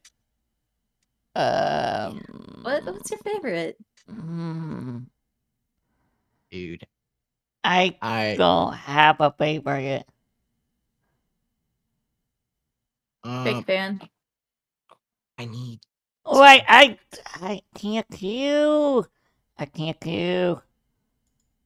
[1.34, 2.20] Um,
[2.62, 3.76] What what's your favorite?
[4.08, 5.06] mm,
[6.50, 6.86] dude.
[7.62, 10.06] I I don't have a favorite.
[13.22, 14.00] Big um, fan.
[15.38, 15.80] I need.
[16.26, 16.98] Wait, I
[17.42, 19.06] I can't do.
[19.58, 20.60] I can't do.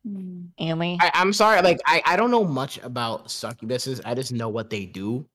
[0.07, 0.47] Hmm.
[0.59, 1.63] Amy, I, I'm sorry.
[1.63, 4.01] Like I, I don't know much about succubuses.
[4.05, 5.27] I just know what they do.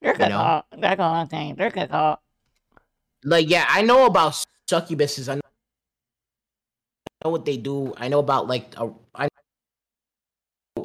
[0.00, 0.28] they're you good.
[0.30, 0.38] know?
[0.38, 0.66] call.
[0.78, 1.56] That's all I'm saying.
[1.56, 1.90] They're good.
[1.90, 2.20] call.
[3.24, 4.34] Like yeah, I know about
[4.68, 5.28] succubuses.
[5.28, 5.40] I know
[7.26, 7.92] know what they do.
[7.96, 9.42] I know about like a, I know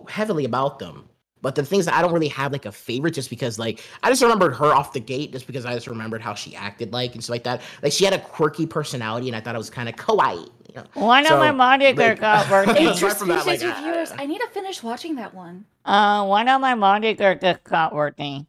[0.09, 1.07] heavily about them.
[1.43, 4.09] But the things that I don't really have like a favorite just because like I
[4.09, 7.15] just remembered her off the gate just because I just remembered how she acted like
[7.15, 7.61] and stuff like that.
[7.81, 10.47] Like she had a quirky personality and I thought it was kind of kawaii.
[10.69, 10.83] You know?
[10.93, 12.85] One of So, my monitor like- got working.
[12.87, 14.11] Aside from that, like, reviewers.
[14.17, 15.65] I need to finish watching that one.
[15.83, 18.45] Uh, one of my monitor just got working.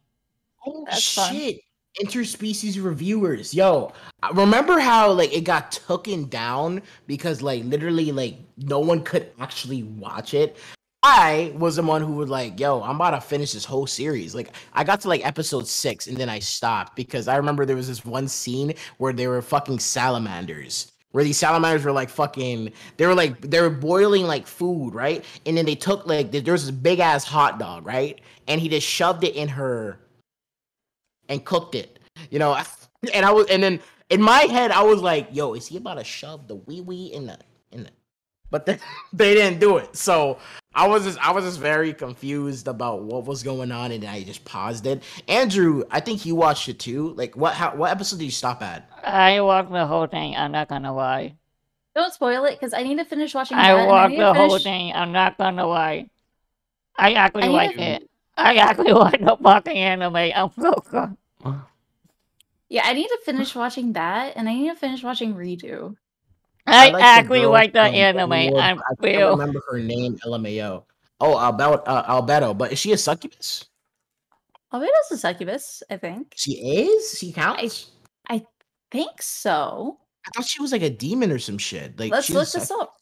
[0.65, 1.33] Oh That's fun.
[1.33, 1.61] shit!
[2.01, 3.91] Interspecies reviewers, yo.
[4.33, 9.81] Remember how like it got taken down because like literally like no one could actually
[9.83, 10.57] watch it.
[11.03, 14.33] I was the one who was like, "Yo, I'm about to finish this whole series."
[14.33, 17.75] Like, I got to like episode six and then I stopped because I remember there
[17.75, 20.93] was this one scene where they were fucking salamanders.
[21.11, 25.23] Where these salamanders were like fucking, they were like they were boiling like food, right?
[25.45, 28.21] And then they took like there was this big ass hot dog, right?
[28.47, 29.99] And he just shoved it in her
[31.27, 31.99] and cooked it.
[32.31, 32.57] You know,
[33.13, 35.95] and I was and then in my head I was like, "Yo, is he about
[35.95, 37.37] to shove the wee wee in the
[37.71, 37.89] in the?"
[38.49, 38.79] But then
[39.13, 39.95] they didn't do it.
[39.97, 40.39] So
[40.75, 44.23] I was just I was just very confused about what was going on, and I
[44.23, 45.03] just paused it.
[45.27, 47.13] Andrew, I think you watched it too.
[47.15, 48.89] Like, what how, what episode did you stop at?
[49.03, 50.35] I walked the whole thing.
[50.35, 51.35] I'm not gonna lie.
[51.95, 53.79] Don't spoil it because I need to finish watching I that.
[53.81, 54.93] and walked need to the whole thing.
[54.93, 56.09] I'm not gonna lie.
[56.97, 58.09] I actually I like to- it.
[58.35, 60.15] I actually like the fucking anime.
[60.15, 61.11] I'm so sorry.
[62.69, 65.95] Yeah, I need to finish watching that, and I need to finish watching Redo.
[66.65, 68.29] I, like actually girl like the from anime.
[68.29, 70.17] Lord- I'm I can't remember her name.
[70.25, 70.83] LMAO.
[71.19, 72.57] Oh, Albert, uh, Albedo.
[72.57, 73.65] But is she a succubus?
[74.73, 76.33] Albedo's a succubus, I think.
[76.35, 77.17] She is.
[77.17, 77.91] She counts.
[78.29, 78.43] I
[78.91, 79.99] think so.
[80.25, 81.99] I thought she was like a demon or some shit.
[81.99, 82.95] Like Let's she's look a this up.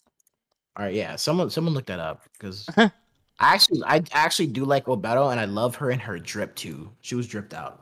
[0.76, 1.16] All right, yeah.
[1.16, 2.92] Someone, someone look that up because I
[3.40, 6.92] actually, I actually do like Albedo, and I love her and her drip too.
[7.02, 7.81] She was dripped out.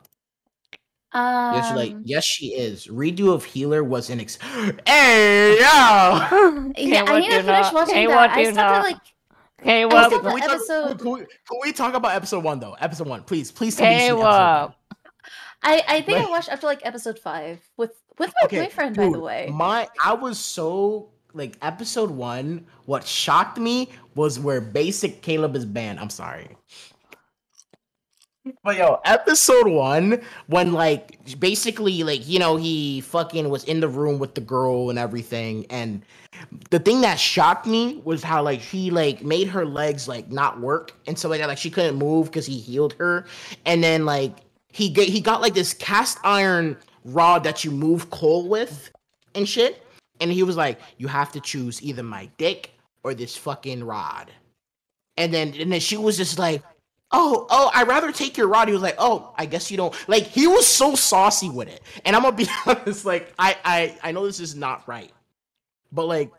[1.12, 2.86] Um, yes, she like yes, she is.
[2.86, 4.38] Redo of healer was an ex.
[4.86, 5.60] Hey yo.
[6.76, 8.30] yeah, I need to finish watching that.
[8.30, 8.96] I stopped at like
[9.60, 12.60] Okay, I well, can, we talk, episode- can, we, can we talk about episode one
[12.60, 12.74] though?
[12.80, 13.76] Episode one, please, please.
[13.76, 14.74] Tell me okay, you've seen episode well.
[15.62, 19.10] I, I think I watched after like episode five with with my Okay, boyfriend, by
[19.10, 19.50] the way.
[19.52, 22.66] My I was so like episode one.
[22.86, 26.00] What shocked me was where basic Caleb is banned.
[26.00, 26.56] I'm sorry.
[28.62, 33.88] But yo, episode one, when like basically like you know he fucking was in the
[33.88, 36.02] room with the girl and everything, and
[36.70, 40.58] the thing that shocked me was how like he like made her legs like not
[40.58, 41.48] work and so like that.
[41.48, 43.26] Like she couldn't move because he healed her,
[43.66, 44.38] and then like
[44.72, 48.90] he get he got like this cast iron rod that you move coal with
[49.34, 49.84] and shit.
[50.20, 52.72] And he was like, "You have to choose either my dick
[53.04, 54.30] or this fucking rod."
[55.18, 56.62] And then and then she was just like,
[57.12, 59.94] "Oh, oh, I'd rather take your rod." He was like, "Oh, I guess you don't."
[60.08, 61.82] Like he was so saucy with it.
[62.04, 65.12] And I'm gonna be honest, like I I I know this is not right,
[65.92, 66.30] but like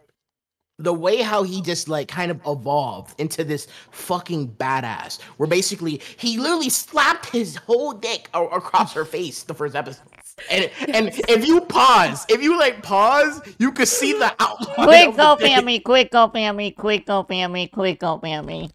[0.79, 6.01] the way how he just like kind of evolved into this fucking badass, where basically
[6.17, 10.03] he literally slapped his whole dick a- across her face the first episode.
[10.49, 14.87] And and if you pause, if you like pause, you could see the outline.
[14.87, 18.71] quick go family, quick go family, quick go family, quick go family.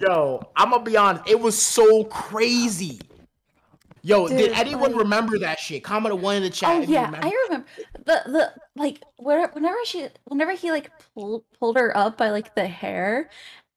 [0.00, 3.00] Yo, I'm gonna be honest, it was so crazy.
[4.02, 5.82] Yo, did anyone like- remember that shit?
[5.82, 6.70] Comment a one in the chat.
[6.76, 7.26] Oh if you yeah, remember.
[7.26, 7.66] I remember
[8.04, 12.54] the the like where whenever she whenever he like pulled pulled her up by like
[12.54, 13.30] the hair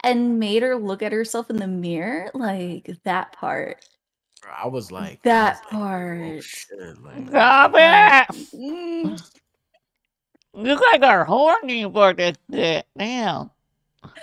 [0.04, 3.84] and made her look at herself in the mirror, like that part.
[4.56, 6.44] I was like That I was like, oh, part.
[6.44, 8.36] shit, like- Stop it!
[8.56, 9.32] Mm.
[10.58, 12.86] You guys are horny for this shit.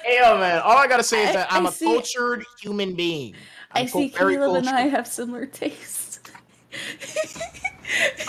[0.04, 0.40] Damn.
[0.40, 0.60] Man.
[0.62, 3.34] All I gotta say is that I'm I a see- cultured human being.
[3.72, 6.20] I I'm see cul- very Caleb and I have similar tastes.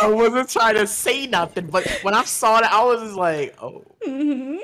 [0.01, 3.55] I wasn't trying to say nothing, but when I saw that, I was just like,
[3.61, 3.83] oh.
[4.05, 4.57] Mhm.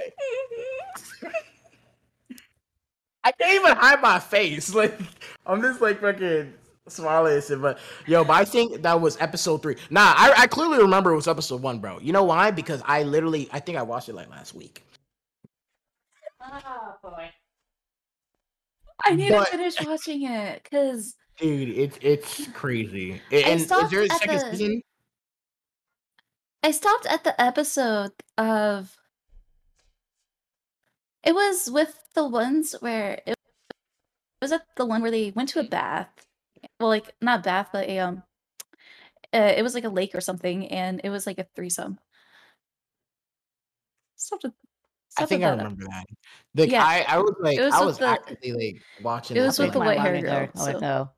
[3.24, 4.74] I can't even hide my face.
[4.76, 5.00] Like,
[5.46, 6.54] I'm just like fucking
[6.88, 7.62] smiling shit.
[7.62, 9.76] But yo, but I think that was episode three.
[9.90, 12.00] Nah, I, I clearly remember it was episode one, bro.
[12.00, 12.52] You know why?
[12.52, 14.84] Because I literally, I think I watched it like last week.
[16.54, 17.30] Oh boy.
[19.06, 23.20] I need But- to finish watching it because Dude, it's it's crazy.
[23.32, 24.82] And is stopped there a at second the- season?
[26.62, 28.96] I stopped at the episode of.
[31.24, 33.36] It was with the ones where it
[34.42, 36.28] was at the one where they went to a bath.
[36.80, 38.24] Well, like not bath, but a um.
[39.34, 41.98] Uh, it was like a lake or something, and it was like a threesome.
[44.16, 44.54] Stopped at,
[45.18, 46.06] I think I remember that.
[46.56, 46.84] Like Yeah.
[46.86, 49.38] I, I was like, was I was the- actively like watching.
[49.38, 51.12] it was with the white hair girl, Oh, so- no.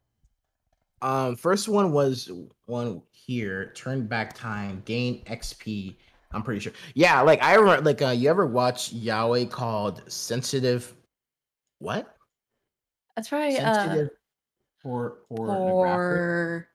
[1.02, 2.32] Um, first one was
[2.66, 3.72] one here.
[3.76, 5.96] Turn back time, gain XP,
[6.32, 6.72] I'm pretty sure.
[6.96, 10.94] Yeah, like I remember, like uh, you ever watch Yahweh called Sensitive?
[11.80, 12.16] What?
[13.16, 13.58] That's right.
[13.60, 14.10] Uh, Sensitive
[14.82, 16.00] for for Nebraska?
[16.00, 16.68] or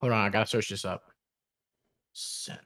[0.00, 1.02] Hold on, I gotta search this up.
[2.12, 2.58] Sen-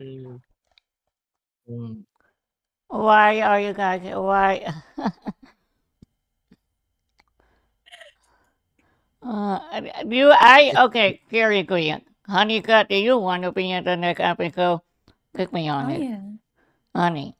[0.00, 0.40] Mm,
[2.88, 4.02] Why are you guys?
[4.14, 4.72] Why?
[9.22, 11.20] uh, you, I okay.
[11.30, 12.02] Very good.
[12.28, 14.80] Honeycut, do you want to be in the next episode?
[15.34, 16.20] Pick me on oh it, yeah.
[16.94, 17.36] honey.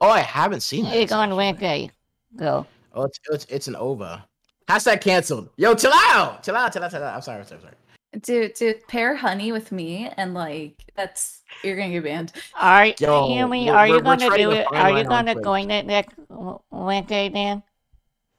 [0.00, 0.94] Oh, I haven't seen it.
[0.94, 1.36] It's on actually.
[1.36, 1.90] Wednesday.
[2.36, 2.66] Go.
[2.94, 4.24] Oh, it's, it's it's an OVA.
[4.68, 5.50] Hashtag canceled.
[5.56, 7.14] Yo, chill out, chill out, chill out, chill out.
[7.16, 7.76] I'm sorry, I'm sorry, I'm sorry.
[8.18, 12.32] Dude, dude, pair honey with me and like that's you're gonna get banned.
[12.56, 12.94] Are Yo,
[13.28, 14.66] Yumi, we're- you we're- we're gonna do it?
[14.72, 15.44] Are you gonna Twitch.
[15.44, 17.62] go in it next w- Wednesday then?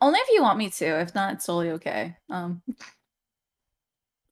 [0.02, 0.86] Only if you want me to.
[1.00, 2.18] If not, it's totally okay.
[2.30, 2.62] Um,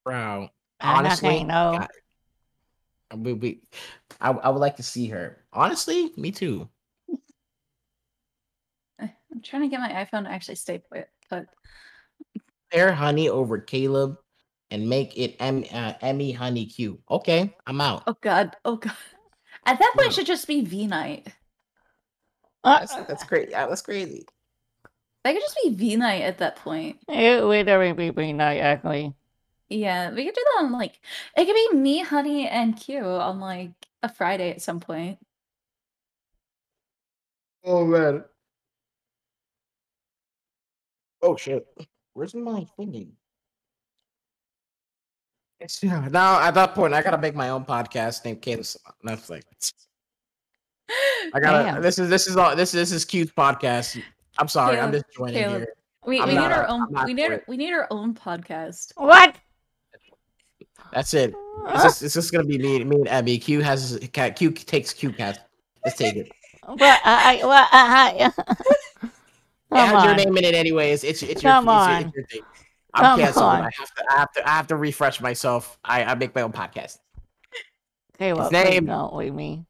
[0.04, 0.50] Bro,
[0.82, 1.78] honestly, no.
[3.12, 3.62] God, we, we,
[4.20, 5.44] I, I would like to see her.
[5.54, 6.68] Honestly, me too.
[9.00, 11.08] I'm trying to get my iPhone to actually stay put.
[11.30, 11.48] Put.
[12.72, 14.18] Pair honey over Caleb
[14.72, 17.00] and make it M, uh, Emmy Honey Q.
[17.10, 18.04] Okay, I'm out.
[18.08, 18.56] Oh god.
[18.66, 18.94] Oh god.
[19.66, 20.10] At that point, No.
[20.10, 21.28] it should just be V night.
[22.64, 23.52] Uh, That's that's crazy.
[23.52, 24.26] That's crazy.
[25.24, 26.98] That could just be V night at that point.
[27.08, 29.14] it would very be V Night, actually.
[29.70, 31.00] Yeah, we could do that on like
[31.38, 33.72] it could be me, Honey, and Q on like
[34.02, 35.20] a Friday at some point.
[37.64, 38.24] Oh man.
[41.22, 41.66] Oh shit.
[42.14, 43.12] Where's my thingy?
[45.60, 46.08] It's yeah.
[46.10, 48.66] Now at that point, I gotta make my own podcast named Caleb
[49.06, 49.74] Netflix.
[51.34, 51.64] I gotta.
[51.64, 51.82] Damn.
[51.82, 52.56] This is this is all.
[52.56, 54.02] This this is Q's podcast.
[54.38, 54.80] I'm sorry.
[54.80, 55.58] I'm just joining Caleb.
[55.60, 55.74] here.
[56.06, 58.94] We, I'm we need our I'm own we need our, we need our own podcast.
[58.96, 59.36] What?
[60.94, 61.36] That's it.
[61.68, 63.38] It's just, it's just gonna be me, me and Abby.
[63.38, 64.36] Q has cat.
[64.36, 65.42] Q takes Q cast.
[65.86, 66.32] Let's take it.
[66.66, 68.32] But I, well, uh, I,
[69.72, 70.18] It come has your on.
[70.18, 71.04] name in it anyways.
[71.04, 72.02] It's it's your, Come it's your, on.
[72.06, 72.42] it's your thing.
[72.94, 73.46] I'm Come canceled.
[73.46, 73.62] on.
[73.62, 75.78] I have to I have to I have to refresh myself.
[75.86, 76.98] I, I make my own podcast.
[78.20, 79.66] Well, His name- don't leave me.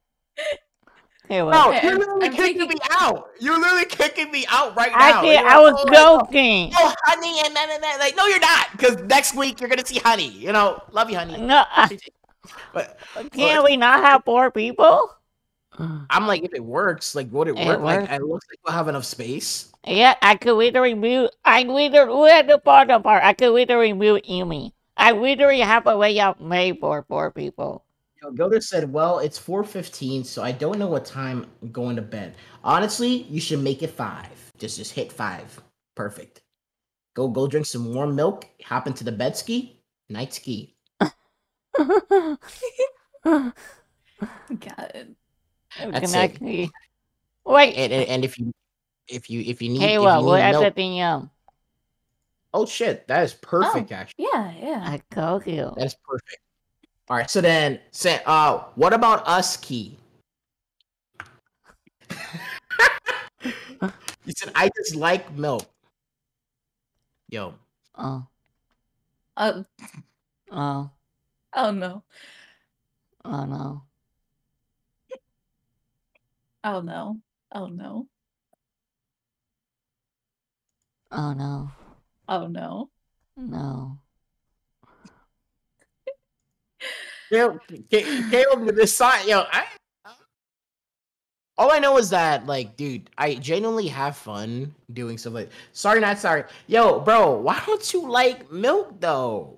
[1.32, 3.30] Okay, No, you're literally I'm kicking taking- me out.
[3.40, 5.22] You're literally kicking me out right I now.
[5.22, 5.40] did.
[5.40, 6.72] You're I was oh, like, joking.
[6.76, 9.86] Oh, honey, and then and then like, no, you're not, because next week you're gonna
[9.86, 10.30] see honey.
[10.30, 11.38] You know, love you, honey.
[11.40, 12.00] No, I,
[12.74, 12.98] But
[13.32, 15.12] can't we not have four people?
[15.80, 16.06] Uh-huh.
[16.10, 17.80] I'm like, if it works, like, would it It work?
[17.80, 18.12] Like, works.
[18.14, 19.72] it looks like we'll have enough space.
[19.88, 21.32] Yeah, I could literally mute.
[21.46, 23.24] I literally we had the bottom part.
[23.24, 24.74] I could literally mute Yumi.
[24.98, 27.86] I literally have a layout made for four people.
[28.22, 32.02] Yo, Gilder said, "Well, it's 4:15, so I don't know what time I'm going to
[32.02, 32.36] bed.
[32.64, 34.52] Honestly, you should make it five.
[34.58, 35.62] Just just hit five.
[35.96, 36.42] Perfect.
[37.16, 38.46] Go go drink some warm milk.
[38.66, 39.80] Hop into the bed ski.
[40.10, 40.76] Night ski.
[41.80, 43.54] God.
[44.50, 45.16] Can
[45.92, 46.70] That's I it.
[47.46, 48.52] Wait, And, and and if you
[49.08, 51.30] if you if you need, hey, well, you we're need at the milk, DM.
[52.54, 53.92] oh shit, that is perfect.
[53.92, 54.84] Actually, Yeah, yeah.
[54.86, 55.74] I told you.
[55.78, 56.40] that is perfect.
[57.10, 59.98] All right, so then, say, uh, what about us, Key?
[63.44, 65.66] you said I just like milk.
[67.30, 67.54] Yo,
[67.96, 68.26] Oh,
[69.38, 69.66] Um,
[70.52, 70.90] oh,
[71.54, 72.04] oh no.
[73.26, 73.84] oh no.
[76.64, 77.18] Oh no.
[77.54, 78.08] Oh no.
[81.12, 81.72] Oh no.
[82.28, 82.90] Oh no.
[83.38, 83.98] No.
[87.30, 89.66] Caleb, Caleb with this sign, yo, I.
[91.58, 95.52] All I know is that, like, dude, I genuinely have fun doing stuff like.
[95.74, 96.46] Sorry, not sorry.
[96.68, 99.58] Yo, bro, why don't you like milk though?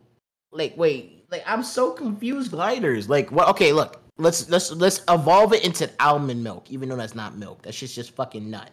[0.51, 2.51] Like, wait, like, I'm so confused.
[2.51, 3.47] Gliders, like, what?
[3.49, 7.61] Okay, look, let's let's let's evolve it into almond milk, even though that's not milk.
[7.63, 8.69] That's just just fucking nut.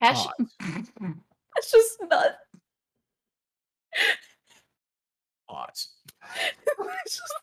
[0.00, 0.26] Hash-
[0.60, 2.36] That's just nut.
[5.48, 5.88] Pause.
[7.04, 7.34] It's just-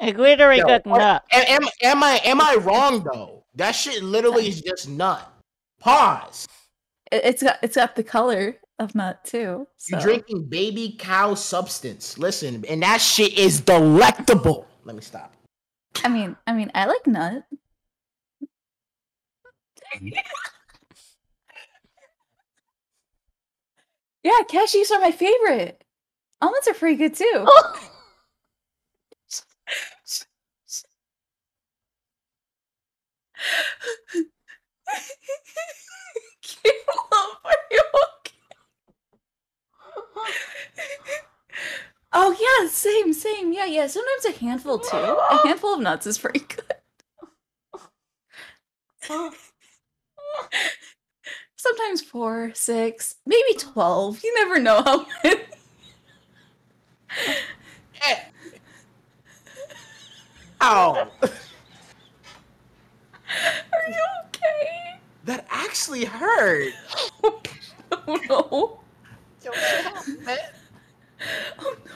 [0.00, 1.24] It literally Yo, oh, nut.
[1.32, 3.44] Am, am, am I am I wrong though?
[3.54, 5.26] That shit literally is just nut.
[5.80, 6.46] Pause.
[7.10, 9.66] it- it's got it's got the color of nut too.
[9.88, 12.16] You're drinking baby cow substance.
[12.18, 14.67] Listen, and that shit is delectable.
[14.88, 15.34] Let me stop.
[16.02, 17.44] I mean, I mean, I like nut.
[24.22, 25.84] yeah, cashews are my favorite.
[26.40, 27.24] Almonds are pretty good too.
[36.40, 37.82] Caleb, are you
[38.24, 38.32] okay?
[42.12, 43.14] Oh yeah, same, same.
[43.36, 43.52] same.
[43.52, 43.86] Yeah, yeah.
[43.86, 44.96] Sometimes a handful too.
[44.96, 46.64] A handful of nuts is pretty good.
[51.56, 54.22] Sometimes four, six, maybe twelve.
[54.24, 55.40] You never know how many.
[60.60, 61.08] Ow!
[61.22, 61.28] Are
[63.88, 64.98] you okay?
[65.24, 66.72] That actually hurt.
[67.92, 68.80] Oh no.
[69.44, 70.38] Yo, shut up, man.
[71.58, 71.92] Oh no.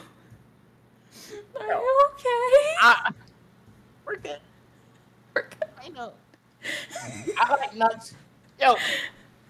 [1.60, 2.74] Are you okay?
[2.82, 3.12] Ah,
[4.06, 4.38] we're good.
[5.34, 5.68] We're good.
[5.82, 6.14] I know.
[7.36, 8.14] I like nuts.
[8.60, 8.76] Yo,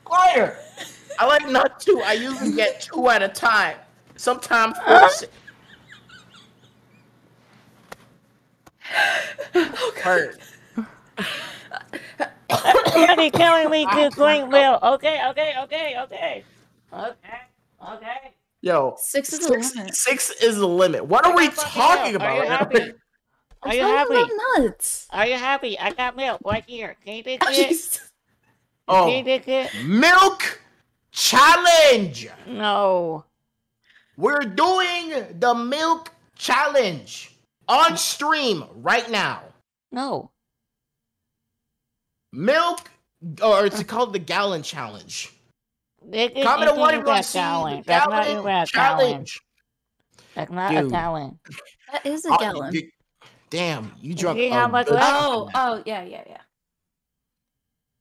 [0.05, 0.55] quiet.
[1.19, 2.03] I like nuts too.
[2.05, 3.79] I usually get two at a time.
[4.17, 5.09] Sometimes four.
[5.09, 5.27] si-
[9.55, 10.05] Oh, God.
[10.05, 10.41] Hurt.
[12.93, 14.83] Somebody telling me to drink milk.
[14.83, 16.47] Okay, okay, okay, okay.
[16.93, 17.41] Okay,
[17.83, 18.35] okay.
[18.63, 19.95] Yo, Six is the limit.
[19.95, 21.05] six is the limit.
[21.05, 22.23] What are we talking milk.
[22.23, 22.31] about?
[22.31, 22.59] Are you right now?
[22.59, 22.93] happy?
[23.65, 24.15] Are you happy?
[24.15, 25.07] about nuts.
[25.11, 25.79] Are you happy?
[25.79, 26.97] I got milk right here.
[27.05, 27.69] Can you take Oh, it?
[27.71, 27.99] jeez.
[27.99, 28.09] Can
[28.89, 29.71] Oh, you take it?
[29.85, 30.61] milk
[31.11, 32.29] challenge.
[32.47, 33.25] No.
[34.17, 37.35] We're doing the milk challenge
[37.69, 39.43] on stream right now.
[39.91, 40.31] No.
[42.33, 42.91] Milk,
[43.43, 45.33] or it's called the gallon challenge.
[46.11, 47.39] It is Comment on what you that want to see.
[47.39, 47.87] The challenge.
[47.87, 49.11] That's not even gallon a challenge.
[49.11, 49.41] challenge.
[50.35, 50.91] That's not a Dude.
[50.91, 51.37] challenge.
[51.93, 52.75] That is a gallon.
[52.75, 52.91] you-
[53.51, 54.39] Damn, you drunk.
[54.39, 54.87] see how much?
[54.91, 56.39] Oh, oh, yeah, yeah, yeah.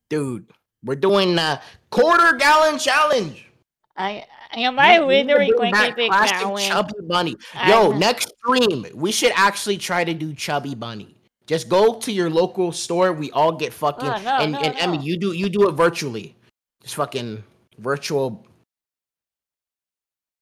[0.09, 0.45] dude.
[0.83, 3.45] We're doing a quarter gallon challenge.
[3.95, 6.67] I am I We- we need to really bring going to be challenge?
[6.67, 7.35] Chubby Bunny.
[7.67, 11.15] Yo, next stream, we should actually try to do Chubby Bunny.
[11.45, 13.13] Just go to your local store.
[13.13, 15.73] We all get fucking Oh, no, and, no, and Emmy, you do you do it
[15.73, 16.35] virtually.
[16.81, 17.43] Just fucking
[17.77, 18.45] virtual.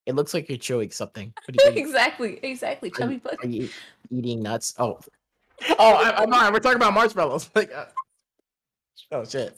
[0.06, 1.34] It looks like you're chewing something.
[1.48, 2.90] You, exactly, exactly.
[2.92, 3.38] Chubby butt.
[3.44, 3.70] are you
[4.10, 4.74] eating nuts?
[4.80, 5.00] Oh,
[5.80, 6.52] oh, I, I'm not.
[6.54, 7.50] We're talking about marshmallows.
[7.56, 7.86] Like, uh,
[9.12, 9.58] oh shit.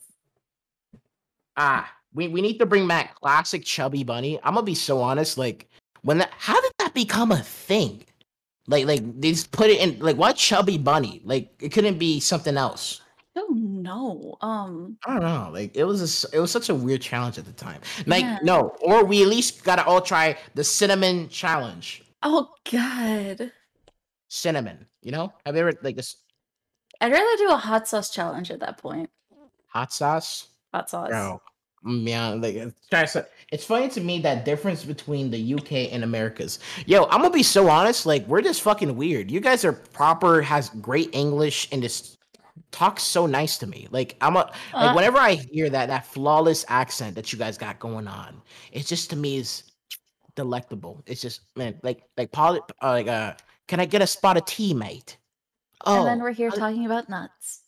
[1.57, 4.39] Ah, we, we need to bring back classic chubby bunny.
[4.43, 5.37] I'm gonna be so honest.
[5.37, 5.67] Like,
[6.01, 8.03] when that, how did that become a thing?
[8.67, 9.99] Like, like they just put it in.
[9.99, 11.21] Like, why chubby bunny?
[11.23, 13.01] Like, it couldn't be something else.
[13.33, 14.35] Don't know.
[14.41, 15.49] Um, I don't know.
[15.53, 17.79] Like, it was a it was such a weird challenge at the time.
[18.05, 18.39] Like, Yeah.
[18.43, 22.03] no, or we at least gotta all try the cinnamon challenge.
[22.23, 23.51] oh god.
[24.27, 25.33] Cinnamon, you know?
[25.45, 26.17] Have you ever like this
[27.01, 29.09] I'd rather do a hot sauce challenge at that point.
[29.67, 30.47] hot sauce?
[30.73, 31.09] Hot sauce.
[31.09, 31.41] Bro,
[31.85, 33.17] mm, yeah, like it's,
[33.51, 36.59] it's funny to me that difference between the UK and Americas.
[36.85, 38.05] Yo, I'm gonna be so honest.
[38.05, 39.31] Like, we're just fucking weird.
[39.31, 42.17] You guys are proper, has great English, and just
[42.71, 43.87] talks so nice to me.
[43.91, 47.57] Like, I'm a like Uh, whenever I hear that that flawless accent that you guys
[47.57, 48.41] got going on,
[48.71, 49.63] it's just to me is
[50.35, 51.03] delectable.
[51.05, 53.33] It's just man, like like poly, uh, like uh,
[53.67, 55.17] can I get a spot of tea, mate?
[55.85, 57.61] Oh, and then we're here I- talking about nuts.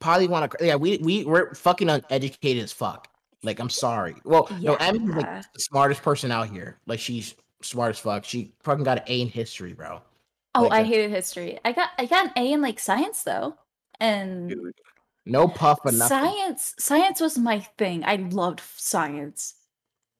[0.00, 0.66] probably want to.
[0.66, 3.08] Yeah, we we we're fucking uneducated as fuck.
[3.44, 4.14] Like, I'm sorry.
[4.24, 5.42] Well, no, Emmy's like Yeah.
[5.52, 6.78] the smartest person out here.
[6.86, 8.24] Like, she's smart as fuck.
[8.24, 10.00] She fucking got an A in history, bro.
[10.54, 11.58] Oh, like I a- hated history.
[11.64, 13.56] I got I got an A in like science though.
[14.00, 14.74] And Dude,
[15.26, 16.08] no puff, but nothing.
[16.08, 18.04] science science was my thing.
[18.04, 19.54] I loved science.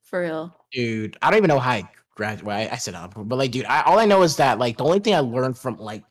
[0.03, 0.55] For real.
[0.73, 2.71] Dude, I don't even know how I graduated.
[2.71, 4.85] I, I said up, but like, dude, I, all I know is that like the
[4.85, 6.05] only thing I learned from like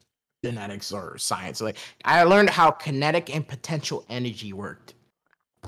[0.44, 4.96] genetics or science, like I learned how kinetic and potential energy worked.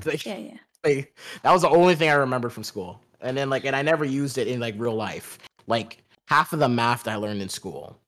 [0.04, 0.56] Like, Yeah, yeah.
[0.84, 3.00] like, that was the only thing I remember from school.
[3.20, 5.38] And then like, and I never used it in like real life.
[5.66, 8.00] Like half of the math that I learned in school,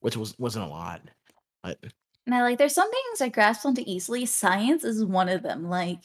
[0.00, 1.02] which was wasn't a lot.
[1.62, 1.78] But
[2.26, 4.24] Now, like, there's some things I grasp onto easily.
[4.26, 5.68] Science is one of them.
[5.68, 6.00] Like,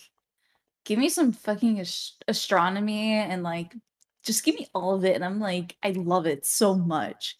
[0.84, 3.74] give me some fucking ast- astronomy and like,
[4.24, 7.38] just give me all of it, and I'm like, I love it so much.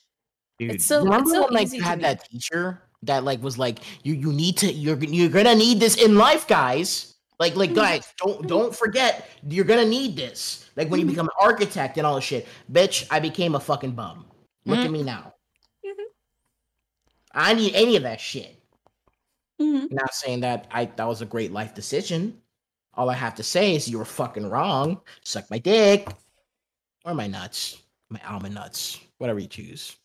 [0.60, 3.58] dude, It's so- remember it's so when like you had that teacher that like was
[3.58, 7.16] like, you you need to you're you're gonna need this in life, guys.
[7.40, 7.76] Like like Mhm.
[7.76, 10.70] guys, don't don't forget you're gonna need this.
[10.76, 11.10] Like when you Mhm.
[11.12, 12.46] become an architect and all this shit.
[12.72, 14.26] Bitch, I became a fucking bum.
[14.66, 15.34] Look at me now.
[17.32, 18.59] I need any of that shit.
[19.60, 19.92] Mhm.
[19.92, 22.42] Not saying that I that was a great life decision.
[22.94, 25.02] All I have to say is you were fucking wrong.
[25.24, 26.08] Suck my dick.
[27.06, 27.82] Or my nuts.
[28.10, 29.00] My almond nuts.
[29.20, 29.96] Whatever you choose.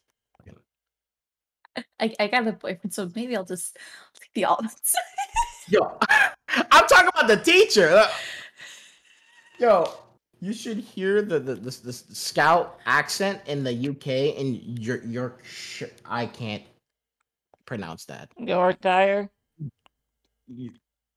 [2.01, 3.77] I, I got a boyfriend, so maybe I'll just
[4.21, 4.95] take the almonds.
[5.69, 7.89] Yo, I'm talking about the teacher.
[7.89, 8.09] Uh,
[9.59, 9.93] Yo,
[10.41, 15.37] you should hear the the, the, the Scouse accent in the UK and your your
[16.05, 16.63] I can't
[17.65, 18.31] pronounce that.
[18.39, 19.31] Yorkshire.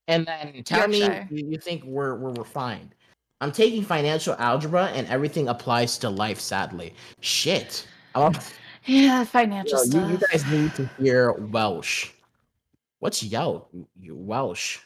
[0.08, 1.28] And then tell Yorkshire.
[1.32, 2.96] me you, you think we're, we're refined.
[3.42, 6.94] I'm taking financial algebra and everything applies to life, sadly.
[7.22, 7.88] Shit.
[8.16, 8.40] I'm, oh.
[8.86, 10.12] Yeah, financial Yo, you, stuff.
[10.12, 12.12] you guys need to hear Welsh.
[13.00, 13.70] What's Yelp?
[14.00, 14.80] You- Welsh.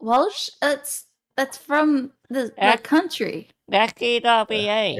[0.00, 0.48] Welsh.
[0.62, 1.04] That's
[1.36, 3.48] that's from the, the Ac- country.
[3.68, 4.96] That's GWA.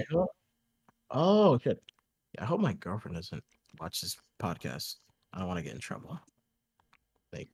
[1.11, 1.83] Oh shit!
[2.35, 3.43] Yeah, I hope my girlfriend doesn't
[3.81, 4.97] watch this podcast.
[5.33, 6.21] I don't want to get in trouble.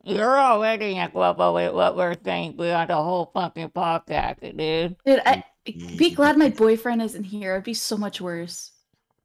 [0.05, 4.97] You're already in trouble with what we're saying beyond the whole fucking podcast, dude.
[5.05, 7.55] Dude, I be glad my boyfriend isn't here.
[7.55, 8.71] It'd be so much worse.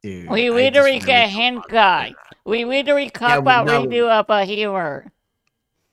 [0.02, 2.14] Dude, We I just literally really get don't hint want guy.
[2.46, 3.82] We literally talk Yeah, we about know.
[3.84, 5.12] review of a humor.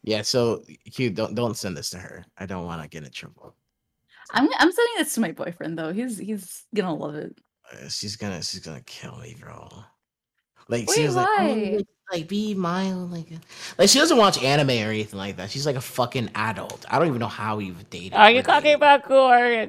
[0.03, 2.24] Yeah, so Hugh, don't don't send this to her.
[2.39, 3.55] I don't want to get in trouble.
[4.31, 5.93] I'm I'm sending this to my boyfriend though.
[5.93, 7.37] He's he's gonna love it.
[7.73, 9.69] Uh, she's gonna she's gonna kill me, bro.
[10.68, 11.44] Like Wait, she was like, oh,
[11.76, 13.36] like, like be mild, like uh,
[13.78, 15.51] like she doesn't watch anime or anything like that.
[15.51, 16.84] She's like a fucking adult.
[16.88, 18.14] I don't even know how you've dated.
[18.14, 18.76] Are you We're talking dating.
[18.76, 19.68] about Gore,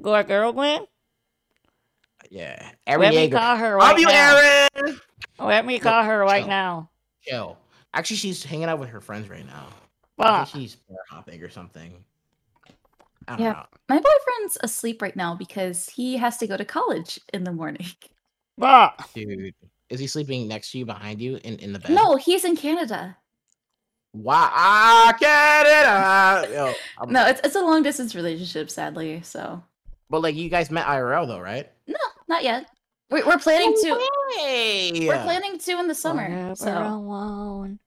[0.00, 0.86] Gore Girlgwen?
[2.30, 4.68] Yeah, every Let me call her right Love right you, now.
[4.86, 5.00] Aaron.
[5.38, 6.48] Let me call her right chill.
[6.48, 6.90] now.
[7.22, 7.58] Chill.
[7.94, 9.66] Actually, she's hanging out with her friends right now.
[10.18, 11.92] I think she's bar hopping or something.
[13.26, 13.52] I don't Yeah.
[13.52, 13.64] know.
[13.88, 17.86] My boyfriend's asleep right now because he has to go to college in the morning.
[18.60, 19.12] Fuck.
[19.14, 19.54] Dude,
[19.90, 21.90] is he sleeping next to you, behind you, in, in the bed?
[21.90, 23.16] No, he's in Canada.
[24.14, 25.86] Wow, I get it.
[25.86, 29.20] uh, Yo, I'm- No, it's it's a long distance relationship, sadly.
[29.22, 29.62] So
[30.10, 31.70] but like you guys met IRL though, right?
[31.86, 31.96] no,
[32.28, 32.66] not yet.
[33.10, 34.08] We're, we're planning to.
[34.38, 36.26] Hey, We're planning to in the summer.
[36.26, 37.78] Forever So alone.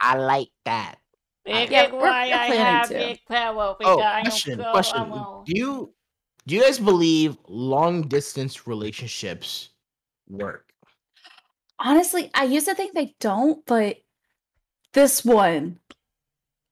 [0.00, 0.96] I like that.
[1.44, 2.94] This Yeah, we're- why we're I planning have to.
[2.94, 5.00] big power Oh, because I am question, question.
[5.00, 5.44] alone.
[5.44, 5.92] Do you
[6.46, 9.70] do you guys believe long distance relationships
[10.28, 10.67] work?
[11.78, 13.98] Honestly, I used to think they don't, but
[14.92, 15.78] this one,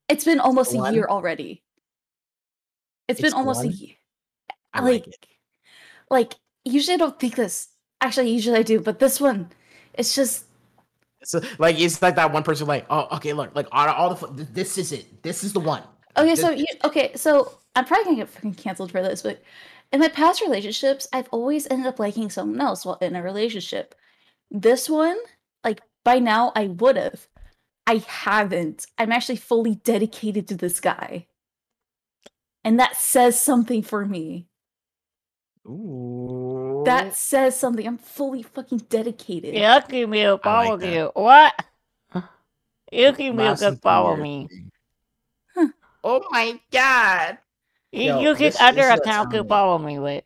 [0.09, 1.63] it's been almost a year already.
[3.07, 3.95] It's it's been almost a year.
[4.73, 5.27] I like, like
[6.09, 6.33] like
[6.65, 7.69] usually I don't think this.
[8.01, 9.49] Actually, usually I do, but this one,
[9.93, 10.45] it's just
[11.23, 14.43] So like it's like that one person like, oh, okay, look, like all, all the
[14.43, 15.23] this is it.
[15.23, 15.83] This is the one.
[16.17, 19.41] Okay, This- so you okay, so I'm probably gonna get fucking canceled for this, but
[19.91, 23.95] in my past relationships, I've always ended up liking someone else while in a relationship.
[24.51, 25.17] This one,
[25.63, 27.27] like by now I would have.
[27.85, 28.85] I haven't.
[28.97, 31.27] I'm actually fully dedicated to this guy.
[32.63, 34.47] And that says something for me.
[35.65, 36.83] Ooh.
[36.85, 37.85] That says something.
[37.85, 39.53] I'm fully fucking dedicated.
[39.55, 41.11] Yucky Milk I like you.
[41.13, 41.53] What?
[42.91, 44.21] Yucky Milk Lasted could follow years.
[44.23, 44.47] me.
[46.03, 47.37] Oh my god.
[47.91, 50.23] You, Yo, you this- can other this is a account could follow me with.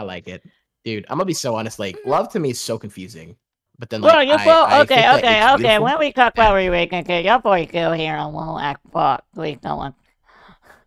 [0.00, 0.42] I like it.
[0.84, 1.78] Dude, I'm gonna be so honest.
[1.78, 2.06] Like, Mm-hmm.
[2.06, 3.36] love to me is so confusing.
[3.78, 5.78] But then, like, Well, you I, both I okay, think okay, okay.
[5.78, 9.24] When we talk about relationship, your boy still here and won't act fuck.
[9.34, 9.94] Please don't want.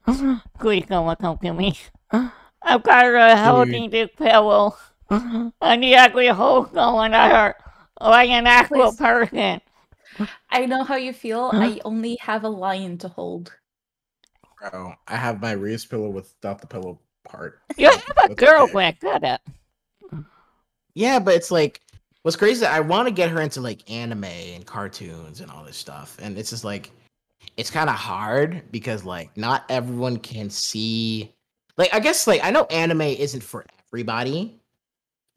[0.59, 1.75] Please don't want to come to me.
[2.63, 4.75] I've got of holding this pillow.
[5.61, 7.55] I need actually hold someone at her
[8.01, 8.93] like an actual Please.
[8.93, 9.61] person.
[10.49, 11.53] I know how you feel.
[11.57, 13.57] I only have a lion to hold.
[14.59, 17.59] Bro, I have my wrist pillow without the pillow part.
[17.77, 18.33] You have a girl okay.
[18.35, 19.41] girlfriend, shut up.
[20.93, 21.81] Yeah, but it's like
[22.21, 22.53] what's crazy.
[22.53, 26.17] is I want to get her into like anime and cartoons and all this stuff,
[26.21, 26.91] and it's just like
[27.57, 31.33] it's kind of hard because like not everyone can see.
[31.77, 34.59] Like I guess like I know anime isn't for everybody,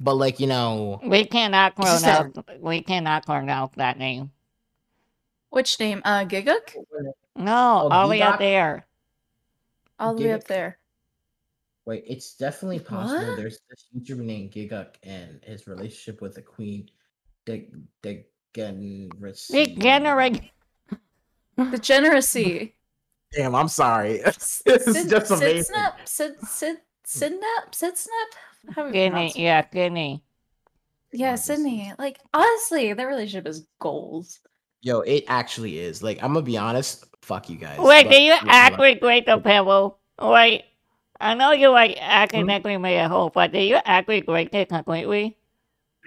[0.00, 4.30] but like you know, We cannot It's just that- We cannot pronounce that name.
[5.50, 6.02] Which name?
[6.04, 6.76] Uh Gigguk?
[7.36, 8.86] No, Oh, all the way up there.
[9.98, 10.78] All the way up there.
[11.86, 13.28] Wait, it's definitely possible.
[13.28, 13.36] What?
[13.36, 16.90] There's this YouTuber named Gigguk and his relationship with the queen,
[17.46, 17.70] De
[18.02, 19.64] Degeneracy.
[19.66, 20.40] Degenerate.
[21.56, 22.74] Degeneracy.
[23.32, 24.20] Damn, I'm sorry.
[24.24, 25.62] S- This is Sid- just Sid amazing.
[25.64, 26.76] Snap, Sid, Sid,
[27.06, 28.74] Sidnap, Sydsnap.
[28.74, 30.22] How do Guinea, yeah, Guinea.
[31.12, 31.92] Yeah, this Sydney.
[31.98, 34.40] Like honestly, their relationship is goals.
[34.82, 36.02] Yo, it actually is.
[36.02, 37.04] Like, I'm gonna be honest.
[37.22, 37.78] Fuck you guys.
[37.78, 38.54] Wait, but- do you yeah, hold on.
[38.54, 39.98] actually grade the pillow?
[40.20, 40.64] Wait,
[41.20, 42.82] I know you like accidentally mm-hmm.
[42.82, 45.36] made a hole, but do you actually grade it completely?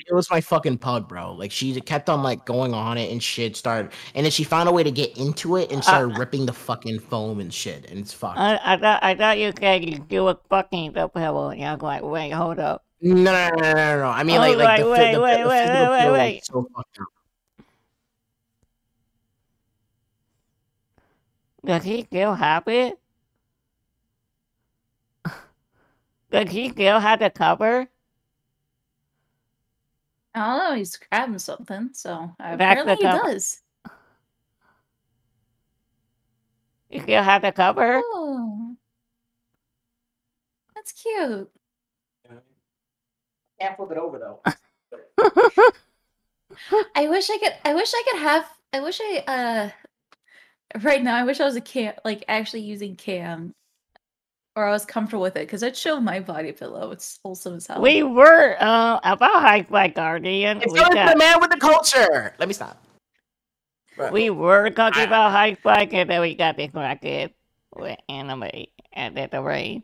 [0.08, 1.34] It was my fucking pug, bro.
[1.34, 3.58] Like, she kept on like going on it and shit.
[3.58, 6.46] Started, and then she found a way to get into it and uh, started ripping
[6.46, 7.90] the fucking foam and shit.
[7.90, 8.40] And it's fucked.
[8.40, 11.74] I, I thought I thought you said you, you were fucking the pillow, and I
[11.74, 12.86] was like, wait, hold up.
[13.02, 14.06] no, no, no, no, no.
[14.08, 16.34] I mean, Oh, like, like the, wait, the, wait, the wait, physical wait, feel, wait.
[16.36, 17.08] like, so fucked up.
[21.66, 22.98] Does he still have it?
[26.32, 27.88] Does he still have the cover?
[30.34, 30.76] I don't know.
[30.78, 33.62] He's grabbing something, so Back apparently the he does.
[36.90, 38.02] You still have the cover?
[38.04, 38.76] Oh,
[40.76, 41.50] that's cute.
[43.60, 44.42] Can't flip it over though.
[46.96, 47.54] I wish I could.
[47.66, 48.46] I wish I could have.
[48.74, 49.24] I wish I.
[49.28, 49.70] uh
[50.82, 53.56] Right now, I wish I was a cam, like actually using cam,
[54.56, 56.92] or I was comfortable with it because I'd show my body pillow.
[56.92, 57.82] It's wholesome as hell.
[57.82, 60.62] We were uh, about Hike by Guardian.
[60.62, 62.34] It's We, got, the man with the culture.
[62.40, 62.84] Let me stop.
[63.98, 64.12] Right.
[64.14, 67.34] we were talking I- about Hike Bike, and then we got distracted
[67.76, 68.50] with anime
[68.94, 69.84] and then the rain.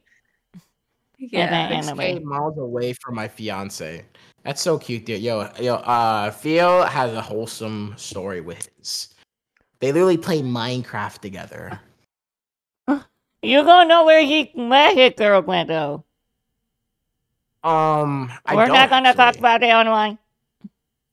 [1.18, 1.50] yeah.
[1.50, 2.28] then- Six anime.
[2.28, 4.06] Miles away from my fiance.
[4.44, 5.22] That's so cute, dude.
[5.22, 9.10] Yo, yo, uh, Theo has a wholesome story with his.
[9.80, 11.80] They literally play Minecraft together.
[13.46, 16.04] You gonna know where he met his girlfriend though.
[17.64, 20.20] Um, I we're don't not gonna talk about it online.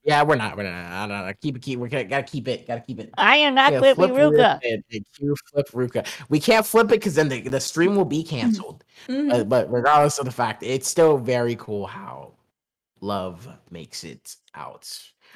[0.03, 0.57] Yeah, we're not.
[0.57, 0.91] We're not.
[0.91, 1.33] I don't know.
[1.41, 1.61] Keep it.
[1.61, 1.79] Keep.
[1.79, 2.67] We gotta, keep it.
[2.67, 3.09] Gotta keep it.
[3.17, 4.59] I am not Yeah, Clippy flip Ruka.
[5.15, 6.05] Q flip Ruka.
[6.29, 8.83] We can't flip it because then the, the stream will be canceled.
[9.07, 9.33] Mhm.
[9.33, 12.33] Uh, but regardless of the fact, it's still very cool how
[12.99, 14.87] love makes it out.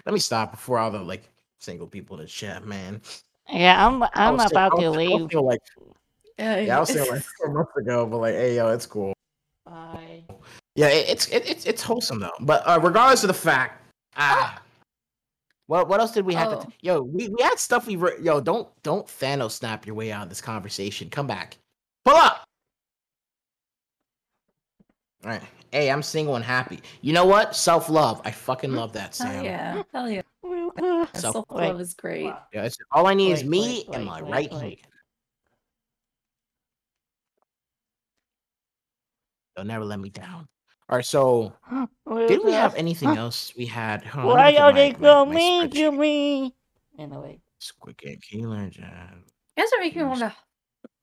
[0.06, 1.30] Let me stop before all the like
[1.60, 3.02] single people in the chat, man.
[3.50, 5.34] Yeah, I'm I'm was about I to I leave.
[5.34, 5.62] like
[6.40, 9.14] Yeah, yeah, I was saying like four months ago, but like, hey, yo, it's cool.
[9.66, 10.24] Bye.
[10.76, 12.30] Yeah, it, it's it, it's it's wholesome though.
[12.42, 13.82] But uh, regardless of the fact,
[14.16, 14.62] ah,
[15.66, 16.54] what what else did we have?
[16.54, 16.60] Oh.
[16.62, 19.96] To t- yo, we, we had stuff we re- yo don't don't Thanos snap your
[19.96, 21.10] way out of this conversation.
[21.10, 21.58] Come back,
[22.06, 22.44] pull up.
[25.26, 25.42] All right,
[25.72, 26.80] hey, I'm single and happy.
[27.02, 27.56] You know what?
[27.56, 28.22] Self love.
[28.24, 29.44] I fucking love that, Hell Sam.
[29.44, 29.84] yeah.
[29.92, 30.22] Hell yeah.
[30.46, 31.08] Ruka.
[31.16, 31.70] So- Self Wait.
[31.70, 32.32] love is great.
[32.54, 34.62] Yeah, it's, all I need is me wait, and wait, my wait, right wait.
[34.62, 34.76] hand.
[39.58, 40.48] They'll never let me down.
[40.88, 41.52] All right, so
[42.28, 43.52] did we have anything else?
[43.58, 44.04] We had.
[44.06, 46.56] hold on, let Why are at they my- so my- my mean to me?
[47.00, 49.24] Anyway, Squid Game Killer, Jan.
[49.58, 50.34] You guys are making me want to.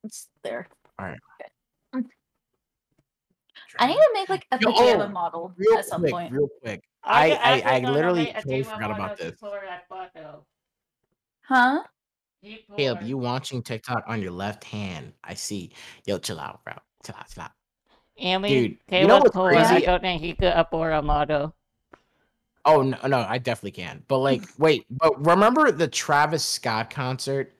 [0.04, 0.68] It's there.
[0.98, 1.18] All right,
[1.94, 2.04] mm.
[3.80, 6.32] I need to make like a Yo, pajama oh, model Real at some quick, point.
[6.32, 6.82] real quick.
[7.02, 9.32] I- could I- actually I literally totally forgot about this.
[9.32, 10.46] before that photo.
[11.42, 11.82] Huh?
[12.76, 15.12] Caleb, you watching TikTok on your left hand?
[15.24, 15.72] I see.
[16.06, 16.74] Yo, chill out, bro.
[17.04, 17.50] Chill out, chill out.
[18.20, 19.58] Mean, Dude, you know what's crazy?
[19.64, 21.54] I don't think he could afford a model.
[22.64, 24.02] Oh no, no, I definitely can.
[24.08, 27.52] But like, wait, but remember the Travis Scott concert?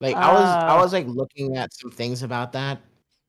[0.00, 0.82] Like, I was, I Ah.
[0.82, 2.80] was like looking at some things about that,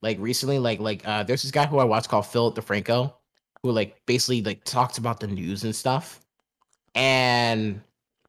[0.02, 0.60] like recently.
[0.60, 3.14] Like, like, uh, there's this guy who I watch called Philip DeFranco,
[3.62, 6.20] who like basically like talks about the news and stuff.
[6.96, 7.82] And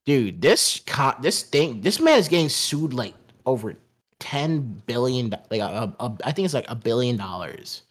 [0.06, 3.76] dude, this con- this thing, this man is getting sued like over
[4.20, 7.82] ten billion, like a, a, I think it's like a billion dollars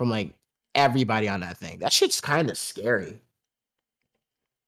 [0.00, 0.32] from like
[0.74, 1.78] everybody on that thing.
[1.80, 3.20] That shit's kind of scary.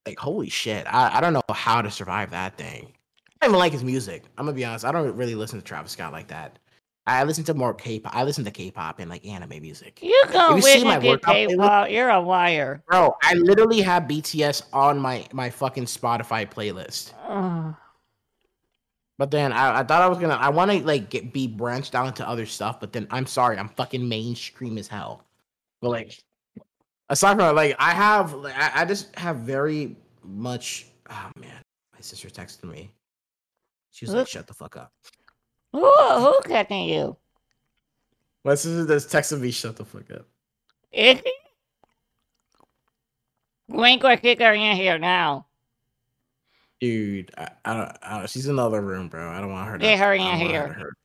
[0.04, 2.92] Like holy shit, I, I don't know how to survive that thing.
[3.40, 4.24] I don't even like his music.
[4.36, 4.84] I'm gonna be honest.
[4.84, 6.58] I don't really listen to Travis Scott like that.
[7.06, 8.14] I listen to more K-pop.
[8.14, 10.00] I listen to K-pop and like anime music.
[10.02, 11.34] You gonna you see my workout?
[11.34, 11.88] K-pop?
[11.88, 12.82] You're a liar.
[12.86, 17.14] Bro, I literally have BTS on my my fucking Spotify playlist.
[17.26, 17.74] Ugh.
[19.18, 21.94] But then I, I thought I was gonna I want to like get be branched
[21.94, 22.80] out into other stuff.
[22.80, 25.24] But then I'm sorry, I'm fucking mainstream as hell.
[25.80, 26.22] But like
[27.08, 30.86] aside from like I have like, I, I just have very much.
[31.10, 32.90] Oh man, my sister texted me.
[33.90, 34.92] She was like, "Shut the fuck up."
[35.72, 37.16] Who who catching you?
[38.44, 40.26] My sister just texted me, "Shut the fuck up."
[40.90, 41.32] Is he?
[43.68, 45.46] Wink or kick her in here now.
[46.82, 47.98] Dude, I, I don't.
[48.02, 48.28] I don't.
[48.28, 49.30] She's in the other room, bro.
[49.30, 49.84] I don't want her to.
[49.84, 50.96] Get her in don't want her here.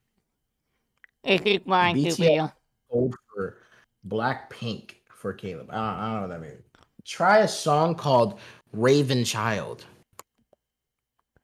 [1.23, 2.51] If he's mine to BTS.
[2.89, 3.11] be.
[3.35, 3.57] For
[4.03, 5.67] black pink for Caleb.
[5.69, 6.63] I don't, I don't know what that means.
[7.05, 8.39] Try a song called
[8.73, 9.85] Raven Child.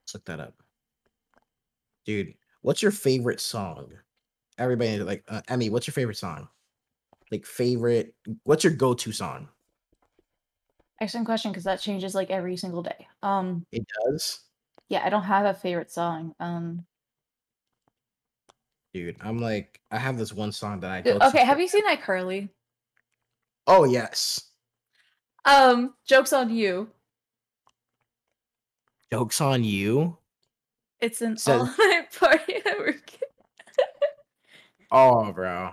[0.01, 0.55] Let's look that up.
[2.03, 3.91] Dude, what's your favorite song?
[4.57, 6.47] Everybody like uh, Emmy, what's your favorite song?
[7.31, 9.49] Like favorite what's your go-to song?
[11.01, 13.07] Excellent question because that changes like every single day.
[13.21, 14.39] Um, It does.
[14.89, 16.33] yeah, I don't have a favorite song.
[16.39, 16.85] Um,
[18.93, 21.59] Dude, I'm like I have this one song that I d- go to okay, have
[21.59, 22.49] you seen iCarly?
[23.65, 24.51] Oh yes.
[25.45, 26.89] Um, jokes on you.
[29.11, 30.17] Jokes on you.
[31.01, 33.11] It's an all-night party at work.
[34.91, 35.71] Oh, bro.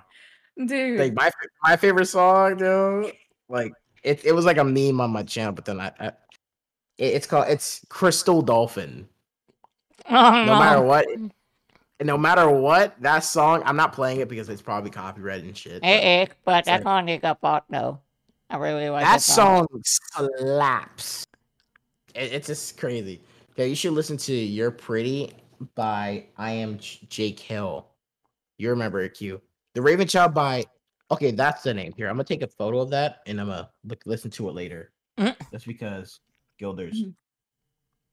[0.66, 3.12] Dude, like my fa- my favorite song, dude.
[3.48, 6.06] Like it, it was like a meme on my channel, but then I, I
[6.98, 9.08] it- it's called it's Crystal Dolphin.
[10.08, 10.58] Oh, No no.
[10.58, 11.32] matter what, and
[12.02, 15.82] no matter what, that song I'm not playing it because it's probably copyrighted and shit.
[15.82, 18.00] but is, but that song is a fault though.
[18.48, 19.66] I really like that that song.
[19.70, 19.82] song
[20.38, 21.26] slaps.
[22.14, 23.20] It- it's just crazy.
[23.52, 25.32] Okay, you should listen to "You're Pretty"
[25.74, 27.86] by I Am J- Jake Hill.
[28.58, 29.40] You remember it, Q.
[29.74, 30.64] The Raven Child by
[31.10, 31.92] Okay, that's the name.
[31.96, 34.54] Here, I'm gonna take a photo of that and I'm gonna look, listen to it
[34.54, 34.92] later.
[35.18, 35.36] Mm.
[35.50, 36.20] That's because
[36.58, 37.14] Gilders, Mhm.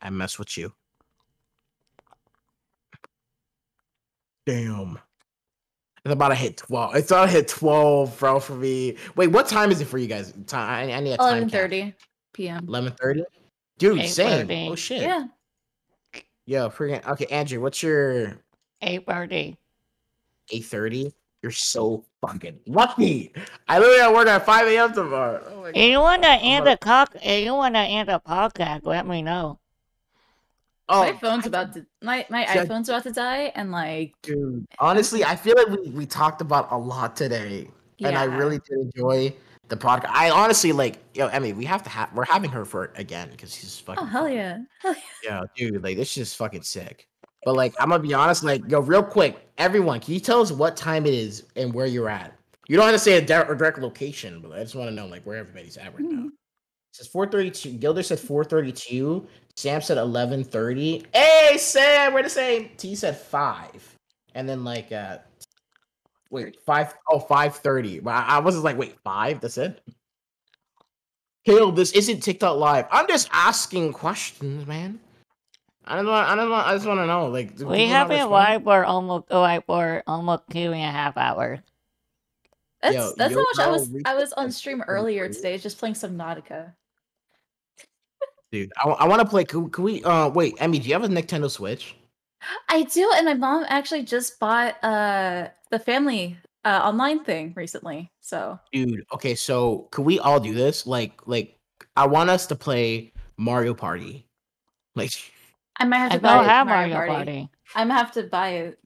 [0.01, 0.73] I mess with you.
[4.45, 4.97] Damn.
[6.05, 6.95] It's about to hit 12.
[6.95, 8.97] It's about to hit 12, bro, for me.
[9.15, 10.33] Wait, what time is it for you guys?
[10.47, 11.27] Time I, I need a time.
[11.27, 11.93] Eleven thirty
[12.33, 12.65] p.m.
[12.67, 13.23] 11:30?
[13.77, 14.71] Dude, same.
[14.71, 15.01] Oh shit.
[15.01, 15.27] Yeah.
[16.45, 18.39] Yo, freaking okay, Andrew, what's your
[18.81, 19.57] Eight thirty.
[20.53, 21.13] 8:30?
[21.41, 23.31] You're so fucking lucky.
[23.67, 24.93] I literally got work at 5 a.m.
[24.93, 25.43] tomorrow.
[25.49, 29.05] Oh my If you wanna end the cock if you wanna end the podcast, let
[29.07, 29.59] me know.
[30.89, 34.65] Oh, my phone's about to my my See, iPhone's about to die, and like dude.
[34.79, 37.69] Honestly, I feel like we, we talked about a lot today.
[37.99, 39.33] And I really did enjoy
[39.69, 40.09] the podcast.
[40.09, 43.29] I honestly like, yo, Emmy, we have to have we're having her for it again
[43.31, 44.33] because she's oh, fucking Oh hell fun.
[44.33, 44.57] yeah!
[44.81, 45.01] Hell yeah.
[45.23, 47.07] Yeah, dude, like this is fucking sick.
[47.47, 50.51] But like, I'm gonna be honest, like, yo, real quick, everyone, can you tell us
[50.51, 52.37] what time it is and where you're at?
[52.67, 55.07] You don't have to say a direct, direct location, but I just want to know
[55.07, 56.23] like where everybody's at right now.
[56.23, 56.25] Mhm.
[56.25, 56.31] It
[56.91, 57.77] says 432.
[57.77, 59.25] Gilder said 432.
[59.55, 61.05] Sam said 1130.
[61.13, 62.69] Hey, Sam, we're the same.
[62.75, 63.95] T said five,
[64.35, 65.19] and then like, uh,
[66.29, 68.01] wait, five oh 530.
[68.01, 69.39] But I, I was just like, wait, five?
[69.39, 69.81] That's it.
[71.45, 72.87] Caleb, this isn't TikTok live.
[72.91, 74.99] I'm just asking questions, man.
[75.87, 76.27] I don't want.
[76.29, 76.67] I don't want.
[76.67, 77.27] I just want to know.
[77.27, 78.31] Like, do We have not been respond?
[78.31, 81.59] live for almost like for almost two and a half hours.
[82.81, 85.79] That's Yo, that's how much I was I was on stream earlier to- today, just
[85.79, 86.73] playing some Nautica.
[88.51, 88.71] dude.
[88.83, 89.45] I, want to play.
[89.45, 90.03] Can, can we?
[90.03, 91.95] Uh, wait, Emmy, do you have a Nintendo Switch?
[92.69, 98.11] I do, and my mom actually just bought uh the family uh online thing recently.
[98.21, 100.85] So Dude, okay, so could we all do this?
[100.85, 101.57] Like, like,
[101.95, 104.27] I want us to play Mario Party.
[104.95, 105.11] Like,
[105.79, 107.31] I might have I to buy don't it, have Mario Mario Party.
[107.31, 107.49] Party.
[107.75, 108.79] I'm gonna have to buy it.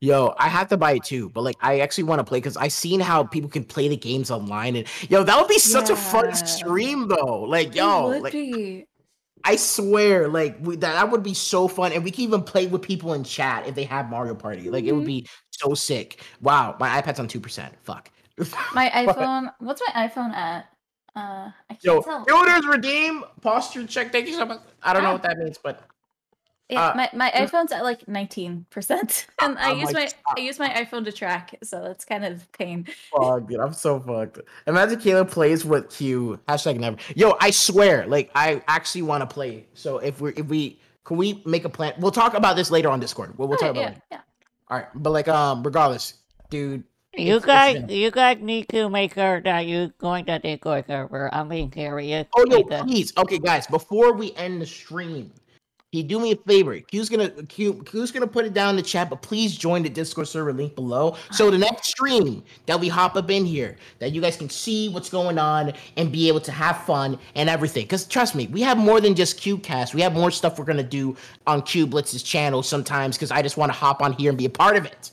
[0.00, 2.56] yo, I have to buy it too, but like, I actually want to play because
[2.56, 5.90] I seen how people can play the games online, and yo, that would be such
[5.90, 7.40] a fun stream though.
[7.42, 8.86] Like, It yo, would like, be.
[9.44, 12.68] I swear, like, we, that that would be so fun, and we can even play
[12.68, 14.70] with people in chat if they have Mario Party.
[14.70, 15.06] Like, it would Mhm.
[15.06, 16.22] be so sick.
[16.40, 17.74] Wow, my iPad's on two percent.
[17.82, 18.10] Fuck.
[18.74, 19.52] My iPhone.
[19.58, 20.66] What's my iPhone at?
[21.14, 22.24] Uh, I can't Yo, tell.
[22.24, 24.10] builders redeem posture check.
[24.10, 24.60] Thank you so much.
[24.82, 25.12] I don't know Ah.
[25.12, 25.82] what that means, but
[26.72, 29.26] Yeah, uh, my, my iPhone's at like 19%.
[29.42, 30.32] And I I'm use like, my.
[30.36, 32.86] I use my iPhone to track, so that's kind of pain.
[33.10, 34.40] fuck, dude, I'm so fucked.
[34.66, 36.38] Imagine Caleb plays with Q.
[36.48, 36.96] Hashtag never.
[37.16, 39.66] Yo, I swear, like I actually want to play.
[39.74, 41.94] So if we if we can we make a plan?
[41.98, 43.36] We'll talk about this later on Discord.
[43.36, 44.02] We'll, we'll talk Okay, about yeah, it.
[44.12, 44.20] yeah.
[44.68, 46.14] All right, but like um, regardless,
[46.50, 46.84] dude.
[47.14, 50.38] You It's- it's guys, been- you guys need to make sure that you join the
[50.38, 51.28] Discord server.
[51.34, 52.26] I'm being serious.
[52.34, 53.12] Oh no, because- please.
[53.18, 55.41] Okay, guys, before we end the stream, can
[55.92, 56.78] you do me a favor?
[56.80, 59.90] Q's gonna Q, Q's gonna put it down in the chat, but please join the
[59.90, 61.16] Discord server link below.
[61.30, 64.88] So the next stream that we hop up in here, that you guys can see
[64.88, 67.84] what's going on and be able to have fun and everything.
[67.84, 69.94] Because trust me, we have more than just CubeCast.
[69.94, 73.16] We have more stuff we're gonna do on Q Blitz's channel sometimes.
[73.16, 75.10] Because I just want to hop on here and be a part of it.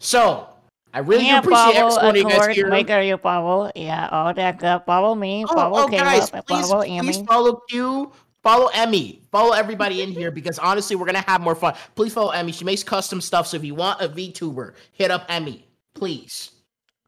[0.00, 0.48] So
[0.92, 2.68] I really do Yeah, appreciate every follow, one you guys here.
[2.68, 3.70] make sure you follow.
[3.74, 4.84] Yeah, all that stuff.
[4.86, 8.12] Follow me, Oh, follow oh, guys, Caleb, and please, follow please follow Q,
[8.44, 11.74] follow Emmy, follow everybody in here because honestly, we're gonna have more fun.
[11.96, 12.52] Please follow Emmy.
[12.52, 13.48] She makes custom stuff.
[13.48, 16.52] So if you want a VTuber, hit up Emmy, please.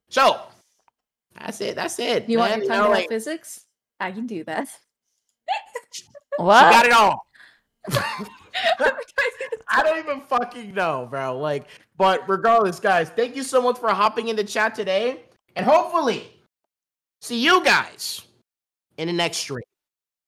[0.09, 0.41] So
[1.39, 1.77] that's it.
[1.77, 2.29] That's it.
[2.29, 2.61] You want man.
[2.61, 3.61] your time know, to have like, physics?
[4.01, 4.69] I can do that.
[5.93, 6.05] she
[6.39, 6.73] What?
[6.73, 7.27] got it all.
[9.69, 11.39] I don't even fucking know, bro.
[11.39, 15.21] Like, but regardless, guys, thank you so much for hopping in the chat today,
[15.55, 16.33] and hopefully,
[17.21, 18.23] see you guys
[18.97, 19.63] in the next stream.